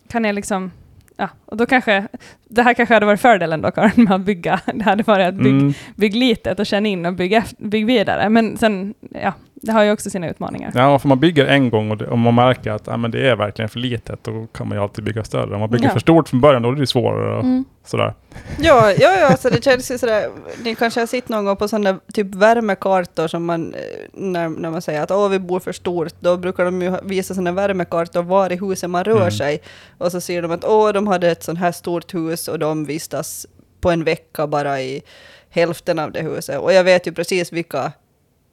kan 0.07 0.25
jag 0.25 0.35
liksom, 0.35 0.71
ja, 1.17 1.29
och 1.45 1.57
då 1.57 1.65
kanske, 1.65 2.07
det 2.47 2.61
här 2.63 2.73
kanske 2.73 2.93
hade 2.93 3.05
varit 3.05 3.21
fördelen 3.21 3.61
då 3.61 3.71
Karin 3.71 4.03
med 4.03 4.11
att 4.13 4.21
bygga, 4.21 4.59
det 4.73 4.83
hade 4.83 5.03
varit 5.03 5.27
att 5.27 5.35
bygga 5.35 5.49
Mm. 5.57 5.73
bygg 5.95 6.15
litet 6.15 6.59
och 6.59 6.65
känn 6.65 6.85
in 6.85 7.05
och 7.05 7.13
bygg, 7.13 7.33
eft- 7.33 7.55
bygg 7.57 7.85
vidare. 7.85 8.29
Men 8.29 8.57
sen, 8.57 8.93
ja, 9.23 9.33
det 9.65 9.71
har 9.71 9.83
ju 9.83 9.91
också 9.91 10.09
sina 10.09 10.29
utmaningar. 10.29 10.71
Ja, 10.75 10.99
för 10.99 11.07
man 11.07 11.19
bygger 11.19 11.45
en 11.45 11.69
gång 11.69 11.91
och 11.91 11.97
det, 11.97 12.07
om 12.07 12.19
man 12.19 12.35
märker 12.35 12.71
att 12.71 12.87
ja, 12.87 12.97
men 12.97 13.11
det 13.11 13.29
är 13.29 13.35
verkligen 13.35 13.69
för 13.69 13.79
litet, 13.79 14.23
då 14.23 14.47
kan 14.53 14.67
man 14.67 14.77
ju 14.77 14.83
alltid 14.83 15.03
bygga 15.03 15.23
större. 15.23 15.53
Om 15.53 15.59
man 15.59 15.69
bygger 15.69 15.85
Ja. 15.85 15.91
för 15.93 15.99
stort 15.99 16.29
från 16.29 16.41
början, 16.41 16.61
då 16.61 16.69
är 16.71 16.75
det 16.75 16.87
svårare. 16.87 17.37
Och 17.37 17.43
Mm. 17.43 17.65
sådär. 17.85 18.13
Ja, 18.59 18.91
ja, 18.91 19.17
ja 19.19 19.27
alltså 19.27 19.49
det 19.49 19.63
känns 19.63 19.91
ju 19.91 19.97
sådär, 19.97 20.29
ni 20.63 20.75
kanske 20.75 20.99
har 20.99 21.07
sett 21.07 21.29
någon 21.29 21.45
gång 21.45 21.55
på 21.57 21.67
sådana 21.67 21.99
typ 22.13 22.35
värmekartor 22.35 23.27
som 23.27 23.45
man, 23.45 23.73
eh, 23.73 23.79
när, 24.13 24.49
när 24.49 24.71
man 24.71 24.81
säger 24.81 25.01
att 25.03 25.11
åh 25.11 25.29
vi 25.29 25.39
bor 25.39 25.59
för 25.59 25.71
stort, 25.71 26.13
då 26.19 26.37
brukar 26.37 26.65
de 26.65 26.81
ju 26.81 26.93
visa 27.03 27.33
sådana 27.33 27.51
värmekartor 27.51 28.23
var 28.23 28.51
i 28.51 28.55
huset 28.55 28.89
man 28.89 29.03
rör 29.03 29.17
Mm. 29.17 29.31
sig. 29.31 29.61
Och 29.97 30.11
så 30.11 30.21
ser 30.21 30.41
de 30.41 30.51
att 30.51 30.65
åh 30.65 30.91
de 30.93 31.07
hade 31.07 31.31
ett 31.31 31.43
sånt 31.43 31.59
här 31.59 31.71
stort 31.71 32.13
hus 32.13 32.47
och 32.47 32.59
de 32.59 32.85
vistas 32.85 33.45
på 33.81 33.91
en 33.91 34.03
vecka 34.03 34.47
bara 34.47 34.81
i 34.81 35.01
hälften 35.49 35.99
av 35.99 36.11
det 36.11 36.21
huset. 36.21 36.59
Och 36.59 36.73
jag 36.73 36.83
vet 36.83 37.07
ju 37.07 37.11
precis 37.11 37.53
vilka 37.53 37.91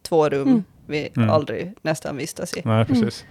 två 0.08 0.28
rum 0.28 0.48
Mm. 0.48 0.64
Vi 0.90 1.08
Mm. 1.16 1.30
aldrig 1.30 1.72
nästan 1.82 2.16
vistas 2.16 2.54
i. 2.56 2.62
Nej, 2.64 2.84
precis. 2.84 3.24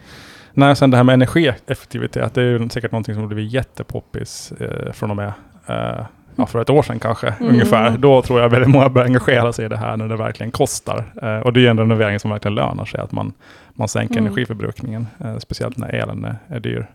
Nej, 0.53 0.75
sen 0.75 0.91
det 0.91 0.97
här 0.97 1.03
med 1.03 1.13
energieffektivitet, 1.13 2.33
det 2.33 2.41
är 2.41 2.45
ju 2.45 2.69
säkert 2.69 2.91
någonting 2.91 3.15
som 3.15 3.27
blivit 3.27 3.53
jättepoppis 3.53 4.51
eh, 4.59 4.91
från 4.91 5.09
och 5.11 5.15
med 5.17 5.33
eh, 5.67 6.05
ja, 6.35 6.45
för 6.45 6.61
ett 6.61 6.69
år 6.69 6.83
sedan 6.83 6.99
kanske, 6.99 7.27
Mm. 7.27 7.51
ungefär. 7.53 7.97
Då 7.97 8.21
tror 8.21 8.41
jag 8.41 8.49
väldigt 8.49 8.69
många 8.69 8.89
börjar 8.89 9.05
engagera 9.07 9.53
sig 9.53 9.65
i 9.65 9.67
det 9.67 9.77
här 9.77 9.97
när 9.97 10.07
det 10.07 10.15
verkligen 10.15 10.51
kostar. 10.51 11.03
Eh, 11.21 11.39
och 11.39 11.53
det 11.53 11.59
är 11.59 11.61
ju 11.61 11.67
en 11.67 11.79
renovering 11.79 12.19
som 12.19 12.31
verkligen 12.31 12.55
lönar 12.55 12.85
sig, 12.85 12.99
att 12.99 13.11
man, 13.11 13.33
man 13.73 13.87
sänker 13.87 14.13
Mm. 14.15 14.25
energiförbrukningen, 14.27 15.07
eh, 15.19 15.37
speciellt 15.37 15.77
när 15.77 15.95
elen 15.95 16.25
är, 16.25 16.35
är 16.47 16.59
dyr. 16.59 16.87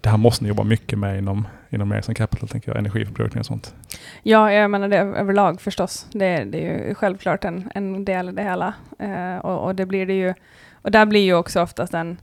Det 0.00 0.08
här 0.08 0.16
måste 0.16 0.44
ni 0.44 0.48
jobba 0.48 0.64
mycket 0.64 0.98
med 0.98 1.18
inom, 1.18 1.48
inom 1.70 1.92
Ericsson 1.92 2.14
Capital, 2.14 2.48
tänker 2.48 2.70
jag, 2.70 2.78
energiförbrukning 2.78 3.40
och 3.40 3.46
sånt. 3.46 3.74
Ja, 4.22 4.52
jag 4.52 4.70
menar 4.70 4.88
det 4.88 4.98
överlag 4.98 5.60
förstås. 5.60 6.06
Det, 6.12 6.44
det 6.44 6.66
är 6.66 6.88
ju 6.88 6.94
självklart 6.94 7.44
en, 7.44 7.70
en 7.74 8.04
del 8.04 8.28
i 8.28 8.32
det 8.32 8.42
hela. 8.42 8.74
Eh, 8.98 9.36
och, 9.36 9.64
och 9.64 9.74
det 9.74 9.86
blir 9.86 10.06
det 10.06 10.12
ju, 10.14 10.34
och 10.82 10.90
där 10.90 11.06
blir 11.06 11.20
ju 11.24 11.34
också 11.34 11.62
oftast 11.62 11.94
en, 11.94 12.16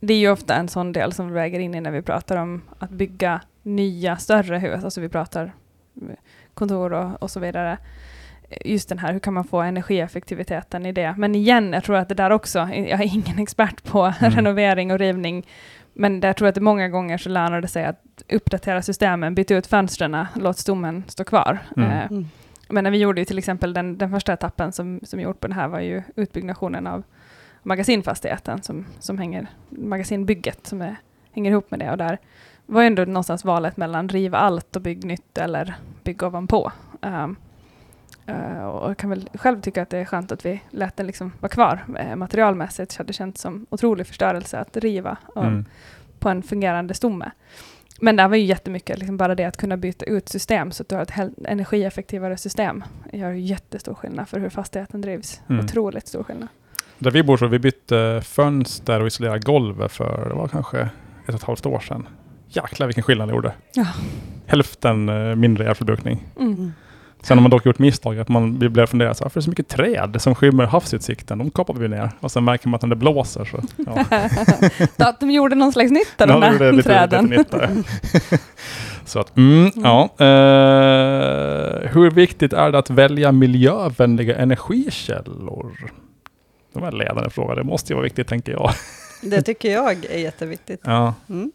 det 0.00 0.14
är 0.14 0.18
ju 0.18 0.30
ofta 0.30 0.54
en 0.54 0.68
sån 0.68 0.92
del 0.92 1.12
som 1.12 1.28
vi 1.28 1.34
väger 1.34 1.60
in 1.60 1.74
i 1.74 1.80
när 1.80 1.90
vi 1.90 2.02
pratar 2.02 2.36
om 2.36 2.62
att 2.78 2.90
bygga 2.90 3.40
nya 3.62 4.16
större 4.16 4.58
hus, 4.58 4.84
alltså 4.84 5.00
vi 5.00 5.08
pratar 5.08 5.52
kontor 6.54 6.92
och, 6.92 7.22
och 7.22 7.30
så 7.30 7.40
vidare. 7.40 7.78
Just 8.64 8.88
den 8.88 8.98
här, 8.98 9.12
hur 9.12 9.20
kan 9.20 9.34
man 9.34 9.44
få 9.44 9.60
energieffektiviteten 9.60 10.86
i 10.86 10.92
det? 10.92 11.14
Men 11.18 11.34
igen, 11.34 11.72
jag 11.72 11.84
tror 11.84 11.96
att 11.96 12.08
det 12.08 12.14
där 12.14 12.30
också, 12.30 12.58
jag 12.58 13.00
är 13.00 13.14
ingen 13.14 13.38
expert 13.38 13.84
på 13.84 14.12
Mm. 14.20 14.32
renovering 14.32 14.92
och 14.92 14.98
rivning, 14.98 15.46
men 15.98 16.20
där 16.20 16.32
tror 16.32 16.46
jag 16.46 16.48
att 16.48 16.54
det 16.54 16.60
många 16.60 16.88
gånger 16.88 17.18
så 17.18 17.28
lönar 17.28 17.60
det 17.60 17.68
sig 17.68 17.84
att 17.84 18.02
uppdatera 18.32 18.82
systemen, 18.82 19.34
byta 19.34 19.54
ut 19.54 19.66
fönstren, 19.66 20.26
låt 20.34 20.58
stommen 20.58 21.04
stå 21.06 21.24
kvar. 21.24 21.58
Mm. 21.76 21.90
Eh, 21.90 22.06
Mm. 22.10 22.28
men 22.68 22.84
när 22.84 22.90
vi 22.90 22.98
gjorde 22.98 23.20
ju 23.20 23.24
till 23.24 23.38
exempel 23.38 23.72
den, 23.74 23.98
den 23.98 24.10
första 24.10 24.32
etappen 24.32 24.72
som, 24.72 25.00
som 25.02 25.20
gjort 25.20 25.40
på 25.40 25.46
den 25.46 25.56
här 25.56 25.68
var 25.68 25.80
ju 25.80 26.02
utbyggnationen 26.16 26.86
av 26.86 27.02
magasinfastigheten 27.62 28.62
som, 28.62 28.86
som 28.98 29.18
hänger, 29.18 29.46
magasinbygget 29.68 30.66
som 30.66 30.82
är, 30.82 30.96
hänger 31.32 31.50
ihop 31.50 31.70
med 31.70 31.80
det. 31.80 31.90
Och 31.90 31.98
där 31.98 32.18
var 32.66 32.80
ju 32.80 32.86
ändå 32.86 33.04
någonstans 33.04 33.44
valet 33.44 33.76
mellan 33.76 34.08
riva 34.08 34.38
allt 34.38 34.76
och 34.76 34.82
bygg 34.82 35.04
nytt 35.04 35.38
eller 35.38 35.74
bygg 36.04 36.22
ovanpå. 36.22 36.72
Um, 37.02 37.36
och 38.70 38.90
jag 38.90 38.96
kan 38.96 39.10
väl 39.10 39.28
själv 39.34 39.60
tycka 39.60 39.82
att 39.82 39.90
det 39.90 39.98
är 39.98 40.04
skönt 40.04 40.32
att 40.32 40.46
vi 40.46 40.62
lät 40.70 40.96
den 40.96 41.06
liksom 41.06 41.32
vara 41.40 41.50
kvar. 41.50 41.84
Uh, 41.88 42.16
materialmässigt 42.16 42.92
så 42.92 42.98
hade 42.98 43.08
det 43.08 43.12
känts 43.12 43.40
som 43.40 43.66
otrolig 43.70 44.06
förstörelse 44.06 44.58
att 44.58 44.76
riva 44.76 45.16
och, 45.26 45.44
Mm. 45.44 45.64
på 46.18 46.28
en 46.28 46.42
fungerande 46.42 46.94
stomme. 46.94 47.30
Men 48.00 48.16
det 48.16 48.28
var 48.28 48.36
ju 48.36 48.44
jättemycket, 48.44 48.98
liksom 48.98 49.16
bara 49.16 49.34
det 49.34 49.44
att 49.44 49.56
kunna 49.56 49.76
byta 49.76 50.04
ut 50.04 50.28
system 50.28 50.72
så 50.72 50.82
att 50.82 50.88
du 50.88 50.94
har 50.94 51.02
ett 51.02 51.12
energieffektivare 51.44 52.36
system 52.36 52.84
gör 53.12 53.30
jättestor 53.30 53.94
skillnad 53.94 54.28
för 54.28 54.40
hur 54.40 54.48
fastigheten 54.48 55.00
drivs. 55.00 55.40
Mm. 55.48 55.64
Otroligt 55.64 56.08
stor 56.08 56.22
skillnad. 56.22 56.48
Där 56.98 57.10
vi 57.10 57.22
bor 57.22 57.36
så 57.36 57.46
vi 57.46 57.58
bytte 57.58 58.20
fönster 58.24 59.00
och 59.00 59.06
isolerade 59.06 59.38
golvet 59.40 59.92
för, 59.92 60.28
det 60.28 60.34
var 60.34 60.48
kanske 60.48 60.80
ett 60.80 60.88
och 61.28 61.34
ett 61.34 61.42
halvt 61.42 61.66
år 61.66 61.80
sedan. 61.80 62.08
Jäklar 62.48 62.86
vilken 62.86 63.04
skillnad 63.04 63.28
det 63.28 63.34
gjorde. 63.34 63.52
Ja. 63.72 63.86
Hälften 64.46 65.08
eh, 65.08 65.34
mindre 65.34 65.68
elförbrukning. 65.68 66.24
Mm. 66.40 66.72
Sen 67.22 67.38
har 67.38 67.42
man 67.42 67.50
dock 67.50 67.66
gjort 67.66 67.78
misstag 67.78 68.18
att 68.18 68.28
man 68.28 68.58
vi 68.58 68.68
blev 68.68 68.86
funderade 68.86 69.14
så 69.14 69.24
varför 69.24 69.38
är 69.38 69.40
det 69.40 69.44
så 69.44 69.50
mycket 69.50 69.68
träd 69.68 70.16
som 70.22 70.34
skymmer 70.34 70.66
havsutsikten? 70.66 71.38
De 71.38 71.50
kapar 71.50 71.74
vi 71.74 71.88
ner. 71.88 72.10
Och 72.20 72.32
sen 72.32 72.44
märker 72.44 72.68
man 72.68 72.74
att 72.74 72.82
när 72.82 72.88
det 72.88 72.96
blåser 72.96 73.44
så... 73.44 73.60
Ja, 73.76 74.04
Så 74.96 75.08
att 75.08 75.20
de 75.20 75.30
gjorde 75.30 75.54
någon 75.54 75.72
slags 75.72 75.90
nytta, 75.90 76.26
de 76.26 76.40
där 76.40 76.72
lite, 76.72 76.88
träden. 76.88 77.26
lite 77.26 77.84
så 79.04 79.20
att, 79.20 79.36
mm, 79.36 79.70
ja. 79.74 80.02
Eh, 80.18 81.90
hur 81.92 82.10
viktigt 82.10 82.52
är 82.52 82.70
det 82.72 82.78
att 82.78 82.90
välja 82.90 83.32
miljövänliga 83.32 84.36
energikällor? 84.36 85.72
Det 86.72 86.80
var 86.80 86.88
en 86.88 86.98
ledande 86.98 87.30
fråga. 87.30 87.54
Det 87.54 87.64
måste 87.64 87.92
ju 87.92 87.94
vara 87.94 88.04
viktigt, 88.04 88.28
tänker 88.28 88.52
jag. 88.52 88.70
Det 89.22 89.42
tycker 89.42 89.72
jag 89.72 90.04
är 90.04 90.18
jätteviktigt. 90.18 90.80
Ja. 90.84 91.14
Mm. 91.28 91.52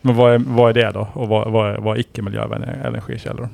Men 0.00 0.16
vad 0.16 0.34
är, 0.34 0.38
vad 0.38 0.70
är 0.70 0.74
det 0.74 0.90
då? 0.90 1.08
Och 1.12 1.28
vad, 1.28 1.52
vad, 1.52 1.70
är, 1.70 1.78
vad 1.78 1.96
är 1.96 2.00
icke-miljövänliga 2.00 2.72
energikällor? 2.72 3.48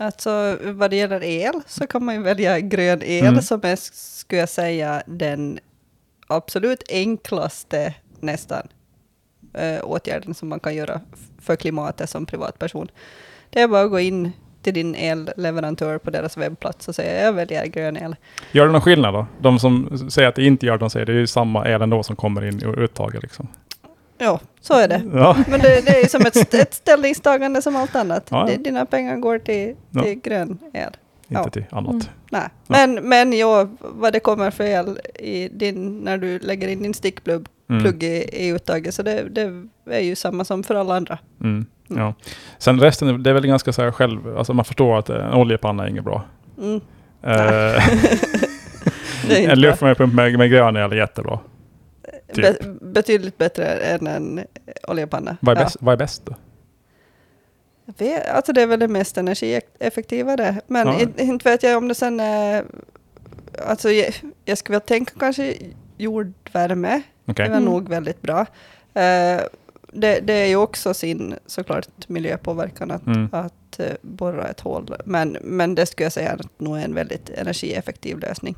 Alltså 0.00 0.58
vad 0.62 0.90
det 0.90 0.96
gäller 0.96 1.22
el 1.22 1.52
så 1.66 1.86
kan 1.86 2.04
man 2.04 2.14
ju 2.14 2.22
välja 2.22 2.60
grön 2.60 3.02
el 3.02 3.26
Mm. 3.26 3.42
som 3.42 3.60
är, 3.62 3.76
skulle 3.76 4.40
jag 4.40 4.48
säga, 4.48 5.02
den 5.06 5.58
absolut 6.26 6.82
enklaste 6.90 7.94
nästan 8.20 8.68
äh, 9.54 9.84
åtgärden 9.84 10.34
som 10.34 10.48
man 10.48 10.60
kan 10.60 10.74
göra 10.74 11.00
för 11.40 11.56
klimatet 11.56 12.10
som 12.10 12.26
privatperson. 12.26 12.88
Det 13.50 13.60
är 13.60 13.68
bara 13.68 13.82
att 13.82 13.90
gå 13.90 14.00
in 14.00 14.32
till 14.62 14.74
din 14.74 14.94
elleverantör 14.94 15.98
på 15.98 16.10
deras 16.10 16.36
webbplats 16.36 16.88
och 16.88 16.94
säga 16.94 17.24
jag 17.24 17.32
väljer 17.32 17.66
grön 17.66 17.96
el. 17.96 18.16
Gör 18.52 18.66
det 18.66 18.72
någon 18.72 18.80
skillnad 18.80 19.14
då? 19.14 19.26
De 19.40 19.58
som 19.58 19.98
säger 20.10 20.28
att 20.28 20.34
det 20.34 20.44
inte 20.44 20.66
gör, 20.66 20.78
de 20.78 20.90
säger 20.90 21.06
det 21.06 21.12
är 21.12 21.16
ju 21.16 21.26
samma 21.26 21.68
el 21.68 21.82
ändå 21.82 22.02
som 22.02 22.16
kommer 22.16 22.44
in 22.44 22.62
i 22.62 22.64
uttaget. 22.64 23.22
Liksom. 23.22 23.48
Ja, 24.20 24.40
så 24.60 24.74
är 24.74 24.88
det. 24.88 25.02
Ja. 25.14 25.36
Men 25.48 25.60
det, 25.60 25.86
det 25.86 26.02
är 26.02 26.08
som 26.08 26.20
ett, 26.26 26.54
ett 26.54 26.74
ställningstagande 26.74 27.62
som 27.62 27.76
allt 27.76 27.96
annat. 27.96 28.26
Ja, 28.30 28.50
ja. 28.50 28.56
Dina 28.58 28.86
pengar 28.86 29.16
går 29.16 29.38
till, 29.38 29.74
Ja. 29.90 30.02
till 30.02 30.14
grön 30.20 30.58
el. 30.72 30.90
Inte 31.28 31.50
till 31.50 31.64
annat. 31.70 31.90
Mm. 31.92 32.04
Nej. 32.30 32.48
Men, 32.66 33.08
men 33.08 33.32
ja, 33.32 33.68
vad 33.80 34.12
det 34.12 34.20
kommer 34.20 34.50
för 34.50 34.64
el 34.64 34.98
i 35.14 35.48
din, 35.48 35.98
när 36.00 36.18
du 36.18 36.38
lägger 36.38 36.68
in 36.68 36.82
din 36.82 36.94
stickplugg 36.94 37.46
Mm. 37.70 37.82
plugg 37.82 38.02
i, 38.02 38.28
i 38.32 38.52
uttaget, 38.52 38.94
så 38.94 39.02
det, 39.02 39.22
det 39.28 39.52
är 39.90 40.00
ju 40.00 40.16
samma 40.16 40.44
som 40.44 40.62
för 40.62 40.74
alla 40.74 40.96
andra. 40.96 41.18
Mm. 41.40 41.66
Ja. 41.88 42.14
Sen 42.58 42.80
resten, 42.80 43.22
det 43.22 43.30
är 43.30 43.34
väl 43.34 43.46
ganska 43.46 43.72
så 43.72 43.82
här 43.82 43.90
själv, 43.90 44.38
alltså 44.38 44.54
man 44.54 44.64
förstår 44.64 44.98
att 44.98 45.10
en 45.10 45.32
oljepanna 45.34 45.84
är 45.84 45.88
inget 45.88 46.04
bra. 46.04 46.22
Mm. 46.58 46.80
Eh, 47.22 47.84
en 49.50 49.60
luftvärmepump 49.60 50.14
med, 50.14 50.38
med 50.38 50.50
grön 50.50 50.76
el 50.76 50.92
är 50.92 50.96
jättebra. 50.96 51.38
Typ. 52.34 52.60
Be, 52.62 52.76
betydligt 52.80 53.38
bättre 53.38 53.64
än 53.66 54.06
en 54.06 54.44
oljepanna. 54.88 55.36
Vad 55.40 55.56
är, 55.56 55.60
Ja. 55.60 55.64
bäst, 55.64 55.76
vad 55.80 55.92
är 55.92 55.96
bäst 55.96 56.22
då? 56.26 56.34
Vet- 57.98 58.28
Alltså 58.28 58.52
det 58.52 58.62
är 58.62 58.66
väl 58.66 58.78
det 58.80 58.88
mest 58.88 59.18
energieffektiva 59.18 60.36
det. 60.36 60.60
Men 60.66 60.86
Ja. 60.86 61.00
inte, 61.00 61.22
inte 61.22 61.50
vet 61.50 61.62
jag 61.62 61.76
om 61.78 61.88
det 61.88 61.94
sen 61.94 62.20
är... 62.20 62.64
Alltså 63.66 63.90
jag, 63.90 64.14
jag 64.44 64.58
skulle 64.58 64.78
väl 64.78 64.86
tänka 64.86 65.12
kanske 65.18 65.54
jordvärme. 65.98 67.02
Okej. 67.26 67.44
Det 67.44 67.50
var 67.50 67.56
Mm. 67.58 67.64
nog 67.72 67.88
väldigt 67.88 68.22
bra. 68.22 68.40
Eh, 68.94 69.40
det, 69.92 70.20
det 70.20 70.32
är 70.32 70.46
ju 70.46 70.56
också 70.56 70.94
sin 70.94 71.34
såklart 71.46 72.08
miljöpåverkan 72.08 72.90
att, 72.90 73.06
Mm. 73.06 73.28
att 73.32 73.80
eh, 73.80 73.86
borra 74.02 74.48
ett 74.48 74.60
hål. 74.60 74.96
Men, 75.04 75.36
men 75.42 75.74
det 75.74 75.86
skulle 75.86 76.04
jag 76.04 76.12
säga 76.12 76.32
att 76.32 76.60
nog 76.60 76.78
är 76.78 76.84
en 76.84 76.94
väldigt 76.94 77.30
energieffektiv 77.30 78.18
lösning. 78.18 78.56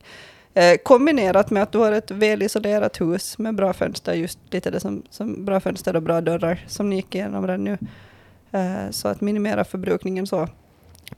Eh, 0.55 0.77
kombinerat 0.77 1.51
med 1.51 1.63
att 1.63 1.73
du 1.73 1.79
har 1.79 1.93
ett 1.93 2.11
välisolerat 2.11 3.01
hus 3.01 3.39
med 3.39 3.55
bra 3.55 3.73
fönster, 3.73 4.15
just 4.15 4.39
lite 4.51 4.71
det 4.71 4.81
som, 4.81 5.03
som 5.11 5.45
bra 5.45 5.61
fönster 5.61 5.97
och 5.97 6.03
bra 6.03 6.21
dörrar 6.21 6.65
som 6.67 6.91
ni 6.91 6.97
gick 6.97 7.15
igenom 7.15 7.47
redan 7.47 7.65
nu. 7.65 7.79
Eh, 8.51 8.91
så 8.91 9.09
att 9.09 9.21
minimera 9.21 9.65
förbrukningen 9.65 10.27
så. 10.27 10.49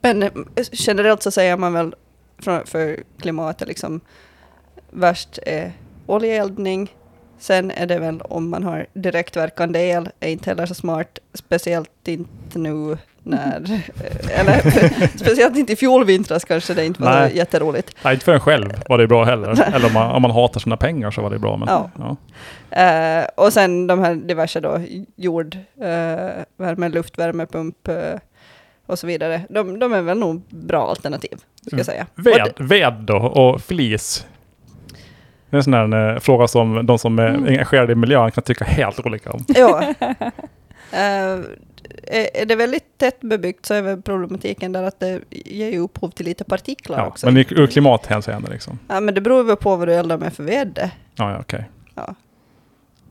Men 0.01 0.23
eh, 0.23 0.31
generellt 0.55 1.23
så 1.23 1.31
säger 1.31 1.57
man 1.57 1.73
väl 1.73 1.95
för, 2.37 2.65
för 2.65 3.03
klimatet 3.19 3.67
liksom 3.67 4.01
värst 4.91 5.39
är 5.45 5.71
oljeeldning. 6.05 6.95
Sen 7.39 7.71
är 7.71 7.85
det 7.85 7.99
väl 7.99 8.21
om 8.21 8.49
man 8.49 8.63
har 8.63 8.85
direktverkande 8.93 9.79
el, 9.79 10.09
är 10.19 10.29
inte 10.29 10.49
heller 10.49 10.65
så 10.65 10.73
smart, 10.73 11.19
speciellt 11.33 12.07
inte 12.07 12.59
nu 12.59 12.97
när, 13.23 13.71
eh, 13.71 14.39
eller 14.39 15.17
speciellt 15.17 15.57
inte 15.57 15.73
i 15.73 15.75
fjol 15.75 16.05
vintras 16.05 16.45
kanske 16.45 16.73
det 16.73 16.85
inte 16.85 17.01
var 17.01 17.19
Nej. 17.19 17.37
jätteroligt. 17.37 17.95
Nej, 18.03 18.13
inte 18.13 18.25
för 18.25 18.33
en 18.33 18.39
själv 18.39 18.73
var 18.89 18.97
det 18.97 19.07
bra 19.07 19.23
heller. 19.23 19.75
Eller 19.75 19.87
om 19.87 19.93
man, 19.93 20.11
om 20.11 20.21
man 20.21 20.31
hatar 20.31 20.59
sina 20.59 20.77
pengar 20.77 21.11
så 21.11 21.21
var 21.21 21.29
det 21.29 21.39
bra. 21.39 21.57
Men, 21.57 21.67
Ja. 21.67 21.89
ja. 21.99 22.15
Eh, 22.81 23.25
och 23.35 23.53
sen 23.53 23.87
de 23.87 23.99
här 23.99 24.15
diverse 24.15 24.59
då, 24.59 24.81
jord, 25.15 25.55
uh, 25.55 25.81
värme, 26.57 26.89
luftvärmepump 26.89 27.87
eh, 27.87 28.19
och 28.85 28.99
så 28.99 29.07
vidare. 29.07 29.41
De, 29.49 29.79
de 29.79 29.93
är 29.93 30.01
väl 30.01 30.17
nog 30.17 30.41
bra 30.49 30.89
alternativ, 30.89 31.37
ska 31.67 31.77
jag 31.77 31.85
säga. 31.85 32.07
Och 32.17 32.25
Ved, 32.25 32.53
ved 32.57 32.93
då 32.93 33.17
och 33.17 33.61
flis. 33.61 34.25
Det 35.55 35.57
är 35.57 35.59
en 35.59 35.63
sån 35.63 35.93
här 35.93 36.13
eh, 36.13 36.19
fråga 36.19 36.47
som 36.47 36.85
de 36.85 36.99
som 36.99 37.19
är 37.19 37.27
Mm. 37.27 37.43
engagerade 37.47 37.91
i 37.91 37.95
miljön 37.95 38.31
kan 38.31 38.43
tycka 38.43 38.65
helt 38.65 39.05
olika 39.05 39.31
om. 39.31 39.45
Ja. 39.47 39.93
Eh, 40.91 41.39
är, 42.41 42.45
det 42.45 42.55
väldigt 42.55 42.97
tätt 42.97 43.21
bebyggt 43.21 43.65
så 43.65 43.73
är 43.73 43.81
väl 43.81 44.01
problematiken 44.01 44.71
där 44.71 44.83
att 44.83 44.99
det 44.99 45.19
ger 45.29 45.69
ju 45.71 45.79
upphov 45.79 46.09
till 46.09 46.25
lite 46.25 46.43
partiklar 46.43 46.97
Ja, 46.99 47.07
också. 47.07 47.25
men 47.25 47.37
ur 47.37 47.67
klimathänseende 47.67 48.51
liksom. 48.51 48.79
Ja, 48.87 48.99
men 48.99 49.15
det 49.15 49.21
beror 49.21 49.43
väl 49.43 49.55
på 49.55 49.75
vad 49.75 49.87
du 49.87 49.93
eldar 49.93 50.17
med 50.17 50.33
för 50.33 50.43
ved, 50.43 50.89
Ja, 51.15 51.31
ja, 51.31 51.37
okej. 51.39 51.69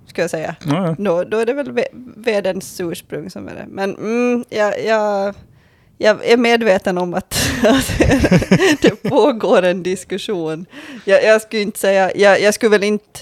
ska 0.07 0.21
jag 0.23 0.31
säga. 0.31 0.57
Ja, 0.67 0.87
ja. 0.87 0.95
Då, 0.99 1.25
då 1.25 1.39
är 1.39 1.47
det 1.47 1.53
väl 1.53 1.73
ve- 1.73 1.89
vedens 2.17 2.81
ursprung 2.81 3.31
som 3.31 3.49
är 3.49 3.55
det. 3.55 3.65
Men 3.69 3.97
mm, 3.97 4.45
jag, 4.49 4.85
jag, 4.85 5.35
jag 5.99 6.25
är 6.27 6.37
medveten 6.37 6.99
om 6.99 7.15
att, 7.15 7.35
att 7.65 7.99
det 8.83 9.03
pågår 9.11 9.63
en 9.63 9.83
diskussion. 9.83 10.67
Jag, 11.05 11.25
jag 11.25 11.43
skulle 11.43 11.63
inte 11.63 11.79
säga, 11.79 12.11
jag, 12.17 12.41
jag 12.41 12.55
skulle 12.55 12.71
väl 12.71 12.85
inte 12.85 13.21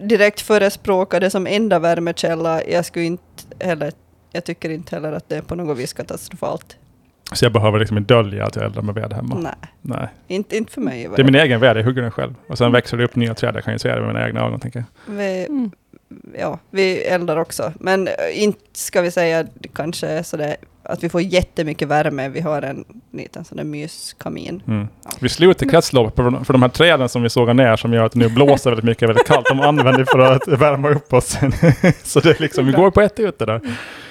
direkt 0.00 0.40
förespråka 0.40 1.20
det 1.20 1.30
som 1.30 1.46
enda 1.46 1.78
värmekälla. 1.78 2.64
Jag 2.64 2.84
skulle 2.84 3.04
inte 3.04 3.22
heller, 3.60 3.92
jag 4.32 4.44
tycker 4.44 4.70
inte 4.70 4.96
heller 4.96 5.12
att 5.12 5.28
det 5.28 5.36
är 5.36 5.42
på 5.42 5.54
något 5.54 5.78
vis 5.78 5.92
katastrofalt. 5.92 6.76
Så 7.32 7.44
jag 7.44 7.52
behöver 7.52 7.78
liksom 7.78 7.98
inte 7.98 8.14
dölja 8.14 8.44
att 8.44 8.56
jag 8.56 8.64
eldar 8.64 8.82
med 8.82 8.94
ved 8.94 9.12
hemma. 9.12 9.38
Nej, 9.38 9.52
Nej. 9.82 10.08
inte, 10.28 10.56
inte 10.56 10.72
för 10.72 10.80
mig. 10.80 11.08
Det 11.16 11.22
är 11.22 11.24
min 11.24 11.34
egen 11.34 11.60
ved, 11.60 11.76
jag 11.76 11.84
hugger 11.84 12.02
den 12.02 12.10
själv. 12.10 12.34
Och 12.48 12.58
sen 12.58 12.72
växer 12.72 12.96
det 12.96 13.04
upp 13.04 13.16
nya 13.16 13.34
träd, 13.34 13.56
jag 13.56 13.64
kan 13.64 13.72
ju 13.72 13.78
se 13.78 13.88
det 13.88 14.00
med 14.00 14.06
mina 14.14 14.26
egna 14.26 14.40
ögon 14.46 14.60
tänker 14.60 14.84
jag. 15.06 15.14
Vi, 15.14 15.46
Mm. 15.48 15.70
ja, 16.38 16.58
vi 16.70 16.98
eldar 17.04 17.36
också. 17.36 17.72
Men 17.80 18.08
eh, 18.08 18.14
inte 18.42 18.60
ska 18.72 19.00
vi 19.00 19.10
säga 19.10 19.46
kanske 19.74 20.24
sådär 20.24 20.56
att 20.88 21.04
vi 21.04 21.08
får 21.08 21.20
jättemycket 21.20 21.88
värme. 21.88 22.28
Vi 22.28 22.40
har 22.40 22.62
en 22.62 22.84
liten 23.12 23.44
sån 23.44 23.56
där 23.56 23.64
myskamin. 23.64 24.62
Mm. 24.66 24.88
Vi 25.20 25.28
sluter 25.28 25.68
kretsloppet 25.68 26.16
för, 26.16 26.44
för 26.44 26.52
de 26.52 26.62
här 26.62 26.68
träden 26.68 27.08
som 27.08 27.22
vi 27.22 27.30
sågar 27.30 27.54
ner 27.54 27.76
som 27.76 27.92
gör 27.92 28.04
att 28.04 28.12
det 28.12 28.18
nu 28.18 28.28
blåser 28.28 28.70
väldigt 28.70 28.84
mycket, 28.84 29.08
väldigt 29.08 29.26
kallt. 29.26 29.46
De 29.46 29.60
använder 29.60 29.98
vi 29.98 30.04
för 30.04 30.18
att 30.18 30.48
värma 30.48 30.90
upp 30.90 31.12
oss. 31.12 31.38
Så 32.02 32.20
det 32.20 32.30
är 32.30 32.42
liksom, 32.42 32.66
vi 32.66 32.72
går 32.72 32.90
på 32.90 33.00
ett 33.00 33.20
ut 33.20 33.38
det 33.38 33.46
där. 33.46 33.60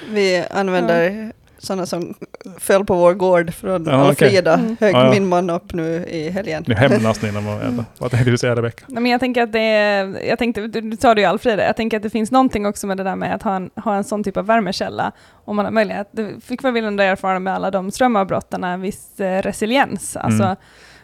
Vi 0.09 0.43
använder 0.51 1.31
sådana 1.59 1.85
som 1.85 2.13
föll 2.59 2.85
på 2.85 2.95
vår 2.95 3.13
gård 3.13 3.53
från 3.53 3.85
Ja, 3.85 4.11
okej. 4.11 4.27
Alfrida. 4.27 4.53
Mm. 4.53 4.77
Högg 4.79 4.95
Ja, 4.95 5.05
ja. 5.05 5.11
min 5.11 5.27
man 5.27 5.49
upp 5.49 5.73
nu 5.73 6.05
i 6.07 6.29
helgen. 6.29 6.63
Nu 6.67 6.73
hämnas 6.75 7.21
ni 7.21 7.31
när 7.31 7.41
man 7.41 7.61
eldar. 7.61 7.85
Vad 7.99 8.11
tänkte 8.11 8.31
du 8.31 8.37
säga 8.37 8.55
Rebecka? 8.55 8.85
Nej, 8.87 9.03
men 9.03 9.11
jag 9.11 9.19
tänker 9.19 9.43
att 9.43 9.51
det 9.51 9.59
är, 9.59 10.25
jag 10.27 10.39
tänkte, 10.39 10.67
du, 10.67 10.81
du 10.81 10.97
sa 10.97 11.15
det 11.15 11.21
ju 11.21 11.27
Alfred, 11.27 11.59
jag 11.59 11.75
tänker 11.75 11.97
att 11.97 12.03
det 12.03 12.09
finns 12.09 12.31
någonting 12.31 12.65
också 12.65 12.87
med 12.87 12.97
det 12.97 13.03
där 13.03 13.15
med 13.15 13.35
att 13.35 13.43
ha 13.43 13.55
en, 13.55 13.69
ha 13.75 13.95
en 13.95 14.03
sån 14.03 14.23
typ 14.23 14.37
av 14.37 14.45
värmekälla, 14.45 15.11
om 15.45 15.55
man 15.55 15.65
har 15.65 15.71
möjlighet. 15.71 16.07
Det 16.11 16.43
fick 16.43 16.63
man 16.63 16.73
väl 16.73 16.83
ändå 16.85 17.03
erfara 17.03 17.39
med 17.39 17.53
alla 17.53 17.71
de 17.71 17.91
strömavbrotten, 17.91 18.63
en 18.63 18.81
viss 18.81 19.19
eh, 19.19 19.41
resiliens. 19.41 20.17
Alltså, 20.17 20.43
Mm. 20.43 20.55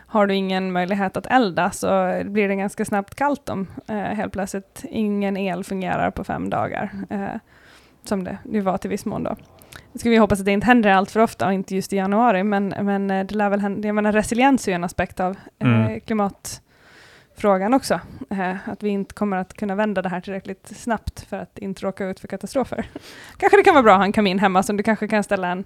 har 0.08 0.28
du 0.28 0.36
ingen 0.36 0.72
möjlighet 0.72 1.18
att 1.18 1.26
elda 1.26 1.72
så 1.72 2.22
blir 2.26 2.48
det 2.48 2.56
ganska 2.56 2.86
snabbt 2.86 3.16
kallt 3.16 3.50
om 3.50 3.68
eh, 3.88 3.96
helt 3.96 4.34
plötsligt 4.34 4.84
ingen 4.90 5.38
el 5.38 5.64
fungerar 5.64 6.12
på 6.12 6.24
fem 6.24 6.50
dagar. 6.50 6.92
Eh, 7.10 7.20
som 8.06 8.24
det 8.24 8.38
nu 8.44 8.62
var 8.62 8.78
till 8.78 8.90
viss 8.90 9.06
mån 9.06 9.24
då. 9.24 9.36
Nu 9.94 10.00
ska 10.00 10.10
vi 10.10 10.18
hoppas 10.18 10.40
att 10.40 10.46
det 10.46 10.52
inte 10.52 10.68
händer 10.68 10.90
allt 10.92 11.12
för 11.12 11.20
ofta 11.20 11.48
och 11.48 11.54
inte 11.54 11.76
just 11.76 11.94
i 11.94 11.96
januari, 11.96 12.44
men, 12.44 12.74
men 12.82 13.12
eh, 13.12 13.26
det 13.26 13.36
lär 13.36 13.50
väl 13.50 13.60
hända. 13.60 13.88
Jag 13.88 13.96
menar 13.96 14.12
resiliens 14.12 14.68
är 14.68 14.72
ju 14.72 14.76
en 14.76 14.84
aspekt 14.84 15.20
av 15.20 15.38
eh, 15.60 15.68
Mm. 15.68 16.00
klimatfrågan 16.00 17.74
också. 17.74 18.00
Eh, 18.30 18.56
att 18.70 18.84
vi 18.84 18.90
inte 18.90 19.14
kommer 19.14 19.38
att 19.38 19.54
kunna 19.54 19.76
vända 19.76 20.02
det 20.02 20.10
här 20.10 20.22
tillräckligt 20.22 20.68
snabbt 20.78 21.20
för 21.30 21.38
att 21.38 21.58
inte 21.58 21.82
råka 21.86 22.06
ut 22.06 22.20
för 22.20 22.28
katastrofer. 22.28 22.86
kanske 23.38 23.58
det 23.58 23.64
kan 23.64 23.74
vara 23.74 23.84
bra 23.84 23.92
att 23.94 24.00
ha 24.00 24.06
en 24.06 24.12
kamin 24.14 24.40
hemma 24.40 24.64
som 24.64 24.78
du 24.78 24.84
kanske 24.84 25.08
kan 25.08 25.24
ställa 25.24 25.48
en, 25.48 25.64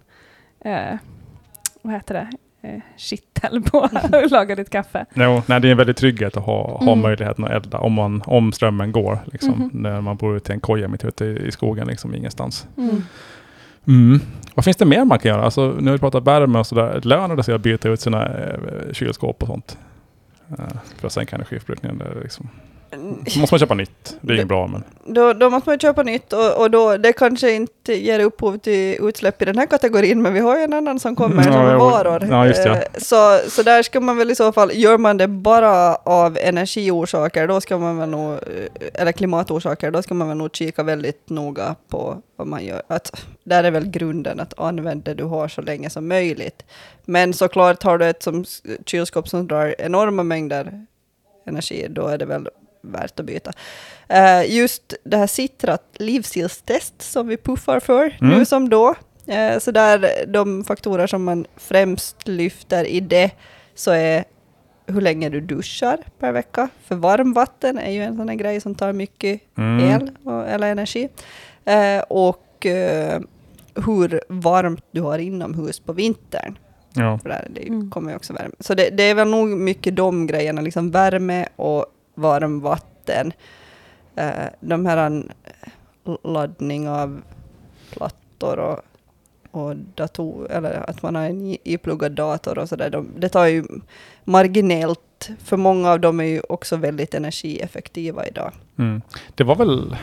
eh, 0.60 0.98
vad 1.82 1.94
heter 1.94 2.14
det, 2.14 2.28
eh, 2.70 2.82
kittel 2.98 3.62
på 3.64 3.78
och 4.24 4.32
laga 4.32 4.56
ditt 4.56 4.70
kaffe. 4.70 5.06
Jo, 5.14 5.42
nej, 5.46 5.60
det 5.62 5.68
är 5.68 5.72
en 5.72 5.78
väldig 5.78 5.96
trygghet 5.98 6.38
att 6.38 6.44
ha, 6.46 6.78
ha 6.78 6.88
Mm. 6.92 7.02
möjligheten 7.02 7.44
att 7.46 7.52
elda 7.52 7.78
om, 7.78 7.94
man, 7.94 8.24
om 8.26 8.52
strömmen 8.52 8.92
går. 8.92 9.20
Liksom, 9.26 9.52
Mhm. 9.54 9.70
När 9.74 10.02
man 10.02 10.18
bor 10.18 10.38
ute 10.38 10.52
i 10.52 10.54
en 10.54 10.60
koja 10.60 10.88
mitt 10.88 11.06
ute 11.06 11.26
i, 11.26 11.48
i 11.48 11.52
skogen, 11.52 11.88
liksom, 11.88 12.16
ingenstans. 12.16 12.68
Mm. 12.78 13.02
Mm. 13.88 14.20
Vad 14.56 14.66
finns 14.66 14.78
det 14.78 14.86
mer 14.86 15.06
man 15.06 15.20
kan 15.20 15.30
göra? 15.30 15.44
Alltså, 15.44 15.76
nu 15.80 15.86
har 15.86 15.92
vi 15.92 16.00
pratat 16.00 16.24
värme 16.24 16.60
och 16.60 16.68
sådär. 16.68 17.02
Lönar 17.04 17.36
det 17.36 17.44
sig 17.44 17.56
att 17.56 17.62
byta 17.62 17.90
ut 17.90 18.02
sina 18.02 18.26
eh, 18.26 18.94
kylskåp 18.94 19.42
och 19.42 19.48
sånt? 19.48 19.78
Eh, 20.50 20.66
för 20.98 21.08
att 21.08 21.14
sänka 21.14 21.36
energiförbrukningen. 21.36 22.02
Liksom. 22.24 22.50
Så 23.28 23.40
måste 23.40 23.54
man 23.54 23.60
köpa 23.60 23.74
nytt. 23.74 24.18
Det 24.22 24.34
är 24.34 24.36
inget 24.36 24.48
bra 24.48 24.68
men... 24.68 24.84
Då, 25.06 25.34
då 25.34 25.50
måste 25.50 25.70
man 25.70 25.80
köpa 25.80 26.04
nytt 26.04 26.34
och, 26.34 26.62
och 26.62 26.72
då, 26.72 26.98
det 26.98 27.14
kanske 27.14 27.52
inte 27.52 27.94
ger 27.94 28.20
upphov 28.20 28.58
till 28.58 28.98
utsläpp 29.08 29.42
i 29.42 29.46
den 29.46 29.58
här 29.58 29.66
kategorin, 29.66 30.22
men 30.22 30.34
vi 30.34 30.40
har 30.40 30.58
ju 30.58 30.64
en 30.64 30.74
annan 30.74 31.00
som 31.00 31.16
kommer 31.16 31.46
Ja, 31.46 31.52
som 31.54 31.72
jo. 31.72 31.80
varor. 31.80 32.28
Ja, 32.30 32.48
just 32.48 32.64
det. 32.64 32.70
Eh, 32.70 32.82
Så, 32.98 33.40
så 33.50 33.64
där 33.64 33.84
ska 33.84 34.00
man 34.00 34.18
väl 34.18 34.32
i 34.32 34.36
så 34.36 34.52
fall, 34.52 34.72
gör 34.74 34.98
man 34.98 35.18
det 35.18 35.28
bara 35.28 35.96
av 35.96 36.38
energiorsaker, 36.42 37.48
då 37.48 37.62
ska 37.62 37.78
man 37.78 37.98
väl 37.98 38.10
nog, 38.10 38.32
eh, 38.34 38.40
eller 38.94 39.12
klimatorsaker, 39.12 39.92
då 39.92 40.02
ska 40.02 40.14
man 40.14 40.28
väl 40.28 40.38
nog 40.38 40.56
kika 40.56 40.84
väldigt 40.84 41.30
noga 41.30 41.76
på 41.90 42.18
vad 42.36 42.48
man 42.48 42.66
gör. 42.66 42.82
Att, 42.88 43.26
där 43.44 43.64
är 43.64 43.72
väl 43.72 43.88
grunden 43.90 44.40
att 44.40 44.60
använda 44.60 45.04
det 45.12 45.14
du 45.14 45.24
har 45.24 45.48
så 45.48 45.62
länge 45.62 45.90
som 45.90 46.08
möjligt. 46.08 46.66
Men 47.06 47.34
såklart 47.34 47.84
har 47.84 47.98
du 47.98 48.06
ett 48.06 48.24
som 48.24 48.46
kylskåp 48.86 49.30
som 49.30 49.48
drar 49.48 49.76
enorma 49.80 50.24
mängder 50.24 50.86
energi, 51.46 51.88
då 51.90 52.08
är 52.08 52.18
det 52.18 52.26
väl 52.26 52.48
värt 52.88 53.20
att 53.20 53.26
byta. 53.26 53.52
Eh, 54.08 54.56
just 54.56 54.94
det 55.04 55.18
här 55.18 55.28
Citrat 55.28 55.84
livsstilstest 55.94 57.02
som 57.02 57.28
vi 57.28 57.38
puffar 57.38 57.80
för 57.80 58.18
Mm. 58.22 58.38
nu 58.38 58.46
som 58.46 58.70
då. 58.70 58.96
Eh, 59.28 59.60
så 59.60 59.72
där 59.72 60.10
de 60.28 60.64
faktorer 60.64 61.08
som 61.08 61.24
man 61.24 61.46
främst 61.58 62.28
lyfter 62.28 62.86
i 62.86 63.00
det 63.00 63.32
så 63.76 63.92
är 63.92 64.24
hur 64.88 65.02
länge 65.02 65.30
du 65.30 65.42
duschar 65.42 65.98
per 66.20 66.32
vecka. 66.32 66.70
För 66.84 66.96
varmvatten 66.96 67.78
är 67.78 67.92
ju 67.92 68.04
en 68.04 68.18
sån 68.18 68.30
här 68.30 68.36
grej 68.36 68.62
som 68.62 68.76
tar 68.76 68.94
mycket 68.94 69.42
Mm. 69.58 69.80
el 69.90 70.12
och, 70.24 70.48
eller 70.48 70.68
energi. 70.72 71.10
Eh, 71.66 72.00
och 72.10 72.44
hur 73.86 74.22
varmt 74.30 74.84
du 74.92 75.02
har 75.02 75.20
inomhus 75.20 75.80
på 75.80 75.94
vintern. 75.94 76.58
Ja. 76.94 77.20
För 77.22 77.30
där, 77.30 77.48
det 77.50 77.68
Mm. 77.68 77.92
kommer 77.92 78.10
ju 78.12 78.16
också 78.16 78.34
värme. 78.34 78.54
Så 78.60 78.74
det, 78.74 78.90
det 78.90 79.04
är 79.04 79.14
väl 79.16 79.28
nog 79.28 79.48
mycket 79.48 79.96
de 79.96 80.28
grejerna, 80.28 80.62
liksom 80.62 80.92
värme 80.92 81.48
och 81.56 81.86
varmvatten. 82.18 83.34
Eh, 84.16 84.46
de 84.60 84.86
här 84.86 84.98
an- 84.98 85.32
laddning 86.24 86.90
av 86.90 87.22
plattor 87.92 88.60
och, 88.60 88.80
och 89.52 89.76
dator, 89.76 90.52
eller 90.52 90.90
att 90.90 91.02
man 91.02 91.16
har 91.16 91.24
en 91.24 91.58
ipluggad 91.64 92.12
dator 92.12 92.58
och 92.60 92.70
sådär. 92.70 92.90
De, 92.90 93.08
det 93.18 93.30
tar 93.30 93.46
ju 93.46 93.64
marginellt, 94.24 95.30
för 95.44 95.58
många 95.58 95.92
av 95.92 96.00
dem 96.00 96.20
är 96.20 96.24
ju 96.24 96.42
också 96.50 96.76
väldigt 96.76 97.14
energieffektiva 97.14 98.28
idag. 98.28 98.52
Mm. 98.80 99.02
Det 99.36 99.44
var 99.44 99.56
väl... 99.56 99.98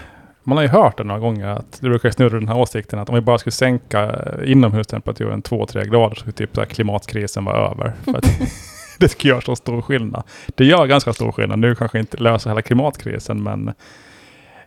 Man 0.46 0.56
har 0.56 0.62
ju 0.64 0.70
hört 0.70 0.98
det 0.98 1.04
några 1.04 1.20
gånger 1.20 1.46
att 1.46 1.78
det 1.80 1.88
brukar 1.88 2.10
snurra 2.10 2.38
den 2.38 2.48
här 2.48 2.58
åsikten 2.58 2.98
att 2.98 3.08
om 3.08 3.14
vi 3.14 3.20
bara 3.20 3.38
skulle 3.38 3.52
sänka 3.52 4.02
eh, 4.02 4.50
inomhustemperaturen 4.52 5.42
2-3 5.42 5.84
grader 5.84 6.14
så 6.14 6.20
skulle 6.20 6.32
typ 6.32 6.54
så 6.54 6.66
klimatkrisen 6.66 7.44
vara 7.44 7.70
över. 7.70 7.92
Det 8.98 9.08
skulle 9.08 9.30
göra 9.30 9.40
så 9.40 9.56
stor 9.56 9.82
skillnad. 9.82 10.22
Det 10.54 10.64
gör 10.64 10.86
ganska 10.86 11.12
stor 11.12 11.32
skillnad. 11.32 11.58
Nu 11.58 11.74
kanske 11.74 11.98
inte 11.98 12.16
löser 12.16 12.50
hela 12.50 12.62
klimatkrisen 12.62 13.42
men 13.42 13.72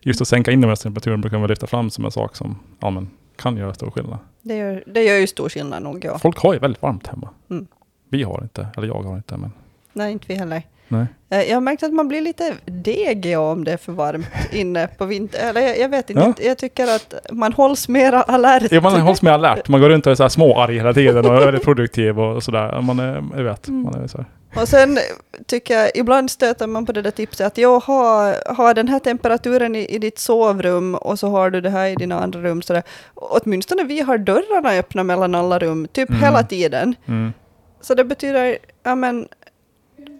just 0.01 0.21
att 0.21 0.27
sänka 0.27 0.51
inomhustemperaturen 0.51 1.21
brukar 1.21 1.39
man 1.39 1.49
lyfta 1.49 1.67
fram 1.67 1.89
som 1.89 2.05
en 2.05 2.11
sak 2.11 2.35
som 2.35 2.59
ja, 2.79 2.89
men, 2.89 3.09
kan 3.35 3.57
göra 3.57 3.73
stor 3.73 3.91
skillnad. 3.91 4.17
Det 4.41 4.55
gör, 4.55 4.83
det 4.87 5.03
gör 5.03 5.15
ju 5.15 5.27
stor 5.27 5.49
skillnad 5.49 5.83
nog, 5.83 6.05
ja. 6.05 6.19
Folk 6.19 6.37
har 6.37 6.53
ju 6.53 6.59
väldigt 6.59 6.81
varmt 6.81 7.07
hemma. 7.07 7.29
Mm. 7.49 7.67
Vi 8.09 8.23
har 8.23 8.41
inte, 8.43 8.67
eller 8.77 8.87
jag 8.87 9.03
har 9.03 9.15
inte. 9.15 9.37
Men, 9.37 9.51
Nej, 9.97 10.11
inte 10.11 10.25
vi 10.27 10.33
heller. 10.35 10.61
nej. 10.87 11.05
Eh, 11.29 11.41
Jag 11.49 11.55
har 11.55 11.61
märkt 11.61 11.83
att 11.83 11.93
man 11.93 12.07
blir 12.07 12.21
lite 12.21 12.53
degig 12.65 13.39
om 13.39 13.63
det 13.63 13.71
är 13.73 13.77
för 13.77 13.91
varmt 13.91 14.27
inne 14.51 14.87
på 14.97 15.05
vintern. 15.05 15.41
Eller 15.47 15.61
jag, 15.61 15.79
jag 15.79 15.89
vet 15.89 16.09
inte, 16.09 16.21
Ja. 16.37 16.47
jag 16.47 16.57
tycker 16.57 16.95
att 16.95 17.13
man 17.31 17.53
hålls 17.53 17.87
mera 17.87 18.21
alert. 18.21 18.71
Ja, 18.71 18.81
man 18.81 19.01
hålls 19.01 19.21
med 19.21 19.33
alert. 19.33 19.67
Man 19.67 19.81
går 19.81 19.89
runt 19.89 20.05
och 20.05 20.11
är 20.11 20.15
så 20.15 20.23
här 20.23 20.29
småarg 20.29 20.75
hela 20.77 20.93
tiden 20.93 21.25
och 21.25 21.35
är 21.35 21.45
väldigt 21.45 21.63
produktiv 21.63 22.19
och 22.19 22.43
sådär. 22.43 22.81
Man 22.81 22.99
är, 22.99 23.23
jag 23.37 23.43
vet, 23.43 23.67
Mm. 23.67 23.83
man 23.83 24.03
är 24.03 24.07
så 24.07 24.17
här. 24.17 24.25
Och 24.61 24.67
sen 24.67 24.99
tycker 25.47 25.79
jag, 25.79 25.91
ibland 25.95 26.31
stöter 26.31 26.67
man 26.67 26.85
på 26.85 26.91
det 26.91 27.01
där 27.01 27.11
tipset 27.11 27.47
att 27.47 27.57
jag 27.57 27.79
har, 27.79 28.53
har 28.55 28.73
den 28.73 28.87
här 28.87 28.99
temperaturen 28.99 29.75
i, 29.75 29.85
i 29.85 29.97
ditt 29.97 30.19
sovrum 30.19 30.95
och 30.95 31.19
så 31.19 31.29
har 31.29 31.49
du 31.49 31.61
det 31.61 31.69
här 31.69 31.87
i 31.87 31.95
dina 31.95 32.19
andra 32.19 32.39
rum. 32.41 32.61
Så 32.61 32.73
där. 32.73 32.83
Åtminstone 33.15 33.83
vi 33.83 34.01
har 34.01 34.17
dörrarna 34.17 34.69
öppna 34.69 35.03
mellan 35.03 35.35
alla 35.35 35.59
rum, 35.59 35.87
typ 35.91 36.09
Mm. 36.09 36.21
hela 36.21 36.43
tiden. 36.43 36.95
Mm. 37.07 37.33
Så 37.81 37.93
det 37.93 38.03
betyder, 38.03 38.57
ja 38.83 38.95
men, 38.95 39.27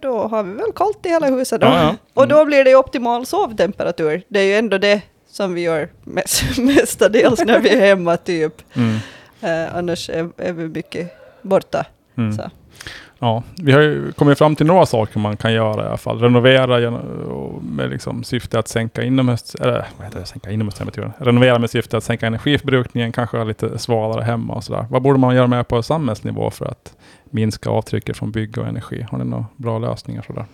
då 0.02 0.28
har 0.28 0.42
vi 0.42 0.52
väl 0.52 0.72
kallt 0.76 1.06
i 1.06 1.08
hela 1.08 1.26
huset 1.26 1.60
då. 1.60 1.66
Ja, 1.66 1.82
ja. 1.82 1.96
Och 2.14 2.28
då 2.28 2.44
blir 2.44 2.64
det 2.64 2.70
ju 2.70 2.76
optimal 2.76 3.26
sovtemperatur. 3.26 4.22
Det 4.28 4.40
är 4.40 4.44
ju 4.44 4.54
ändå 4.54 4.78
det 4.78 5.02
som 5.30 5.54
vi 5.54 5.60
gör 5.60 5.88
mest, 6.04 6.42
mestadels 6.58 7.44
när 7.44 7.60
vi 7.60 7.68
är 7.68 7.80
hemma 7.80 8.16
typ. 8.16 8.62
Mm. 8.74 8.96
Eh, 9.40 9.76
annars 9.76 10.10
är, 10.10 10.30
är 10.36 10.52
vi 10.52 10.68
mycket 10.68 11.12
borta. 11.42 11.86
Mm. 12.16 12.32
Så. 12.32 12.50
Ja, 13.20 13.42
vi 13.62 13.72
har 13.72 13.80
ju 13.80 14.12
kommit 14.12 14.38
fram 14.38 14.56
till 14.56 14.66
några 14.66 14.86
saker 14.86 15.18
man 15.20 15.36
kan 15.36 15.52
göra 15.52 15.84
i 15.84 15.86
alla 15.86 15.96
fall. 15.96 16.20
Renovera 16.20 16.90
med 17.62 17.90
liksom 17.90 18.24
syfte 18.24 18.58
att 18.58 18.68
sänka 18.68 19.02
inomhus, 19.02 19.54
eller 19.54 19.86
vad 19.96 20.06
heter 20.06 20.20
det, 20.20 20.26
sänka 20.26 20.50
inomhustemperaturen. 20.50 21.12
Renovera 21.18 21.58
med 21.58 21.70
syfte 21.70 21.96
att 21.96 22.04
sänka 22.04 22.26
energiförbrukningen, 22.26 23.12
kanske 23.12 23.36
ha 23.36 23.44
lite 23.44 23.78
svalare 23.78 24.24
hemma 24.24 24.54
och 24.54 24.64
sådär. 24.64 24.86
Vad 24.90 25.02
borde 25.02 25.18
man 25.18 25.34
göra 25.34 25.46
med 25.46 25.68
på 25.68 25.82
samhällsnivå 25.82 26.50
för 26.50 26.66
att 26.66 26.96
minska 27.32 27.70
avtrycket 27.70 28.16
från 28.16 28.30
bygg 28.32 28.58
och 28.58 28.66
energi? 28.66 29.06
Har 29.10 29.18
ni 29.18 29.24
några 29.24 29.46
bra 29.56 29.78
lösningar 29.78 30.22
sådär? 30.22 30.44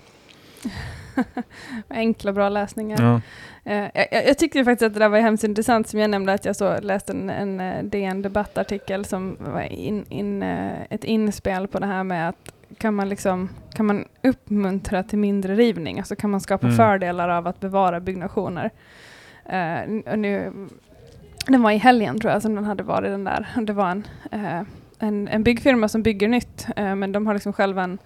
Enkla 1.89 2.33
bra 2.33 2.49
läsningar. 2.49 3.03
Ja. 3.03 3.21
Eh, 3.73 3.91
jag, 4.13 4.27
jag 4.29 4.39
tyckte 4.39 4.65
faktiskt 4.65 4.87
att 4.87 4.95
det 4.95 4.99
där 5.01 5.09
var 5.09 5.19
hemskt 5.19 5.45
intressant, 5.45 5.89
som 5.89 6.01
jag 6.01 6.11
nämnde 6.11 6.33
att 6.33 6.45
jag 6.45 6.57
så 6.57 6.81
läste 6.81 7.13
en, 7.13 7.31
en 7.31 7.61
eh, 7.61 7.85
DN 7.85 8.23
debattartikel 8.23 9.05
som 9.05 9.37
var 9.41 9.61
in, 9.61 10.05
in, 10.09 10.43
eh, 10.43 10.83
ett 10.91 11.05
inspel 11.05 11.69
på 11.69 11.79
det 11.79 11.87
här 11.87 12.05
med 12.05 12.29
att 12.29 12.53
kan 12.79 12.95
man, 12.95 13.09
liksom, 13.09 13.49
kan 13.75 13.87
man 13.87 14.05
uppmuntra 14.23 15.03
till 15.03 15.19
mindre 15.19 15.55
rivning, 15.55 15.99
alltså 15.99 16.17
kan 16.17 16.31
man 16.31 16.41
skapa 16.41 16.67
Mm. 16.67 16.77
fördelar 16.77 17.29
av 17.29 17.47
att 17.47 17.61
bevara 17.61 18.01
byggnationer. 18.01 18.71
Nu, 20.17 20.53
den 21.47 21.63
var 21.63 21.71
i 21.71 21.77
helgen 21.77 22.21
tror 22.21 22.33
jag 22.33 22.43
som 22.43 22.55
den 22.55 22.65
hade 22.65 22.83
varit 22.83 23.11
den 23.11 23.25
där. 23.25 23.47
Det 23.63 23.73
var 23.73 23.91
en, 23.91 24.07
en, 25.05 25.29
en 25.29 25.43
byggfirma 25.43 25.89
som 25.89 26.03
bygger 26.03 26.29
nytt, 26.29 26.67
eh, 26.77 26.95
men 26.95 27.13
de 27.13 27.27
har 27.27 27.35
liksom 27.35 27.53
själva 27.53 27.83
en, 27.83 27.99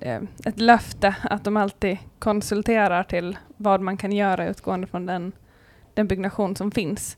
eh, 0.00 0.20
ett 0.44 0.60
löfte 0.60 1.14
att 1.22 1.44
de 1.44 1.56
alltid 1.56 1.98
konsulterar 2.18 3.02
till 3.02 3.38
vad 3.56 3.80
man 3.80 3.96
kan 3.96 4.12
göra 4.12 4.48
utgående 4.48 4.86
från 4.86 5.06
den, 5.06 5.32
den 5.94 6.06
byggnation 6.06 6.56
som 6.56 6.70
finns. 6.70 7.16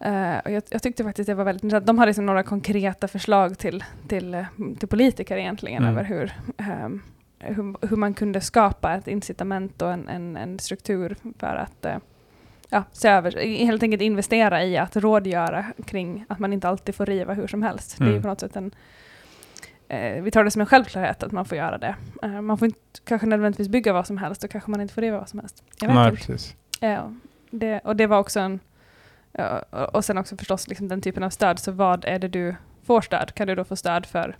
Eh, 0.00 0.38
och 0.44 0.50
jag, 0.50 0.62
jag 0.70 0.82
tyckte 0.82 1.04
faktiskt 1.04 1.26
det 1.26 1.34
var 1.34 1.44
väldigt 1.44 1.64
intressant. 1.64 1.86
De 1.86 1.98
har 1.98 2.06
liksom 2.06 2.26
några 2.26 2.42
konkreta 2.42 3.08
förslag 3.08 3.58
till, 3.58 3.84
till, 4.08 4.34
eh, 4.34 4.44
till 4.78 4.88
politiker 4.88 5.36
egentligen 5.36 5.82
Mm. 5.82 5.94
över 5.94 6.04
hur, 6.04 6.32
ehm, 6.58 7.02
hur, 7.38 7.86
hur 7.88 7.96
man 7.96 8.14
kunde 8.14 8.40
skapa 8.40 8.94
ett 8.94 9.08
incitament 9.08 9.82
och 9.82 9.92
en, 9.92 10.08
en, 10.08 10.36
en 10.36 10.58
struktur 10.58 11.16
för 11.38 11.56
att 11.56 11.84
eh, 11.84 11.96
ja, 12.68 12.84
se 12.92 13.08
över, 13.08 13.46
helt 13.66 13.82
enkelt 13.82 14.02
investera 14.02 14.64
i 14.64 14.76
att 14.76 14.96
rådgöra 14.96 15.64
kring 15.86 16.24
att 16.28 16.38
man 16.38 16.52
inte 16.52 16.68
alltid 16.68 16.94
får 16.94 17.06
riva 17.06 17.34
hur 17.34 17.46
som 17.46 17.62
helst. 17.62 17.96
Det 17.98 18.04
är 18.04 18.08
Mm. 18.08 18.22
på 18.22 18.28
något 18.28 18.40
sätt 18.40 18.56
en 18.56 18.70
eh, 19.88 20.22
vi 20.22 20.30
tar 20.30 20.44
det 20.44 20.50
som 20.50 20.60
en 20.60 20.66
självklarhet 20.66 21.22
att 21.22 21.32
man 21.32 21.44
får 21.44 21.58
göra 21.58 21.78
det. 21.78 21.94
Eh, 22.22 22.40
man 22.40 22.58
får 22.58 22.66
inte 22.66 22.78
kanske 23.04 23.26
nödvändigtvis 23.26 23.68
bygga 23.68 23.92
vad 23.92 24.06
som 24.06 24.18
helst 24.18 24.44
och 24.44 24.50
kanske 24.50 24.70
man 24.70 24.80
inte 24.80 24.94
får 24.94 25.02
riva 25.02 25.18
vad 25.18 25.28
som 25.28 25.38
helst. 25.38 25.62
Jag 25.80 25.88
vet 25.88 25.94
Nej, 25.96 26.10
inte. 26.10 26.16
precis. 26.26 26.56
Ja, 26.80 27.12
det, 27.50 27.80
och 27.84 27.96
det 27.96 28.06
var 28.06 28.18
också 28.18 28.40
en... 28.40 28.60
ja, 29.32 29.58
och 29.70 29.94
och 29.94 30.04
sen 30.04 30.18
också 30.18 30.36
förstås 30.36 30.68
liksom 30.68 30.88
den 30.88 31.00
typen 31.00 31.22
av 31.22 31.30
stöd. 31.30 31.58
Så 31.58 31.72
vad 31.72 32.04
är 32.04 32.18
det 32.18 32.28
du 32.28 32.54
får 32.84 33.00
stöd? 33.00 33.34
Kan 33.34 33.46
du 33.46 33.54
då 33.54 33.64
få 33.64 33.76
stöd 33.76 34.06
för 34.06 34.36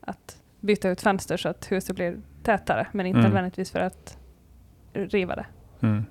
att 0.00 0.36
byta 0.60 0.88
ut 0.88 1.00
fönster 1.00 1.36
så 1.36 1.48
att 1.48 1.72
huset 1.72 1.96
blir 1.96 2.16
tätare, 2.42 2.86
men 2.92 3.06
inte 3.06 3.18
Mm. 3.18 3.30
nödvändigtvis 3.30 3.70
för 3.70 3.80
att 3.80 4.18
riva 4.92 5.36
det? 5.36 5.46
Mm. 5.80 6.04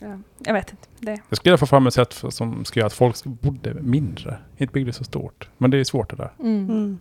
Ja, 0.00 0.18
jag 0.38 0.54
vet 0.54 0.70
inte. 0.70 0.88
Det, 0.98 1.20
Jag 1.28 1.36
skulle 1.36 1.58
få 1.58 1.66
fram 1.66 1.86
ett 1.86 1.94
sätt 1.94 2.14
för, 2.14 2.30
som 2.30 2.64
ska 2.64 2.80
göra 2.80 2.86
att 2.86 2.92
folk 2.92 3.24
bodde 3.24 3.74
mindre. 3.74 4.38
Inte 4.56 4.72
byggde 4.72 4.92
så 4.92 5.04
stort. 5.04 5.48
Men 5.58 5.70
det 5.70 5.78
är 5.78 5.84
svårt 5.84 6.10
det 6.10 6.16
där. 6.16 6.32
Mm. 6.40 6.98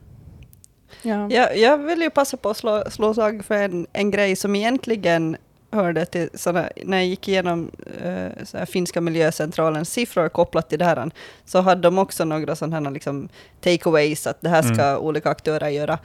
Ja. 1.02 1.30
Jag, 1.32 1.58
jag 1.58 1.78
vill 1.78 2.02
ju 2.02 2.10
passa 2.10 2.38
på 2.38 2.50
att 2.50 2.58
slå, 2.58 2.84
slå 2.90 3.14
slag 3.14 3.46
för 3.46 3.56
en, 3.56 3.88
en 3.94 4.12
grej 4.12 4.36
som 4.36 4.56
egentligen 4.56 5.38
hörde 5.72 6.06
till 6.06 6.30
såna, 6.34 6.70
när 6.86 6.98
jag 6.98 7.08
gick 7.08 7.28
igenom 7.28 7.72
uh, 8.06 8.30
här, 8.54 8.66
finska 8.66 9.02
miljöcentralens 9.02 9.90
siffror 9.90 10.30
kopplat 10.30 10.70
till 10.70 10.80
det 10.80 10.86
här, 10.86 11.12
så 11.46 11.62
hade 11.62 11.82
de 11.82 11.98
också 11.98 12.26
några 12.26 12.56
sådana 12.56 12.88
här 12.88 12.94
liksom, 12.94 13.30
takeaways, 13.62 14.28
att 14.28 14.42
det 14.42 14.50
här 14.50 14.62
ska 14.62 14.98
olika 14.98 15.30
aktörer 15.30 15.70
göra. 15.70 16.00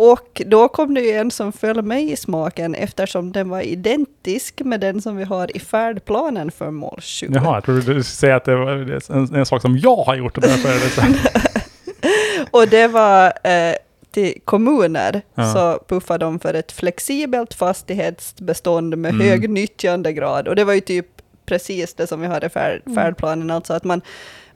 Och 0.00 0.42
då 0.46 0.68
kom 0.68 0.94
det 0.94 1.00
ju 1.00 1.10
en 1.10 1.30
som 1.30 1.52
föll 1.52 1.82
mig 1.82 2.12
i 2.12 2.16
smaken 2.16 2.74
eftersom 2.74 3.32
den 3.32 3.48
var 3.48 3.60
identisk 3.60 4.60
med 4.60 4.80
den 4.80 5.02
som 5.02 5.16
vi 5.16 5.24
har 5.24 5.56
i 5.56 5.60
färdplanen 5.60 6.50
för 6.50 6.70
mål 6.70 6.98
20. 7.00 7.34
Jaha, 7.34 7.54
jag 7.56 7.64
trodde 7.64 7.78
du 7.80 7.82
skulle 7.84 8.04
säga 8.04 8.36
att 8.36 8.44
det 8.44 8.56
var 8.56 8.72
en, 9.16 9.34
en 9.34 9.46
sak 9.46 9.62
som 9.62 9.78
jag 9.78 9.96
har 9.96 10.14
gjort 10.16 10.36
och 10.36 10.42
därför 10.42 10.68
är 10.68 10.74
det 10.74 10.90
så. 10.90 11.02
Och 12.50 12.68
det 12.68 12.86
var 12.88 13.26
eh, 13.26 13.74
till 14.10 14.34
kommuner, 14.44 15.22
Ja. 15.34 15.52
så 15.54 15.84
puffade 15.88 16.24
de 16.24 16.38
för 16.40 16.54
ett 16.54 16.72
flexibelt 16.72 17.54
fastighetsbestånd 17.54 18.98
med 18.98 19.14
Mm. 19.14 19.26
hög 19.28 19.50
nyttjandegrad. 19.50 20.48
Och 20.48 20.56
det 20.56 20.64
var 20.64 20.72
ju 20.74 20.80
typ 20.80 21.06
precis 21.46 21.94
det 21.94 22.06
som 22.06 22.20
vi 22.20 22.26
hade 22.26 22.46
i 22.46 22.50
färd, 22.50 22.82
Mm. 22.86 22.96
färdplanen, 22.96 23.50
alltså 23.50 23.72
att 23.74 23.84
man, 23.84 24.00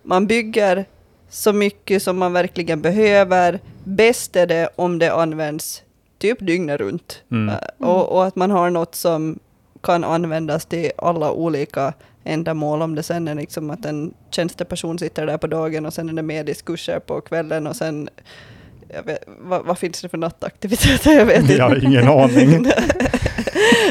man 0.03 0.27
bygger 0.27 0.85
så 1.33 1.53
mycket 1.53 2.03
som 2.03 2.19
man 2.19 2.33
verkligen 2.33 2.83
behöver. 2.83 3.61
Bäst 3.85 4.37
är 4.37 4.47
det 4.47 4.69
om 4.77 4.99
det 4.99 5.13
används 5.13 5.83
typ 6.19 6.39
dygnet 6.41 6.81
runt. 6.81 7.23
Mm. 7.31 7.49
Eh, 7.49 7.89
och, 7.89 8.13
och 8.13 8.27
att 8.27 8.37
man 8.37 8.51
har 8.51 8.71
något 8.71 8.95
som 8.95 9.39
kan 9.83 10.05
användas 10.05 10.67
till 10.67 10.91
alla 10.99 11.33
olika 11.33 11.93
ändamål. 12.25 12.83
Om 12.83 12.95
det 12.95 13.03
sen 13.03 13.29
är 13.29 13.35
liksom 13.35 13.71
att 13.71 13.85
en 13.85 14.15
tjänsteperson 14.31 14.99
sitter 14.99 15.27
där 15.27 15.39
på 15.39 15.47
dagen 15.47 15.87
och 15.87 15.95
sen 15.95 16.09
är 16.09 16.13
det 16.13 16.23
mer 16.23 16.45
diskurser 16.45 16.99
på 16.99 17.21
kvällen 17.21 17.67
och 17.67 17.77
sen 17.77 18.09
vet, 19.05 19.25
vad, 19.27 19.65
vad 19.65 19.79
finns 19.79 20.03
det 20.03 20.09
för 20.09 20.19
nattaktiviteter? 20.19 21.13
Jag 21.19 21.27
vet 21.27 21.43
inte. 21.43 21.55
Jag 21.59 21.69
har 21.69 21.85
ingen 21.85 22.09
aning. 22.09 22.67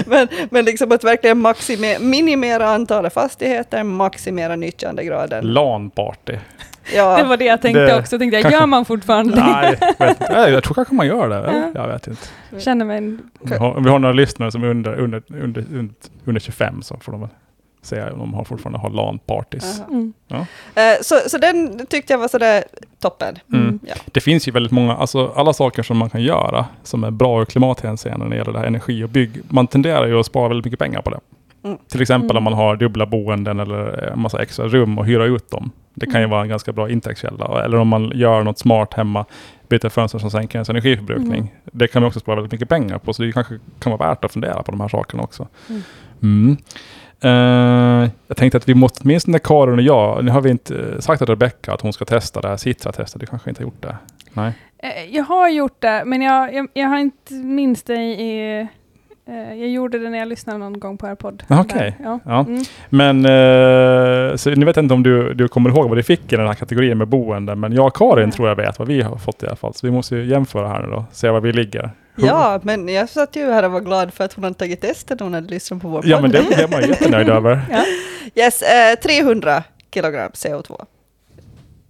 men, 0.06 0.28
men 0.50 0.66
liksom 0.66 0.92
att 0.92 1.04
verkligen 1.04 1.38
maxime, 1.40 2.00
minimera 2.00 2.68
antalet 2.68 3.14
fastigheter, 3.14 3.84
maximera 3.84 4.56
nyttjandegraden. 4.56 5.46
LAN-party. 5.46 6.38
Ja, 6.94 7.18
Det 7.18 7.24
var 7.24 7.38
det 7.38 7.46
jag 7.46 7.62
tänkte 7.62 7.80
Det- 7.86 8.00
också. 8.00 8.20
Tänkte 8.20 8.36
jag, 8.38 8.42
kanske- 8.44 8.60
gör 8.60 8.68
man 8.68 8.86
fortfarande? 8.86 9.36
Nej. 9.36 9.78
Nej, 10.30 10.52
jag 10.52 10.64
tror 10.64 10.74
kanske 10.74 10.94
man 10.96 11.08
gör 11.08 11.30
det. 11.30 11.36
Ja. 11.76 11.82
Jag 11.82 11.88
vet 11.88 12.08
inte. 12.08 12.22
Känner 12.60 12.86
mig... 12.86 12.98
en- 12.98 13.22
Vi 13.40 13.56
har, 13.58 13.82
vi 13.82 13.90
har 13.90 14.00
några 14.00 14.14
lyssnare 14.14 14.52
som 14.52 14.64
är 14.64 14.68
under, 14.68 14.94
under, 15.00 15.24
under, 15.30 15.66
under, 15.74 15.90
under 16.26 16.42
25 16.42 16.82
så 16.82 16.98
får 17.02 17.12
de 17.12 17.28
säga 17.84 18.14
om 18.14 18.20
de 18.20 18.34
har 18.34 18.44
fortfarande 18.44 18.80
har 18.80 18.90
LAN-parties. 18.90 19.82
Mm. 19.90 20.14
Eh, 20.32 20.42
så, 21.02 21.16
så 21.28 21.38
den 21.38 21.86
tyckte 21.86 22.14
jag 22.14 22.18
var 22.18 22.28
sådär 22.28 22.64
toppen. 23.02 23.36
Mm. 23.54 23.80
Ja. 23.88 23.94
Det 24.06 24.22
finns 24.22 24.48
ju 24.48 24.52
väldigt 24.52 24.72
många, 24.72 24.96
alltså 24.96 25.34
alla 25.36 25.54
saker 25.54 25.84
som 25.84 25.98
man 25.98 26.10
kan 26.10 26.22
göra 26.24 26.66
som 26.84 27.04
är 27.04 27.12
bra 27.12 27.42
ur 27.42 27.46
klimathänseende 27.46 28.26
när 28.26 28.30
det 28.30 28.38
gäller 28.38 28.54
det 28.54 28.60
här 28.60 28.66
energi 28.66 29.04
och 29.04 29.10
bygg. 29.10 29.42
Man 29.50 29.68
tenderar 29.68 30.08
ju 30.08 30.20
att 30.20 30.26
spara 30.26 30.48
väldigt 30.48 30.66
mycket 30.66 30.80
pengar 30.80 31.02
på 31.02 31.10
det. 31.10 31.20
Mm. 31.64 31.78
Till 31.88 32.02
exempel 32.02 32.30
Mm. 32.32 32.38
om 32.38 32.44
man 32.44 32.54
har 32.54 32.76
dubbla 32.76 33.06
boenden 33.06 33.60
eller 33.60 34.10
en 34.14 34.20
massa 34.20 34.42
extra 34.42 34.68
rum 34.68 34.98
och 35.00 35.06
hyra 35.06 35.26
ut 35.26 35.52
dem. 35.52 35.72
Det 35.94 36.06
kan 36.06 36.14
ju 36.14 36.20
Mm. 36.20 36.30
vara 36.30 36.42
en 36.42 36.50
ganska 36.50 36.72
bra 36.72 36.90
intäktskälla. 36.90 37.64
Eller 37.66 37.78
om 37.78 37.88
man 37.88 38.12
gör 38.16 38.44
något 38.44 38.60
smart 38.60 38.94
hemma, 38.94 39.26
byter 39.70 39.90
fönster 39.90 40.20
som 40.20 40.32
sänker 40.32 40.58
ens 40.58 40.70
energiförbrukning. 40.70 41.40
Mm. 41.40 41.48
Det 41.66 41.88
kan 41.88 42.02
man 42.02 42.08
också 42.08 42.20
spara 42.20 42.36
väldigt 42.36 42.52
mycket 42.52 42.70
pengar 42.70 42.98
på, 42.98 43.14
så 43.14 43.24
det 43.24 43.32
kanske 43.32 43.60
kan 43.80 43.92
vara 43.98 44.10
värt 44.10 44.26
att 44.26 44.32
fundera 44.34 44.64
på 44.64 44.72
de 44.72 44.82
här 44.82 44.88
sakerna 44.88 45.24
också. 45.24 45.48
Mm. 46.22 46.58
Eh, 47.24 48.10
jag 48.28 48.38
tänkte 48.38 48.58
att 48.58 48.70
vi 48.70 48.74
måste, 48.76 49.02
åtminstone 49.04 49.40
Karin 49.40 49.76
och 49.80 49.82
jag, 49.82 50.26
nu 50.26 50.32
har 50.32 50.42
vi 50.42 50.50
inte 50.50 50.76
eh, 50.80 51.00
sagt 51.00 51.20
till 51.20 51.28
Rebecka 51.28 51.74
att 51.74 51.82
hon 51.82 51.94
ska 51.94 52.06
testa 52.06 52.42
det 52.42 52.48
här 52.48 52.58
Citra-testet, 52.58 53.20
du 53.20 53.26
kanske 53.26 53.50
inte 53.50 53.62
har 53.62 53.66
gjort 53.66 53.82
det? 53.82 53.96
Nej. 54.34 54.54
Eh, 54.78 55.16
Jag 55.16 55.24
har 55.24 55.50
gjort 55.50 55.76
det, 55.82 56.04
men 56.06 56.22
jag, 56.22 56.54
jag, 56.54 56.68
jag 56.74 56.88
har 56.88 56.98
inte 56.98 57.34
minst 57.34 57.88
det 57.88 57.96
i... 58.04 58.68
eh, 59.28 59.54
jag 59.60 59.70
gjorde 59.70 60.00
det 60.00 60.10
när 60.10 60.18
jag 60.20 60.28
lyssnade 60.28 60.60
någon 60.60 60.80
gång 60.80 60.98
på 60.98 61.08
er 61.08 61.16
podd. 61.16 61.44
Ah, 61.48 61.60
okej. 61.62 61.96
Där, 62.00 62.06
Ja. 62.06 62.20
Ja. 62.26 62.40
Mm. 62.40 62.64
Men, 62.90 63.18
eh, 63.26 64.36
så 64.36 64.50
nu 64.50 64.66
vet 64.66 64.76
jag 64.76 64.86
inte 64.86 64.94
om 64.94 65.04
du, 65.04 65.34
du 65.34 65.48
kommer 65.48 65.70
ihåg 65.70 65.90
vad 65.90 65.98
du 65.98 66.04
fick 66.04 66.34
i 66.34 66.36
den 66.36 66.48
här 66.48 66.54
kategorin 66.54 66.98
med 66.98 67.08
boende, 67.08 67.56
men 67.56 67.74
jag 67.74 67.86
och 67.88 67.96
Karin 67.96 68.24
Nej. 68.24 68.32
tror 68.32 68.48
jag 68.48 68.56
vet 68.56 68.80
vad 68.80 68.88
vi 68.88 69.02
har 69.02 69.18
fått 69.18 69.44
i 69.44 69.48
alla 69.48 69.56
fall. 69.56 69.74
Så 69.74 69.88
vi 69.88 69.92
måste 69.92 70.16
ju 70.16 70.26
jämföra 70.26 70.68
här 70.68 70.82
nu 70.84 70.90
då, 70.92 71.06
se 71.12 71.30
var 71.30 71.42
vi 71.42 71.54
ligger. 71.54 71.90
ja, 72.16 72.60
men 72.64 72.88
jag 72.88 73.10
satt 73.10 73.36
ju 73.36 73.52
här 73.52 73.64
och 73.64 73.72
var 73.72 73.80
glad 73.82 74.14
för 74.14 74.24
att 74.24 74.34
hon 74.34 74.44
hade 74.44 74.56
tagit 74.56 74.82
testet 74.82 75.20
när 75.20 75.26
hon 75.26 75.34
hade 75.34 75.48
lyssnat 75.48 75.82
på 75.82 75.88
vår 75.88 76.02
Ja, 76.08 76.18
podd. 76.18 76.22
men 76.22 76.32
det, 76.32 76.56
det 76.56 76.64
är 76.64 76.68
man 76.68 76.82
ju 76.82 76.88
jättenöjd 76.88 77.30
över. 77.38 77.62
Ja. 77.72 77.84
Yes, 78.44 78.62
eh, 78.62 78.96
300 79.00 79.64
kilogram 79.94 80.32
CO2. 80.34 80.86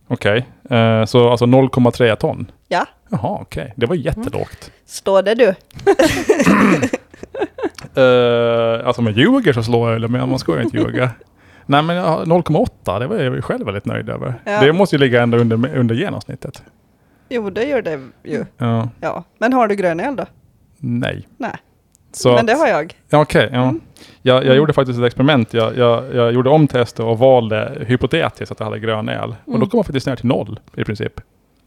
Okej, 0.08 0.48
eh, 0.70 1.06
så 1.06 1.30
alltså 1.30 1.46
0,3 1.46 2.16
ton? 2.16 2.52
Ja. 2.68 2.86
Jaha, 3.10 3.38
okej. 3.42 3.74
Det 3.76 3.86
var 3.86 3.96
jättelågt. 3.96 4.72
Står 4.86 5.22
det 5.24 5.36
du? 5.36 5.46
Uh, 7.98 8.88
alltså 8.88 9.02
jag 9.02 9.12
ljuger 9.18 9.54
så 9.54 9.64
slår 9.64 9.92
jag, 9.92 10.10
men 10.12 10.30
man 10.30 10.40
ska 10.40 10.56
ju 10.58 10.64
inte 10.64 10.78
ljuga. 10.78 11.10
Nej 11.66 11.84
men 11.84 11.96
ja, 11.96 12.24
0,8, 12.26 13.00
det 13.00 13.08
var 13.08 13.16
jag 13.18 13.44
själv 13.44 13.66
väldigt 13.66 13.86
nöjd 13.86 14.10
över. 14.10 14.34
Ja. 14.46 14.62
Det 14.62 14.74
måste 14.74 14.96
ju 14.96 15.00
ligga 15.00 15.22
ändå 15.22 15.38
under, 15.38 15.78
under 15.78 15.96
genomsnittet. 15.96 16.64
Jo, 17.30 17.50
det 17.50 17.64
gör 17.64 17.82
det 17.82 18.00
ju. 18.24 18.46
Ja, 18.58 18.90
Ja. 19.02 19.24
Men 19.38 19.54
har 19.54 19.68
du 19.68 19.76
grön 19.76 20.00
el 20.00 20.16
då? 20.16 20.26
nej. 20.78 21.28
Nej. 21.38 21.52
Så 22.14 22.34
men 22.34 22.46
det 22.46 22.54
har 22.54 22.68
jag. 22.68 22.96
Ja, 23.10 23.22
okej. 23.22 23.50
ja. 23.54 23.62
Mm. 23.64 23.82
Jag, 24.22 24.36
jag 24.38 24.44
Mm. 24.46 24.58
gjorde 24.58 24.74
faktiskt 24.74 25.00
ett 25.00 25.06
experiment. 25.06 25.54
Jag, 25.54 25.78
jag, 25.78 26.16
jag 26.16 26.32
gjorde 26.32 26.50
om 26.50 26.68
testet 26.68 27.00
och 27.06 27.20
valde 27.20 27.78
hypotetiskt 27.88 28.52
att 28.52 28.60
jag 28.60 28.66
hade 28.66 28.80
grön 28.80 29.10
el. 29.10 29.30
Och 29.30 29.36
då 29.46 29.56
Mm. 29.56 29.70
kom 29.70 29.78
man 29.78 29.84
faktiskt 29.84 30.08
ner 30.08 30.16
till 30.16 30.26
noll 30.26 30.60
i 30.78 30.84
princip. 30.84 31.14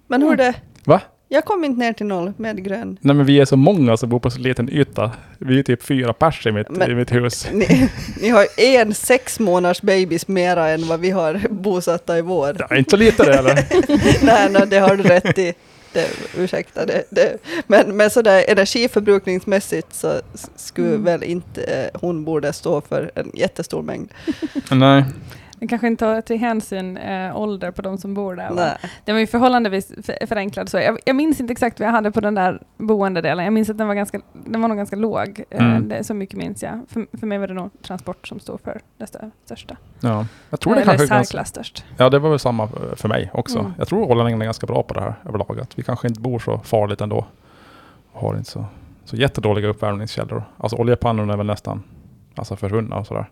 Men 0.06 0.22
hur 0.22 0.36
det? 0.36 0.54
Va? 0.84 1.00
Jag 1.34 1.44
kom 1.44 1.64
inte 1.64 1.78
ner 1.80 1.92
till 1.92 2.06
noll 2.06 2.32
med 2.36 2.64
grön. 2.64 2.98
Nej 3.00 3.16
men 3.16 3.26
vi 3.26 3.40
är 3.40 3.44
så 3.44 3.56
många 3.56 3.96
som 3.96 4.08
bor 4.08 4.18
på 4.20 4.30
så 4.30 4.38
liten 4.38 4.70
yta. 4.72 5.10
Vi 5.38 5.58
är 5.58 5.62
typ 5.62 5.82
fyra 5.82 6.12
pers 6.12 6.46
i 6.46 6.52
mitt, 6.52 6.70
Men- 6.70 6.90
i 6.90 6.94
mitt 6.94 7.12
hus. 7.12 7.46
Ni, 7.52 7.88
ni 8.22 8.28
har 8.28 8.46
en 8.56 8.94
sex 8.94 9.40
månaders 9.40 9.82
babys 9.82 10.28
mera 10.28 10.68
än 10.68 10.88
vad 10.88 11.00
vi 11.00 11.10
har 11.10 11.40
bosatta 11.50 12.18
i 12.18 12.22
vår. 12.22 12.56
Ja, 12.58 12.76
inte 12.76 12.90
så 12.90 12.96
lite 12.96 13.24
det 13.24 13.34
eller? 13.38 13.54
nej, 14.24 14.48
nej, 14.50 14.62
det 14.66 14.78
har 14.78 14.96
du 14.96 15.02
rätt 15.02 15.38
i. 15.38 15.54
Det, 15.92 16.10
ursäkta, 16.38 16.86
det, 16.86 17.04
det. 17.10 17.38
Men, 17.66 17.96
men 17.96 18.10
sådär 18.10 18.44
energiförbrukningsmässigt 18.48 19.94
så 19.94 20.20
skulle 20.56 20.88
Mm. 20.88 21.04
väl 21.04 21.22
inte 21.22 21.62
eh, 21.62 22.00
hon 22.00 22.24
borde 22.24 22.52
stå 22.52 22.80
för 22.80 23.10
en 23.14 23.30
jättestor 23.34 23.82
mängd. 23.82 24.08
Nej. 24.70 25.04
Den 25.64 25.68
kanske 25.68 25.86
inte 25.86 26.04
tar 26.04 26.20
till 26.20 26.38
hänsyn 26.38 26.96
eh, 26.96 27.36
ålder 27.36 27.70
på 27.70 27.82
de 27.82 27.98
som 27.98 28.14
bor 28.14 28.36
där. 28.36 28.50
va? 28.50 28.68
Den 29.04 29.14
var 29.14 29.20
ju 29.20 29.26
förhållandevis 29.26 29.86
för- 30.02 30.26
förenklad. 30.26 30.68
Så 30.68 30.76
jag, 30.78 30.98
jag 31.04 31.16
minns 31.16 31.40
inte 31.40 31.52
exakt 31.52 31.80
vad 31.80 31.86
jag 31.88 31.92
hade 31.92 32.12
på 32.12 32.20
den 32.20 32.34
där 32.34 32.62
boendedelen. 32.78 33.44
Jag 33.44 33.52
minns 33.52 33.70
att 33.70 33.78
den 33.78 33.86
var, 33.88 33.94
ganska, 33.94 34.20
den 34.32 34.60
var 34.60 34.68
nog 34.68 34.76
ganska 34.76 34.96
låg. 34.96 35.44
Eh, 35.50 35.64
Mm. 35.66 35.88
det, 35.88 36.04
så 36.04 36.14
mycket 36.14 36.36
minns 36.38 36.62
jag. 36.62 36.80
För, 36.88 37.18
för 37.18 37.26
mig 37.26 37.38
var 37.38 37.46
det 37.48 37.54
nog 37.54 37.70
transport 37.82 38.28
som 38.28 38.40
stod 38.40 38.60
för 38.60 38.80
det 38.98 39.04
stö- 39.04 39.30
största. 39.44 39.76
Ja. 40.00 40.26
Jag 40.50 40.60
tror 40.60 40.74
det 40.74 40.80
Eller 40.80 40.92
kanske 40.92 41.04
är 41.06 41.08
ganska, 41.16 41.24
särklass 41.32 41.48
störst. 41.48 41.84
Ja, 41.96 42.10
det 42.10 42.18
var 42.18 42.30
väl 42.30 42.38
samma 42.38 42.68
för 42.96 43.08
mig 43.08 43.30
också. 43.34 43.58
Mm. 43.58 43.72
Jag 43.78 43.88
tror 43.88 44.10
ålänningarna 44.10 44.44
är 44.44 44.46
ganska 44.46 44.66
bra 44.66 44.82
på 44.82 44.94
det 44.94 45.00
här 45.00 45.14
överlag. 45.28 45.60
Att 45.60 45.78
vi 45.78 45.82
kanske 45.82 46.08
inte 46.08 46.20
bor 46.20 46.38
så 46.38 46.58
farligt 46.58 47.00
ändå. 47.00 47.26
Och 48.12 48.20
har 48.20 48.36
inte 48.36 48.50
så, 48.50 48.64
så 49.04 49.16
jättedåliga 49.16 49.68
uppvärmningskällor. 49.68 50.42
Alltså 50.58 50.76
oljepannorna 50.76 51.32
är 51.32 51.36
väl 51.36 51.46
nästan 51.46 51.82
alltså 52.34 52.56
försvunna 52.56 52.96
och 52.96 53.06
sådär. 53.06 53.30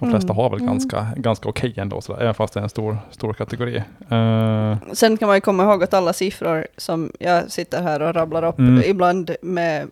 De 0.00 0.10
flesta 0.10 0.26
Mm. 0.32 0.36
har 0.36 0.50
väl 0.50 0.60
Mm. 0.60 0.72
ganska, 0.72 1.06
ganska 1.16 1.48
okej 1.48 1.74
ändå, 1.76 2.00
sådär, 2.00 2.20
även 2.22 2.34
fast 2.34 2.54
det 2.54 2.60
är 2.60 2.64
en 2.64 2.68
stor, 2.68 2.98
stor 3.10 3.32
kategori. 3.32 3.76
Eh, 4.10 4.76
Sen 4.92 5.16
kan 5.16 5.26
man 5.28 5.36
ju 5.36 5.40
komma 5.40 5.62
ihåg 5.62 5.82
att 5.84 5.94
alla 5.94 6.12
siffror 6.12 6.66
som 6.76 7.12
jag 7.18 7.50
sitter 7.50 7.82
här 7.82 8.02
och 8.02 8.14
rabblar 8.14 8.42
upp, 8.44 8.58
Mm. 8.58 8.82
ibland 8.86 9.30
med, 9.42 9.88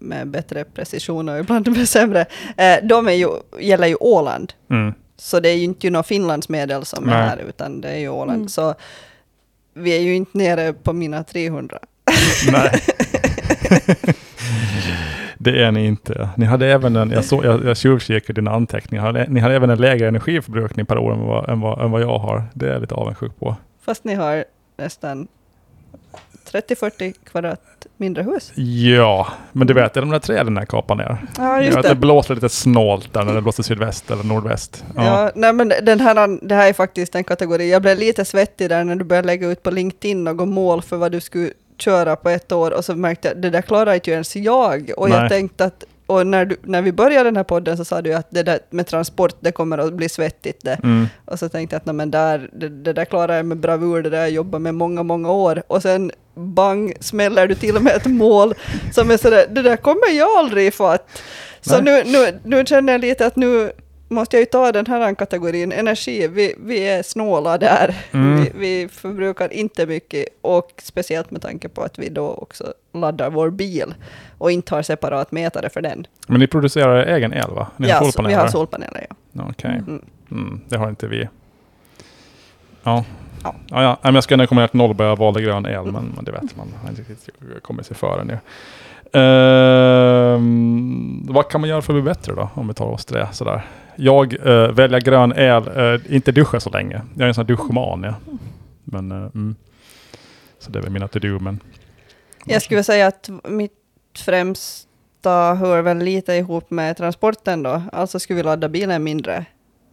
med 0.00 0.28
bättre 0.28 0.64
precision 0.64 1.28
och 1.28 1.38
ibland 1.38 1.68
med 1.76 1.88
sämre, 1.88 2.26
eh, 2.56 2.76
de 2.82 3.08
är 3.08 3.12
ju, 3.12 3.28
gäller 3.60 3.86
ju 3.86 3.94
Åland. 4.00 4.52
mm. 4.70 4.94
Så 5.16 5.40
det 5.40 5.48
är 5.48 5.54
ju 5.56 5.64
inte 5.64 5.90
något 5.90 6.06
Finlandsmedel 6.06 6.84
som 6.84 7.04
Nej. 7.04 7.14
är 7.14 7.22
här, 7.22 7.38
utan 7.48 7.80
det 7.80 7.88
är 7.88 7.98
ju 7.98 8.08
Åland. 8.08 8.36
Mm. 8.38 8.48
Så 8.48 8.74
vi 9.74 9.96
är 9.96 10.00
ju 10.00 10.14
inte 10.16 10.38
nere 10.38 10.72
på 10.72 10.92
mina 10.92 11.24
300. 11.24 11.78
Nej. 12.52 12.80
det 15.44 15.62
är 15.64 15.72
ni 15.72 15.86
inte. 15.86 16.28
Ni 16.36 16.46
hade 16.46 16.66
även 16.66 16.96
en, 16.96 17.10
jag, 17.10 17.24
såg, 17.24 17.44
jag, 17.44 17.64
jag 17.64 17.76
tjuvkikade 17.76 18.40
dina 18.40 18.50
anteckningar, 18.50 19.26
ni 19.28 19.40
hade 19.40 19.54
även 19.54 19.70
en 19.70 19.80
lägre 19.80 20.08
energiförbrukning 20.08 20.86
per 20.86 20.98
år 20.98 21.12
än 21.12 21.20
vad, 21.20 21.48
än 21.48 21.60
vad, 21.60 21.84
än 21.84 21.90
vad 21.90 22.02
jag 22.02 22.18
har. 22.18 22.44
Det 22.54 22.66
är 22.66 22.72
jag 22.72 22.80
lite 22.80 22.94
avundsjuk 22.94 23.32
på. 23.38 23.56
Fast 23.84 24.04
ni 24.04 24.14
har 24.14 24.44
nästan 24.76 25.28
30-40 26.52 27.14
kvadrat 27.24 27.60
mindre 27.96 28.22
hus. 28.22 28.52
Ja, 28.56 29.28
men 29.52 29.66
du 29.66 29.74
vet, 29.74 29.94
det 29.94 30.00
är 30.00 30.02
de 30.02 30.10
där 30.10 30.18
träden 30.18 30.56
jag 30.56 30.68
kapar 30.68 30.94
ner. 30.94 31.18
Ja, 31.38 31.62
just 31.62 31.82
det 31.82 31.88
det. 31.88 31.94
blåser 31.94 32.34
lite 32.34 32.48
snålt 32.48 33.12
där 33.12 33.24
när 33.24 33.34
det 33.34 33.42
blåser 33.42 33.62
sydväst 33.62 34.10
eller 34.10 34.24
nordväst. 34.24 34.84
Ja. 34.96 35.04
Ja, 35.04 35.30
nej 35.34 35.52
men 35.52 35.72
den 35.82 36.00
här, 36.00 36.46
det 36.48 36.54
här 36.54 36.68
är 36.68 36.72
faktiskt 36.72 37.14
en 37.14 37.24
kategori. 37.24 37.70
Jag 37.70 37.82
blev 37.82 37.98
lite 37.98 38.24
svettig 38.24 38.68
där 38.68 38.84
när 38.84 38.96
du 38.96 39.04
började 39.04 39.26
lägga 39.26 39.48
ut 39.48 39.62
på 39.62 39.70
LinkedIn 39.70 40.24
något 40.24 40.48
mål 40.48 40.82
för 40.82 40.96
vad 40.96 41.12
du 41.12 41.20
skulle 41.20 41.50
köra 41.78 42.16
på 42.16 42.30
ett 42.30 42.52
år 42.52 42.70
och 42.70 42.84
så 42.84 42.94
märkte 42.94 43.28
jag 43.28 43.36
det 43.36 43.50
där 43.50 43.62
klarar 43.62 43.94
inte 43.94 44.10
ens 44.10 44.36
jag. 44.36 44.90
Och 44.96 45.08
Nej. 45.08 45.18
jag 45.18 45.28
tänkte 45.28 45.64
att, 45.64 45.84
och 46.06 46.26
när, 46.26 46.44
du, 46.44 46.56
när 46.62 46.82
vi 46.82 46.92
började 46.92 47.24
den 47.24 47.36
här 47.36 47.44
podden 47.44 47.76
så 47.76 47.84
sa 47.84 48.02
du 48.02 48.14
att 48.14 48.26
det 48.30 48.42
där 48.42 48.58
med 48.70 48.86
transport, 48.86 49.36
det 49.40 49.52
kommer 49.52 49.78
att 49.78 49.92
bli 49.92 50.08
svettigt 50.08 50.64
det. 50.64 50.78
Mm. 50.82 51.06
Och 51.24 51.38
så 51.38 51.48
tänkte 51.48 51.76
jag 51.76 51.90
att 51.90 51.96
men 51.96 52.10
där, 52.10 52.50
det, 52.52 52.68
det 52.68 52.92
där 52.92 53.04
klarar 53.04 53.36
jag 53.36 53.46
med 53.46 53.56
bravur, 53.56 54.02
det 54.02 54.10
där 54.10 54.20
jag 54.20 54.30
jobbar 54.30 54.58
med 54.58 54.74
många, 54.74 55.02
många 55.02 55.30
år. 55.30 55.62
Och 55.66 55.82
sen 55.82 56.12
bang 56.34 56.94
smäller 57.00 57.48
du 57.48 57.54
till 57.54 57.80
med 57.80 57.96
ett 57.96 58.06
mål 58.06 58.54
som 58.92 59.10
är 59.10 59.16
sådär, 59.16 59.46
det 59.50 59.62
där 59.62 59.76
kommer 59.76 60.10
jag 60.18 60.38
aldrig 60.38 60.66
ifatt. 60.66 61.08
Så 61.60 61.80
nu, 61.80 62.02
nu, 62.04 62.40
nu 62.44 62.66
känner 62.66 62.92
jag 62.92 63.00
lite 63.00 63.26
att 63.26 63.36
nu 63.36 63.72
måste 64.14 64.36
jag 64.36 64.40
ju 64.40 64.46
ta 64.46 64.72
den 64.72 64.86
här 64.86 65.14
kategorin 65.14 65.72
energi. 65.72 66.28
Vi, 66.28 66.54
vi 66.58 66.88
är 66.88 67.02
snåla 67.02 67.58
där. 67.58 67.94
Mm. 68.12 68.42
Vi, 68.42 68.52
vi 68.54 68.88
förbrukar 68.88 69.52
inte 69.52 69.86
mycket 69.86 70.26
och 70.40 70.72
speciellt 70.78 71.30
med 71.30 71.42
tanke 71.42 71.68
på 71.68 71.82
att 71.82 71.98
vi 71.98 72.08
då 72.08 72.30
också 72.30 72.74
laddar 72.92 73.30
vår 73.30 73.50
bil 73.50 73.94
och 74.38 74.50
inte 74.50 74.74
har 74.74 74.82
separat 74.82 75.32
mätare 75.32 75.70
för 75.70 75.80
den. 75.80 76.06
Men 76.26 76.40
ni 76.40 76.46
producerar 76.46 77.06
egen 77.06 77.32
el 77.32 77.50
va? 77.50 77.66
Ni 77.76 77.88
ja, 77.88 77.96
har 77.96 78.28
vi 78.28 78.34
har 78.34 78.48
solpaneler. 78.48 79.06
Ja. 79.32 79.46
Okej. 79.50 79.70
Mm. 79.70 80.02
Mm, 80.30 80.60
det 80.68 80.76
har 80.76 80.88
inte 80.88 81.06
vi. 81.06 81.28
Ja. 82.82 83.04
Ja. 83.44 83.54
Ja, 83.68 83.82
ja. 83.82 83.98
Men 84.02 84.14
jag 84.14 84.24
ska 84.24 84.36
när 84.36 84.42
jag 84.42 84.48
kommer 84.48 84.62
ner 84.62 84.68
till 84.68 84.78
Nollberg 84.78 85.08
jag 85.08 85.18
valde 85.18 85.42
grön 85.42 85.66
el, 85.66 85.84
men, 85.84 86.12
men 86.14 86.24
det 86.24 86.32
vet 86.32 86.56
man. 86.56 86.74
har 86.82 86.88
inte 86.88 87.02
riktigt 87.02 87.28
kommit 87.62 87.86
sig 87.86 87.96
före 87.96 88.24
nu. 88.24 88.38
Ehm, 90.34 91.26
vad 91.28 91.48
kan 91.48 91.60
man 91.60 91.70
göra 91.70 91.82
för 91.82 91.92
att 91.92 92.02
bli 92.02 92.12
bättre 92.12 92.34
då? 92.34 92.48
Om 92.54 92.68
vi 92.68 92.74
tar 92.74 92.86
oss 92.86 93.04
till 93.04 93.16
det 93.16 93.28
sådär. 93.32 93.62
Jag 93.96 94.34
uh, 94.46 94.68
väljer 94.72 95.00
grön 95.00 95.32
el, 95.36 95.68
eh, 95.94 96.14
inte 96.16 96.32
duscha 96.32 96.60
så 96.60 96.70
länge. 96.70 97.02
Jag 97.14 97.24
är 97.24 97.28
en 97.28 97.34
sån 97.34 97.42
här 97.46 97.48
duschman. 97.56 98.02
Ja. 98.02 98.14
Men, 98.84 99.12
eh, 99.12 99.16
mm. 99.34 99.54
Så 100.58 100.70
det 100.70 100.78
är 100.78 100.82
väl 100.82 100.92
mina 100.92 101.08
to-do. 101.08 101.38
Men 101.40 101.60
Jag 102.46 102.62
skulle 102.62 102.82
säga 102.84 103.06
att 103.06 103.30
mitt 103.48 103.72
främsta 104.18 105.54
hör 105.54 105.82
väl 105.82 105.98
lite 105.98 106.32
ihop 106.32 106.70
med 106.70 106.96
transporten 106.96 107.62
då. 107.62 107.82
Alltså 107.92 108.18
skulle 108.18 108.36
vi 108.36 108.42
ladda 108.42 108.68
bilen 108.68 109.04
mindre 109.04 109.44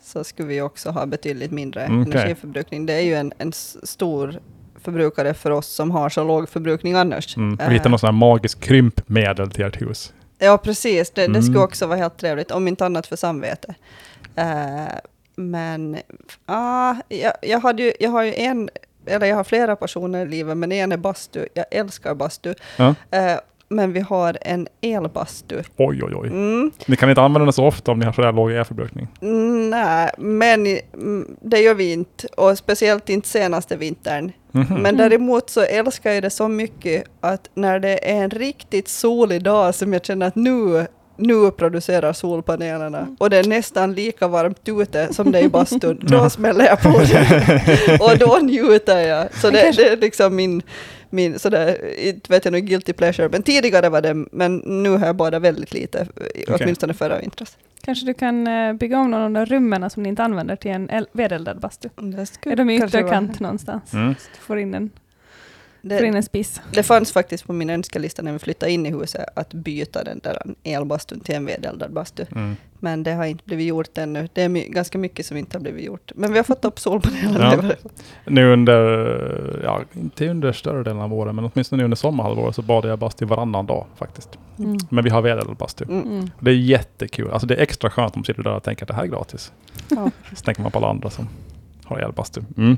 så 0.03 0.23
skulle 0.23 0.47
vi 0.47 0.61
också 0.61 0.89
ha 0.89 1.05
betydligt 1.05 1.51
mindre 1.51 1.81
Mm, 1.81 2.01
okej. 2.01 2.11
energiförbrukning. 2.21 2.85
Det 2.85 2.93
är 2.93 3.01
ju 3.01 3.13
en, 3.15 3.33
en 3.37 3.53
stor 3.53 4.39
förbrukare 4.81 5.33
för 5.33 5.51
oss 5.51 5.67
som 5.67 5.91
har 5.91 6.09
så 6.09 6.23
låg 6.23 6.49
förbrukning 6.49 6.93
annars. 6.93 7.37
mm. 7.37 7.59
Eh, 7.59 7.67
vi 7.67 7.73
hittar 7.73 7.89
någon 7.89 7.99
sån 7.99 8.07
här 8.07 8.11
magisk 8.13 8.59
krympmedel 8.59 9.51
till 9.51 9.65
ert 9.65 9.81
hus. 9.81 10.13
Ja, 10.43 10.57
precis. 10.57 11.09
Det, 11.09 11.21
det 11.21 11.25
Mm. 11.25 11.41
skulle 11.41 11.59
också 11.59 11.85
vara 11.87 11.97
helt 11.99 12.17
trevligt, 12.17 12.51
om 12.51 12.67
inte 12.67 12.85
annat 12.85 13.07
för 13.07 13.15
samvete. 13.15 13.75
Eh, 14.35 14.93
men 15.35 15.97
ah, 16.45 16.95
jag, 17.09 17.33
jag, 17.41 17.59
hade 17.59 17.83
ju, 17.83 17.93
jag 17.99 18.09
har 18.09 18.23
ju 18.23 18.33
en, 18.35 18.69
eller 19.05 19.27
jag 19.27 19.35
har 19.35 19.43
flera 19.43 19.75
passioner 19.75 20.25
i 20.25 20.29
livet, 20.29 20.57
men 20.57 20.71
en 20.71 20.91
är 20.91 20.97
bastu. 20.97 21.47
Jag 21.53 21.65
älskar 21.71 22.15
bastu. 22.15 22.53
Ja. 22.77 22.95
Eh, 23.11 23.37
men 23.71 23.93
vi 23.93 23.99
har 23.99 24.37
en 24.41 24.67
elbastu. 24.81 25.55
Oj, 25.77 26.03
oj, 26.03 26.13
oj. 26.15 26.27
Mm, 26.27 26.71
Ni 26.85 26.95
kan 26.95 27.09
inte 27.09 27.21
använda 27.21 27.45
den 27.45 27.53
så 27.53 27.65
ofta 27.65 27.91
om 27.91 27.99
ni 27.99 28.05
har 28.05 28.13
så 28.13 28.21
här 28.21 28.31
låg 28.31 28.51
elförbrukning. 28.51 29.07
mm, 29.21 29.69
nej, 29.69 30.09
men 30.17 30.67
mm, 30.93 31.35
det 31.41 31.59
gör 31.59 31.73
vi 31.73 31.91
inte. 31.93 32.27
Och 32.37 32.57
speciellt 32.57 33.09
inte 33.09 33.27
senaste 33.27 33.75
vintern. 33.77 34.31
Mhm. 34.51 34.65
Men 34.69 34.77
Mm. 34.85 34.97
däremot 34.97 35.49
så 35.49 35.61
älskar 35.61 36.11
jag 36.11 36.23
det 36.23 36.29
så 36.29 36.47
mycket 36.47 37.03
att 37.21 37.49
när 37.53 37.79
det 37.79 38.11
är 38.11 38.23
en 38.23 38.29
riktigt 38.29 38.87
solig 38.87 39.43
dag 39.43 39.75
som 39.75 39.93
jag 39.93 40.05
känner 40.05 40.27
att 40.27 40.35
nu, 40.35 40.87
nu 41.17 41.51
producerar 41.51 42.13
solpanelerna 42.13 42.97
Mm. 42.99 43.15
och 43.19 43.29
det 43.29 43.37
är 43.37 43.43
nästan 43.47 43.93
lika 43.93 44.27
varmt 44.27 44.61
ute 44.69 45.13
som 45.13 45.31
det 45.31 45.39
är 45.39 45.43
i 45.43 45.49
bastun, 45.49 45.99
då 46.03 46.29
smäller 46.29 46.65
jag 46.65 46.81
på 46.81 46.89
det. 46.99 47.99
och 48.01 48.17
då 48.17 48.39
njuter 48.41 48.99
jag. 48.99 49.33
Så 49.35 49.49
det, 49.49 49.71
det 49.77 49.87
är 49.87 49.97
liksom 49.97 50.35
min, 50.35 50.61
min 51.11 51.39
sådär, 51.39 51.99
inte 51.99 52.31
vet 52.33 52.45
jag 52.45 52.51
nu, 52.51 52.59
guilty 52.61 52.93
pleasure, 52.93 53.29
men 53.29 53.43
tidigare 53.43 53.89
var 53.89 54.01
det, 54.01 54.13
men 54.31 54.55
nu 54.57 54.89
har 54.89 55.05
jag 55.05 55.15
badat 55.15 55.41
väldigt 55.41 55.73
lite, 55.73 56.07
åtminstone 56.47 56.93
förra 56.93 57.19
vintras. 57.19 57.57
Kanske 57.83 58.05
du 58.05 58.13
kan 58.13 58.47
eh, 58.47 58.73
bygga 58.73 58.99
om 58.99 59.11
någon 59.11 59.35
av 59.35 59.47
de 59.47 59.55
rummen 59.55 59.89
som 59.89 60.03
ni 60.03 60.09
inte 60.09 60.23
använder 60.23 60.55
till 60.55 60.71
en 60.71 60.89
el- 60.89 61.07
vedeldad 61.11 61.59
bastu. 61.59 61.89
Är 62.45 62.55
de 62.55 62.69
i 62.69 62.75
ytterkant 62.75 63.39
någonstans? 63.39 63.93
Mm. 63.93 64.15
Så 64.15 64.27
du 64.33 64.39
får 64.39 64.59
in 64.59 64.73
en, 64.73 64.89
Det, 65.81 65.97
en 66.07 66.23
spiss. 66.23 66.61
det 66.73 66.83
fanns 66.83 67.11
faktiskt 67.11 67.47
på 67.47 67.53
min 67.53 67.69
önskelista 67.69 68.21
när 68.21 68.33
vi 68.33 68.39
flyttade 68.39 68.71
in 68.71 68.85
i 68.85 68.89
huset 68.91 69.25
att 69.35 69.53
byta 69.53 70.03
den 70.03 70.19
där 70.23 70.41
elbastun 70.63 71.19
till 71.19 71.35
en 71.35 71.45
vedeldad 71.45 71.93
bastu. 71.93 72.25
Mm. 72.35 72.55
Men 72.79 73.03
det 73.03 73.11
har 73.11 73.25
inte 73.25 73.43
blivit 73.45 73.67
gjort 73.67 73.97
ännu. 73.97 74.29
Det 74.33 74.41
är 74.41 74.49
my- 74.49 74.67
ganska 74.67 74.97
mycket 74.97 75.25
som 75.25 75.37
inte 75.37 75.57
har 75.57 75.61
blivit 75.61 75.85
gjort. 75.85 76.11
Men 76.15 76.31
vi 76.31 76.39
har 76.39 76.43
fått 76.43 76.65
upp 76.65 76.79
solpanelerna. 76.79 77.63
Ja. 77.83 77.89
Nu 78.25 78.53
under, 78.53 79.61
ja 79.63 79.81
inte 79.93 80.27
under 80.27 80.51
större 80.51 80.83
delen 80.83 81.01
av 81.01 81.13
året, 81.13 81.35
men 81.35 81.45
åtminstone 81.53 81.77
nu 81.77 81.83
under 81.83 81.97
sommarhalvåret 81.97 82.55
så 82.55 82.61
badar 82.61 82.89
jag 82.89 82.99
bastu 82.99 83.25
varannan 83.25 83.65
dag 83.65 83.85
faktiskt. 83.95 84.29
Mm. 84.59 84.77
Men 84.89 85.03
vi 85.03 85.09
har 85.09 85.21
vedeldad 85.21 85.55
bastu. 85.57 85.83
Mm. 85.85 86.03
Mm. 86.07 86.29
Det 86.39 86.51
är 86.51 86.55
jättekul. 86.55 87.31
Alltså 87.31 87.47
det 87.47 87.55
är 87.55 87.61
extra 87.61 87.89
skönt 87.89 88.15
om 88.15 88.19
man 88.19 88.25
sitter 88.25 88.43
där 88.43 88.55
och 88.55 88.63
tänker 88.63 88.83
att 88.83 88.87
det 88.87 88.93
här 88.93 89.03
är 89.03 89.07
gratis. 89.07 89.51
Ja. 89.87 90.11
Så 90.35 90.43
tänker 90.45 90.61
man 90.61 90.71
på 90.71 90.77
alla 90.77 90.89
andra 90.89 91.09
som 91.09 91.29
har 91.83 91.99
elbastu. 91.99 92.41
Mm. 92.57 92.77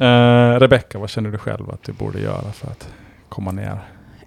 Uh, 0.00 0.60
Rebecka, 0.60 0.98
vad 0.98 1.10
känner 1.10 1.30
du 1.30 1.38
själv 1.38 1.70
att 1.70 1.82
du 1.82 1.92
borde 1.92 2.20
göra 2.20 2.52
för 2.52 2.70
att 2.70 2.88
komma 3.28 3.52
ner 3.52 3.78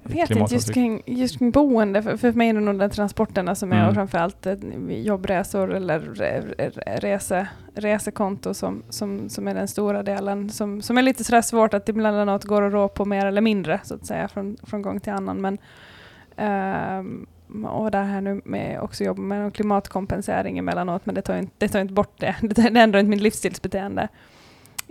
Jag 0.03 0.11
vet 0.11 0.29
inte, 0.29 0.53
just 0.53 0.73
kring, 0.73 1.01
just 1.05 1.37
kring 1.37 1.51
boende, 1.51 2.03
för, 2.03 2.17
för 2.17 2.31
mig 2.33 2.49
är 2.49 2.53
det 2.53 2.59
nog 2.59 2.79
de 2.79 2.89
transporterna 2.89 3.55
som 3.55 3.71
är 3.71 3.75
Mm. 3.75 3.89
och 3.89 3.93
framförallt 3.95 4.45
eh, 4.45 4.55
jobbresor 4.89 5.73
eller 5.73 5.99
re, 5.99 6.41
re, 6.57 6.71
rese, 6.97 7.47
resekonto 7.75 8.53
som, 8.53 8.83
som, 8.89 9.29
som 9.29 9.47
är 9.47 9.53
den 9.53 9.67
stora 9.67 10.03
delen. 10.03 10.49
Som, 10.49 10.81
som 10.81 10.97
är 10.97 11.01
lite 11.01 11.23
sådär 11.23 11.41
svårt 11.41 11.73
att 11.73 11.89
emellanåt 11.89 12.43
går 12.43 12.61
att 12.61 12.73
rå 12.73 12.87
på 12.87 13.05
mer 13.05 13.25
eller 13.25 13.41
mindre 13.41 13.79
så 13.83 13.95
att 13.95 14.05
säga 14.05 14.27
från, 14.27 14.57
från 14.63 14.81
gång 14.81 14.99
till 14.99 15.13
annan. 15.13 15.41
Men, 15.41 15.57
ehm, 16.35 17.27
och 17.65 17.91
det 17.91 17.97
här 17.97 18.21
nu 18.21 18.41
med 18.45 18.81
också 18.81 19.03
jobba 19.03 19.21
med 19.21 19.53
klimatkompensering 19.53 20.57
emellanåt, 20.57 21.05
men 21.05 21.15
det 21.15 21.21
tar 21.21 21.37
inte, 21.37 21.53
det 21.57 21.67
tar 21.67 21.79
inte 21.79 21.93
bort 21.93 22.19
det. 22.19 22.35
Det 22.41 22.79
ändrar 22.79 22.99
inte 22.99 23.09
mitt 23.09 23.21
livsstilsbeteende. 23.21 24.07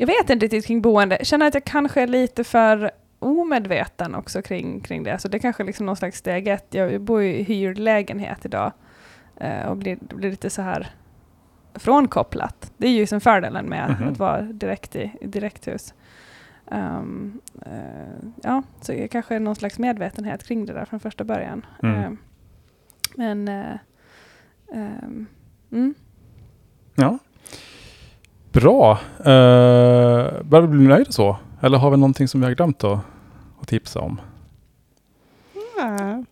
Jag 0.01 0.07
vet 0.07 0.31
inte 0.31 0.45
riktigt 0.47 0.67
kring 0.67 0.83
boende. 0.83 1.17
Jag 1.17 1.27
känner 1.27 1.47
att 1.47 1.55
jag 1.55 1.65
kanske 1.65 2.03
är 2.03 2.07
lite 2.07 2.45
för 2.45 2.91
omedveten 3.19 4.15
också 4.15 4.43
kring, 4.43 4.81
kring 4.81 5.03
det. 5.03 5.19
Så 5.19 5.29
det 5.29 5.37
är 5.37 5.39
kanske 5.39 5.65
liksom 5.65 5.87
någon 5.87 5.97
slags 5.97 6.19
steg 6.19 6.49
ett. 6.49 6.67
Jag 6.71 7.01
bor 7.01 7.23
ju 7.23 7.35
i 7.35 7.43
hyrd 7.43 7.79
lägenhet 7.79 8.45
idag 8.45 8.73
eh, 9.37 9.67
och 9.67 9.77
blir, 9.77 9.99
blir 10.01 10.31
lite 10.31 10.51
så 10.51 10.63
här 10.63 10.89
frånkopplat. 11.75 12.73
Det 12.77 12.87
är 12.87 12.93
ju 12.93 13.07
som 13.07 13.21
fördelen 13.21 13.67
med 13.67 13.97
Mhm. 14.01 14.09
att 14.09 14.19
vara 14.19 14.43
direkt 14.43 14.97
i, 14.97 15.13
i 15.21 15.27
direkthus. 15.27 15.95
Um, 16.67 17.41
eh, 17.67 18.29
ja, 18.43 18.63
så 18.81 18.93
det 18.93 19.09
kanske 19.09 19.35
är 19.35 19.41
någon 19.41 19.57
slags 19.57 19.79
medvetenhet 19.79 20.45
kring 20.45 20.67
det 20.67 20.73
där 20.73 20.85
från 20.85 21.01
första 21.01 21.25
början. 21.25 21.67
Mm. 21.83 22.03
Eh, 22.03 22.11
men 23.17 23.49
eh, 23.49 23.77
ehm, 24.75 25.27
mm. 25.73 25.95
Ja. 26.95 27.19
Bra. 28.53 28.93
Uh, 29.21 29.27
börjar 30.43 30.63
du 30.63 30.69
bli 30.69 30.87
nöjd 30.87 31.15
så? 31.15 31.37
Eller 31.61 31.79
har 31.79 31.91
vi 31.91 31.97
någonting 31.97 32.29
som 32.29 32.41
vi 32.41 32.47
har 32.47 32.55
glömt 32.55 32.85
att, 32.85 32.99
att 33.61 33.69
tipsa 33.69 34.01
om? 34.01 34.21
Ja, 35.79 36.25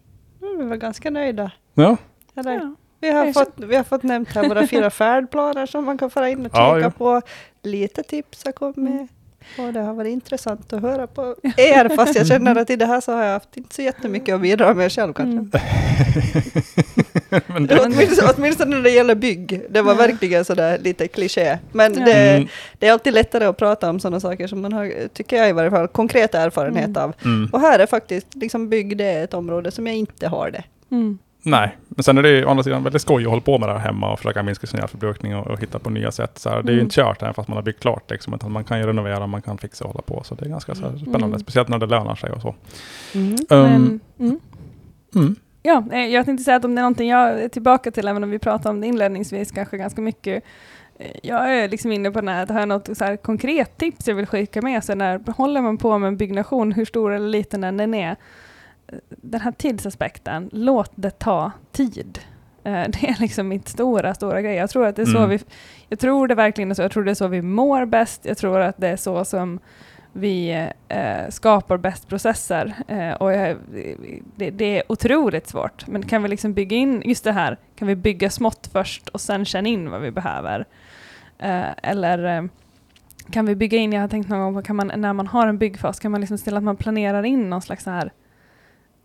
vi 0.58 0.64
var 0.64 0.76
ganska 0.76 1.10
nöjda. 1.10 1.50
Ja. 1.74 1.96
Eller, 2.34 2.52
Ja. 2.52 2.74
vi, 3.00 3.10
har 3.10 3.32
fått, 3.32 3.52
vi 3.56 3.76
har 3.76 3.84
fått 3.84 4.02
nämnt 4.02 4.28
här 4.28 4.48
våra 4.48 4.66
fyra 4.66 4.90
färdplaner 5.00 5.66
som 5.66 5.84
man 5.84 5.98
kan 5.98 6.10
föra 6.10 6.28
in 6.28 6.38
och 6.46 6.52
kika 6.52 6.58
Ja, 6.58 6.78
ja. 6.80 6.90
på. 6.90 7.20
Lite 7.62 8.02
tips 8.02 8.44
har 8.44 8.52
kommit. 8.52 9.10
Och 9.58 9.72
det 9.72 9.80
har 9.80 9.94
varit 9.94 10.12
intressant 10.12 10.72
att 10.72 10.82
höra 10.82 11.06
på 11.06 11.34
er, 11.56 11.96
fast 11.96 12.14
jag 12.16 12.26
känner 12.26 12.56
att 12.56 12.70
i 12.70 12.76
det 12.76 12.86
här 12.86 13.00
så 13.00 13.12
har 13.12 13.24
jag 13.24 13.32
haft 13.32 13.56
inte 13.56 13.74
så 13.74 13.82
jättemycket 13.82 14.34
att 14.34 14.40
bidra 14.40 14.74
med 14.74 14.92
själv 14.92 15.12
kanske. 15.12 15.32
Mm. 15.32 15.50
Men 17.46 17.68
Åtminstone, 17.80 18.32
åtminstone 18.36 18.76
när 18.76 18.82
det 18.82 18.90
gäller 18.90 19.14
bygg. 19.14 19.62
Det 19.70 19.82
var 19.82 19.94
verkligen 19.94 20.44
sådär 20.44 20.78
lite 20.78 21.08
kliché. 21.08 21.58
Men 21.72 21.94
Ja. 21.98 22.04
det, 22.04 22.12
Mm. 22.36 22.48
det 22.78 22.86
är 22.88 22.92
alltid 22.92 23.12
lättare 23.14 23.44
att 23.44 23.56
prata 23.56 23.90
om 23.90 24.00
sådana 24.00 24.20
saker 24.20 24.46
som 24.46 24.62
man 24.62 24.72
har, 24.72 25.08
tycker 25.08 25.36
jag 25.36 25.48
i 25.48 25.52
varje 25.52 25.70
fall, 25.70 25.88
konkret 25.88 26.34
erfarenhet 26.34 26.84
Mm. 26.86 27.02
av. 27.02 27.12
Mm. 27.24 27.48
Och 27.52 27.60
här 27.60 27.78
är 27.78 27.86
faktiskt, 27.86 28.34
liksom 28.34 28.68
bygg 28.68 28.96
det 28.96 29.04
är 29.04 29.24
ett 29.24 29.34
område 29.34 29.70
som 29.70 29.86
jag 29.86 29.96
inte 29.96 30.28
har 30.28 30.50
det. 30.50 30.64
Mm. 30.90 31.18
Nej, 31.48 31.76
men 31.88 32.02
sen 32.02 32.18
är 32.18 32.22
det 32.22 32.28
ju 32.30 32.44
å 32.44 32.48
andra 32.48 32.62
sidan 32.62 32.82
väldigt 32.82 33.02
skoj 33.02 33.22
att 33.24 33.28
hålla 33.30 33.40
på 33.40 33.58
med 33.58 33.68
det 33.68 33.72
här 33.72 33.80
hemma 33.80 34.12
och 34.12 34.18
försöka 34.18 34.42
minska 34.42 34.66
sin 34.66 34.88
förbrukning 34.88 35.36
och, 35.36 35.46
och 35.46 35.60
hitta 35.62 35.78
på 35.78 35.90
nya 35.90 36.12
sätt. 36.12 36.38
Så 36.38 36.48
här, 36.50 36.56
Det 36.62 36.68
är 36.68 36.72
ju 36.72 36.78
Mm. 36.78 36.84
inte 36.84 36.94
kört 36.94 37.22
även 37.22 37.34
fast 37.34 37.48
man 37.48 37.56
har 37.56 37.62
byggt 37.62 37.80
klart. 37.80 38.10
Liksom, 38.10 38.34
utan 38.34 38.52
man 38.52 38.64
kan 38.64 38.78
ju 38.80 38.86
renovera, 38.86 39.26
man 39.26 39.42
kan 39.42 39.58
fixa 39.58 39.84
och 39.84 39.90
hålla 39.92 40.02
på. 40.02 40.22
Så 40.24 40.34
det 40.34 40.44
är 40.44 40.48
ganska 40.48 40.74
så 40.74 40.82
här, 40.88 40.96
spännande, 40.98 41.26
Mm. 41.26 41.38
speciellt 41.40 41.68
när 41.68 41.78
det 41.78 41.86
lönar 41.86 42.14
sig 42.14 42.30
och 42.32 42.40
så. 42.42 42.48
Um, 43.14 43.36
Men, 43.48 44.00
mm. 44.18 44.40
mm. 45.14 45.36
Ja, 45.62 45.84
eh, 45.92 46.06
jag 46.06 46.24
tänkte 46.24 46.44
säga 46.44 46.56
att 46.56 46.64
om 46.64 46.74
det 46.74 46.80
är 46.80 46.82
någonting 46.82 47.08
jag 47.08 47.40
är 47.42 47.48
tillbaka 47.48 47.90
till, 47.90 48.08
även 48.08 48.24
om 48.24 48.30
vi 48.30 48.38
pratade 48.38 48.68
om 48.70 48.80
det 48.80 48.86
inledningsvis 48.86 49.50
kanske 49.52 49.76
ganska 49.76 50.00
mycket. 50.00 50.44
eh, 50.98 51.06
Jag 51.22 51.54
är 51.54 51.68
liksom 51.68 51.92
inne 51.92 52.10
på 52.10 52.20
den 52.20 52.28
här, 52.28 52.42
att 52.42 52.48
har 52.50 52.58
jag 52.58 52.68
något 52.68 52.96
så 52.96 53.16
konkret 53.22 53.78
tips 53.78 54.08
jag 54.08 54.14
vill 54.14 54.26
skicka 54.26 54.62
med 54.62 54.84
sig 54.84 54.96
när 54.96 55.32
håller 55.36 55.60
man 55.62 55.76
på 55.78 55.98
med 55.98 56.08
en 56.08 56.16
byggnation, 56.16 56.72
hur 56.72 56.84
stor 56.84 57.12
eller 57.12 57.28
liten 57.28 57.64
än 57.64 57.76
den 57.76 57.94
är. 57.94 58.16
Den 59.08 59.40
här 59.40 59.52
tidsaspekten, 59.52 60.50
låt 60.52 60.92
det 60.94 61.10
ta 61.18 61.50
tid. 61.72 62.18
Eh, 62.64 62.72
Det 62.88 63.08
är 63.08 63.20
liksom 63.20 63.48
mitt 63.48 63.68
stora, 63.68 64.14
stora 64.14 64.42
grej. 64.42 64.54
Jag 64.54 64.70
tror 64.70 64.86
att 64.86 64.96
det 64.96 65.02
är 65.02 65.06
så 65.06 65.18
Mm. 65.18 65.30
vi, 65.30 65.38
jag 65.88 65.98
tror 65.98 66.28
det 66.28 66.34
verkligen 66.34 66.70
är 66.70 66.74
så, 66.74 66.82
jag 66.82 66.90
tror 66.90 67.04
det 67.04 67.10
är 67.10 67.14
så 67.14 67.28
vi 67.28 67.42
mår 67.42 67.84
bäst, 67.84 68.24
jag 68.24 68.38
tror 68.38 68.60
att 68.60 68.76
det 68.78 68.88
är 68.88 68.96
så 68.96 69.24
som 69.24 69.58
vi 70.12 70.68
eh, 70.88 71.28
skapar 71.28 71.76
bäst 71.76 72.08
processer. 72.08 72.74
Eh, 72.88 73.12
och 73.12 73.32
jag, 73.32 73.56
det, 74.36 74.50
det 74.50 74.78
är 74.78 74.82
otroligt 74.92 75.48
svårt. 75.48 75.86
Men 75.86 76.02
kan 76.02 76.22
vi 76.22 76.28
liksom 76.28 76.54
bygga 76.54 76.76
in, 76.76 77.02
just 77.04 77.24
det 77.24 77.32
här, 77.32 77.56
kan 77.78 77.88
vi 77.88 77.96
bygga 77.96 78.30
smått 78.30 78.68
först 78.72 79.08
och 79.08 79.20
sen 79.20 79.44
känna 79.44 79.68
in 79.68 79.90
vad 79.90 80.00
vi 80.00 80.10
behöver? 80.10 80.64
Eh, 81.38 81.70
eller 81.82 82.36
eh, 82.38 82.44
kan 83.30 83.46
vi 83.46 83.56
bygga 83.56 83.78
in, 83.78 83.92
jag 83.92 84.00
har 84.00 84.08
tänkt 84.08 84.28
någon 84.28 84.40
gång 84.40 84.54
på, 84.54 84.62
kan 84.62 84.76
man, 84.76 84.92
när 84.96 85.12
man 85.12 85.26
har 85.26 85.46
en 85.46 85.58
byggfas, 85.58 86.00
kan 86.00 86.10
man 86.10 86.20
liksom 86.20 86.38
ställa 86.38 86.58
att 86.58 86.64
man 86.64 86.76
planerar 86.76 87.22
in 87.22 87.50
någon 87.50 87.62
slags 87.62 87.84
så 87.84 87.90
här 87.90 88.12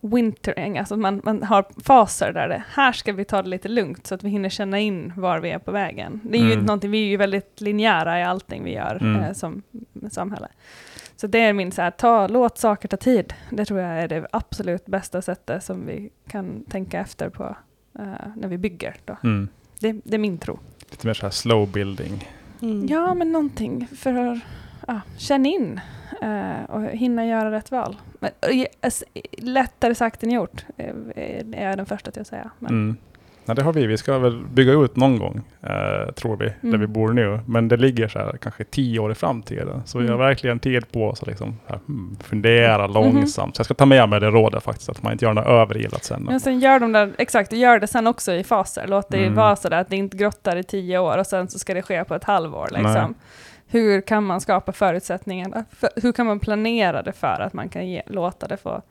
wintering, 0.02 0.78
alltså 0.78 0.94
att 0.94 1.00
man, 1.00 1.20
man 1.24 1.42
har 1.42 1.64
faser 1.84 2.32
där 2.32 2.48
det, 2.48 2.62
här 2.68 2.92
ska 2.92 3.12
vi 3.12 3.24
ta 3.24 3.42
det 3.42 3.48
lite 3.48 3.68
lugnt 3.68 4.06
så 4.06 4.14
att 4.14 4.22
vi 4.24 4.28
hinner 4.28 4.48
känna 4.48 4.78
in 4.78 5.12
var 5.16 5.40
vi 5.40 5.50
är 5.50 5.58
på 5.58 5.70
vägen. 5.72 6.20
Det 6.24 6.36
är 6.36 6.40
ju 6.40 6.46
Mm. 6.46 6.58
inte 6.58 6.66
någonting, 6.66 6.90
vi 6.90 7.04
är 7.04 7.08
ju 7.08 7.16
väldigt 7.16 7.60
linjära 7.60 8.20
i 8.20 8.22
allting 8.22 8.64
vi 8.64 8.72
gör 8.74 8.98
Mm. 9.00 9.22
eh, 9.22 9.32
som 9.32 9.62
samhälle. 10.10 10.48
Så 11.16 11.26
det 11.26 11.38
är 11.40 11.52
min 11.52 11.72
så 11.72 11.82
här, 11.82 11.90
ta, 11.90 12.26
låt 12.28 12.58
saker 12.58 12.88
ta 12.88 12.96
tid. 12.96 13.34
Det 13.50 13.64
tror 13.64 13.80
jag 13.80 13.90
är 14.02 14.08
det 14.08 14.26
absolut 14.32 14.86
bästa 14.86 15.22
sättet 15.22 15.64
som 15.64 15.86
vi 15.86 16.10
kan 16.28 16.64
tänka 16.64 17.00
efter 17.00 17.28
på 17.28 17.56
eh, 17.98 18.04
när 18.36 18.48
vi 18.48 18.58
bygger. 18.58 18.96
Då. 19.04 19.16
Mm. 19.24 19.48
Det, 19.80 19.92
det 20.04 20.14
är 20.14 20.18
min 20.18 20.38
tro. 20.38 20.58
Lite 20.90 21.06
mer 21.06 21.14
så 21.14 21.26
här 21.26 21.30
slow 21.30 21.68
building. 21.68 22.28
Mm. 22.62 22.86
Ja, 22.86 23.14
men 23.14 23.32
någonting 23.32 23.88
för 23.96 24.14
att 24.14 24.38
ja, 24.86 25.00
känna 25.18 25.48
in 25.48 25.80
eh, 26.22 26.64
och 26.70 26.82
hinna 26.82 27.26
göra 27.26 27.50
rätt 27.50 27.70
val. 27.70 27.96
Men, 28.18 28.30
ge- 28.50 28.66
s- 28.82 29.04
lättare 29.38 29.94
sagt 29.94 30.22
än 30.22 30.30
gjort, 30.30 30.64
eh, 30.76 30.86
är 31.52 31.68
jag 31.68 31.76
den 31.76 31.86
första 31.86 32.10
till 32.10 32.20
att 32.20 32.26
säga. 32.28 32.50
Mm. 32.60 32.96
Ja, 33.44 33.54
det 33.54 33.62
har 33.62 33.72
vi. 33.72 33.86
Vi 33.86 33.96
ska 33.96 34.18
väl 34.18 34.44
bygga 34.52 34.72
ut 34.72 34.96
någon 34.96 35.18
gång, 35.18 35.40
eh, 35.62 36.12
tror 36.12 36.36
vi, 36.36 36.44
där 36.44 36.54
Mm. 36.68 36.80
vi 36.80 36.86
bor 36.86 37.12
nu. 37.12 37.40
Men 37.46 37.68
det 37.68 37.76
ligger 37.76 38.08
så 38.08 38.18
här 38.18 38.36
kanske 38.36 38.64
tio 38.64 38.98
år 39.00 39.12
i 39.12 39.14
framtiden. 39.14 39.82
Så 39.84 39.98
vi 39.98 40.04
har 40.06 40.14
Mm. 40.14 40.26
verkligen 40.26 40.58
tid 40.58 40.92
på 40.92 41.08
oss 41.08 41.22
att 41.22 41.28
liksom, 41.28 41.56
så 41.66 41.72
här, 41.72 41.80
hmm, 41.86 42.16
fundera 42.20 42.84
Mhm. 42.86 42.94
långsamt. 42.94 43.56
Så 43.56 43.60
jag 43.60 43.64
ska 43.64 43.74
ta 43.74 43.86
med 43.86 44.08
mig 44.08 44.20
det 44.20 44.30
rådet 44.30 44.62
faktiskt, 44.62 44.88
att 44.88 45.02
man 45.02 45.12
inte 45.12 45.24
gör 45.24 45.32
något 45.34 45.46
överilat 45.46 46.04
sen. 46.04 46.22
Men 46.22 46.40
sen 46.40 46.60
gör 46.60 46.80
de 46.80 46.92
där, 46.92 47.12
exakt, 47.18 47.52
gör 47.52 47.78
det 47.78 47.86
sen 47.86 48.06
också 48.06 48.32
i 48.32 48.44
faser. 48.44 48.86
Låt 48.88 49.08
det 49.10 49.18
Mm. 49.22 49.34
vara 49.34 49.56
sådär 49.56 49.80
att 49.80 49.88
det 49.90 49.96
inte 49.96 50.16
grottar 50.16 50.56
i 50.56 50.62
tio 50.62 50.98
år 50.98 51.18
och 51.18 51.26
sen 51.26 51.48
så 51.48 51.58
ska 51.58 51.74
det 51.74 51.82
ske 51.82 52.04
på 52.04 52.14
ett 52.14 52.24
halvår. 52.24 52.68
Nej. 52.72 53.06
Hur 53.72 54.00
kan 54.00 54.24
man 54.24 54.40
skapa 54.40 54.72
förutsättningar? 54.72 55.64
För, 55.70 55.90
hur 55.96 56.12
kan 56.12 56.26
man 56.26 56.40
planera 56.40 57.02
det 57.02 57.12
för 57.12 57.40
att 57.40 57.52
man 57.52 57.68
kan 57.68 57.88
ge, 57.88 58.02
låta 58.06 58.48
det 58.48 58.56
få, 58.56 58.82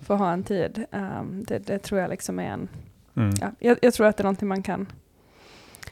få 0.00 0.14
ha 0.14 0.32
en 0.32 0.42
tid? 0.42 0.84
Ehm, 0.90 1.44
det, 1.48 1.58
det 1.58 1.78
tror 1.78 2.00
jag 2.00 2.10
liksom 2.10 2.38
är 2.38 2.44
en... 2.44 2.68
Mm. 3.16 3.34
Ja, 3.40 3.50
jag, 3.58 3.78
jag 3.82 3.94
tror 3.94 4.06
att 4.06 4.16
det 4.16 4.20
är 4.20 4.24
någonting 4.24 4.48
man 4.48 4.62
kan, 4.62 4.86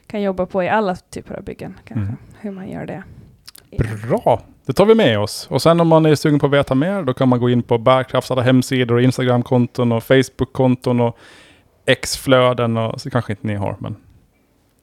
kan 0.07 0.23
jobba 0.23 0.47
på 0.47 0.63
i 0.63 0.69
alla 0.69 0.97
typer 0.97 1.35
av 1.35 1.45
byggen. 1.45 1.79
Kanske. 1.85 2.05
Mm. 2.05 2.17
Hur 2.41 2.51
man 2.51 2.71
gör 2.71 2.87
det. 2.87 3.03
Bra, 4.09 4.43
det 4.67 4.73
tar 4.73 4.87
vi 4.87 4.95
med 4.95 5.19
oss. 5.19 5.47
Och 5.51 5.63
sen 5.63 5.81
om 5.81 5.89
man 5.89 6.07
är 6.07 6.15
sugen 6.15 6.39
på 6.39 6.47
att 6.47 6.53
veta 6.53 6.75
mer, 6.75 7.03
då 7.03 7.15
kan 7.15 7.29
man 7.29 7.41
gå 7.41 7.51
in 7.51 7.63
på 7.63 7.79
Bärkrafts 7.79 8.31
alla 8.31 8.43
hemsidor, 8.43 8.95
och 8.95 9.03
Instagramkonton 9.03 9.93
och 9.93 10.05
Facebookkonton 10.05 11.01
och 11.01 11.19
X-flöden 11.87 12.77
och 12.77 13.01
så 13.01 13.11
kanske 13.11 13.33
inte 13.33 13.47
ni 13.47 13.55
har, 13.55 13.77
men 13.79 13.97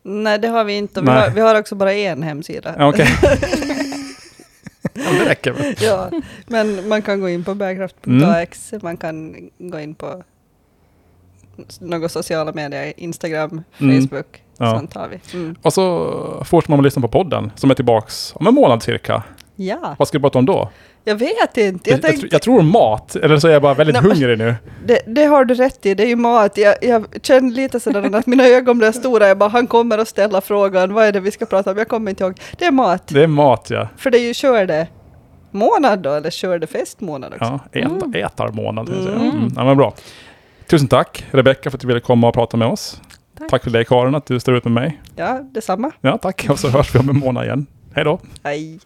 Nej, 0.10 0.40
det 0.40 0.48
har 0.48 0.64
vi 0.64 0.74
inte. 0.78 1.00
Vi 1.02 1.06
Nej. 1.06 1.16
har, 1.22 1.30
vi 1.30 1.42
har 1.42 1.60
också 1.60 1.76
bara 1.76 1.94
en 1.94 2.24
hemsida. 2.24 2.76
ja, 2.78 2.90
okej. 2.90 3.08
ja, 4.94 5.12
det 5.20 5.30
räcker 5.30 5.52
väl. 5.52 5.76
ja, 5.82 6.10
men 6.48 6.88
man 6.88 7.02
kan 7.02 7.22
gå 7.22 7.30
in 7.30 7.44
på 7.44 7.56
bärkraft.ax, 7.56 8.74
man 8.82 8.98
kan 8.98 9.36
gå 9.58 9.80
in 9.80 9.96
på 9.96 10.24
några 11.80 12.10
sociala 12.10 12.52
medier, 12.54 12.94
Instagram, 12.98 13.64
Mm. 13.78 14.02
Facebook, 14.08 14.44
Ja. 14.58 14.72
sånt 14.78 14.94
har 14.94 15.08
vi. 15.08 15.20
Mm. 15.38 15.56
Och 15.62 15.74
så 15.74 16.44
fortsätter 16.46 16.72
man 16.72 16.80
att 16.80 16.84
lyssna 16.84 17.02
på 17.02 17.08
podden 17.08 17.52
som 17.56 17.72
är 17.72 17.76
tillbaks 17.76 18.32
om 18.36 18.48
en 18.48 18.54
månad 18.54 18.84
cirka. 18.84 19.24
Ja, 19.56 19.96
Vad 20.00 20.08
ska 20.08 20.18
vi 20.18 20.22
prata 20.22 20.40
om 20.40 20.46
då? 20.46 20.70
Jag 21.10 21.16
vet 21.16 21.58
inte. 21.58 21.90
Jag, 21.90 21.98
Jag 21.98 22.04
tänkte, 22.04 22.28
jag 22.32 22.42
tror 22.42 22.62
mat, 22.62 23.16
eller 23.16 23.38
så 23.38 23.48
är 23.48 23.52
jag 23.52 23.62
bara 23.62 23.74
väldigt 23.74 23.94
Nej, 24.04 24.12
hungrig 24.12 24.38
nu. 24.38 24.56
det, 24.86 25.02
det 25.08 25.24
har 25.26 25.46
du 25.46 25.54
rätt 25.54 25.86
i, 25.86 25.94
det 25.96 26.04
är 26.04 26.08
ju 26.08 26.16
mat. 26.16 26.58
Jag, 26.58 26.76
jag 26.82 27.06
känner 27.24 27.52
lite 27.52 27.80
sådär 27.80 28.16
att 28.16 28.28
mina 28.28 28.48
ögon 28.48 28.78
blev 28.78 28.92
stora. 28.92 29.28
Jag 29.28 29.38
bara, 29.38 29.50
han 29.50 29.68
kommer 29.68 29.98
att 29.98 30.08
ställa 30.08 30.42
frågan, 30.42 30.94
vad 30.94 31.06
är 31.06 31.12
det 31.12 31.20
vi 31.20 31.32
ska 31.32 31.46
prata 31.46 31.72
om? 31.72 31.78
Jag 31.78 31.88
kommer 31.88 32.10
inte 32.12 32.24
ihåg. 32.24 32.40
Det 32.58 32.66
är 32.66 32.72
mat, 32.72 33.08
Det 33.08 33.24
är 33.24 33.28
mat 33.28 33.68
ja. 33.70 33.88
för 33.98 34.12
det 34.12 34.18
är 34.20 34.28
ju 34.28 34.34
körde 34.34 34.88
månad 35.52 36.00
då, 36.00 36.14
eller 36.14 36.30
körde 36.30 36.68
festmånad 36.68 37.34
också. 37.34 37.60
ja 37.72 37.80
äta, 37.80 38.06
Mm. 38.06 38.26
Ätarmånad. 38.26 38.90
Mm. 38.90 39.08
Mm. 39.08 39.50
Ja, 39.56 39.66
men 39.66 39.78
bra. 39.78 39.94
Tusen 40.70 40.88
tack 40.88 41.26
Rebecka 41.32 41.70
för 41.72 41.78
att 41.78 41.82
du 41.82 41.88
ville 41.88 42.00
komma 42.00 42.28
och 42.28 42.34
prata 42.34 42.58
med 42.58 42.68
oss. 42.68 43.02
Tack. 43.38 43.50
Tack 43.50 43.64
för 43.64 43.72
dig 43.72 43.86
Karin 43.86 44.16
att 44.16 44.26
du 44.26 44.40
står 44.40 44.56
ut 44.56 44.64
med 44.64 44.74
mig. 44.74 45.02
Ja, 45.16 45.40
detsamma. 45.52 45.92
Ja, 46.02 46.18
tack. 46.18 46.48
Och 46.50 46.60
så 46.60 46.68
hörs 46.70 46.96
vi 46.96 47.00
om 47.00 47.10
en 47.10 47.18
månad 47.20 47.46
igen. 47.46 47.66
Hej 47.94 48.04
då. 48.04 48.20
Hej. 48.44 48.80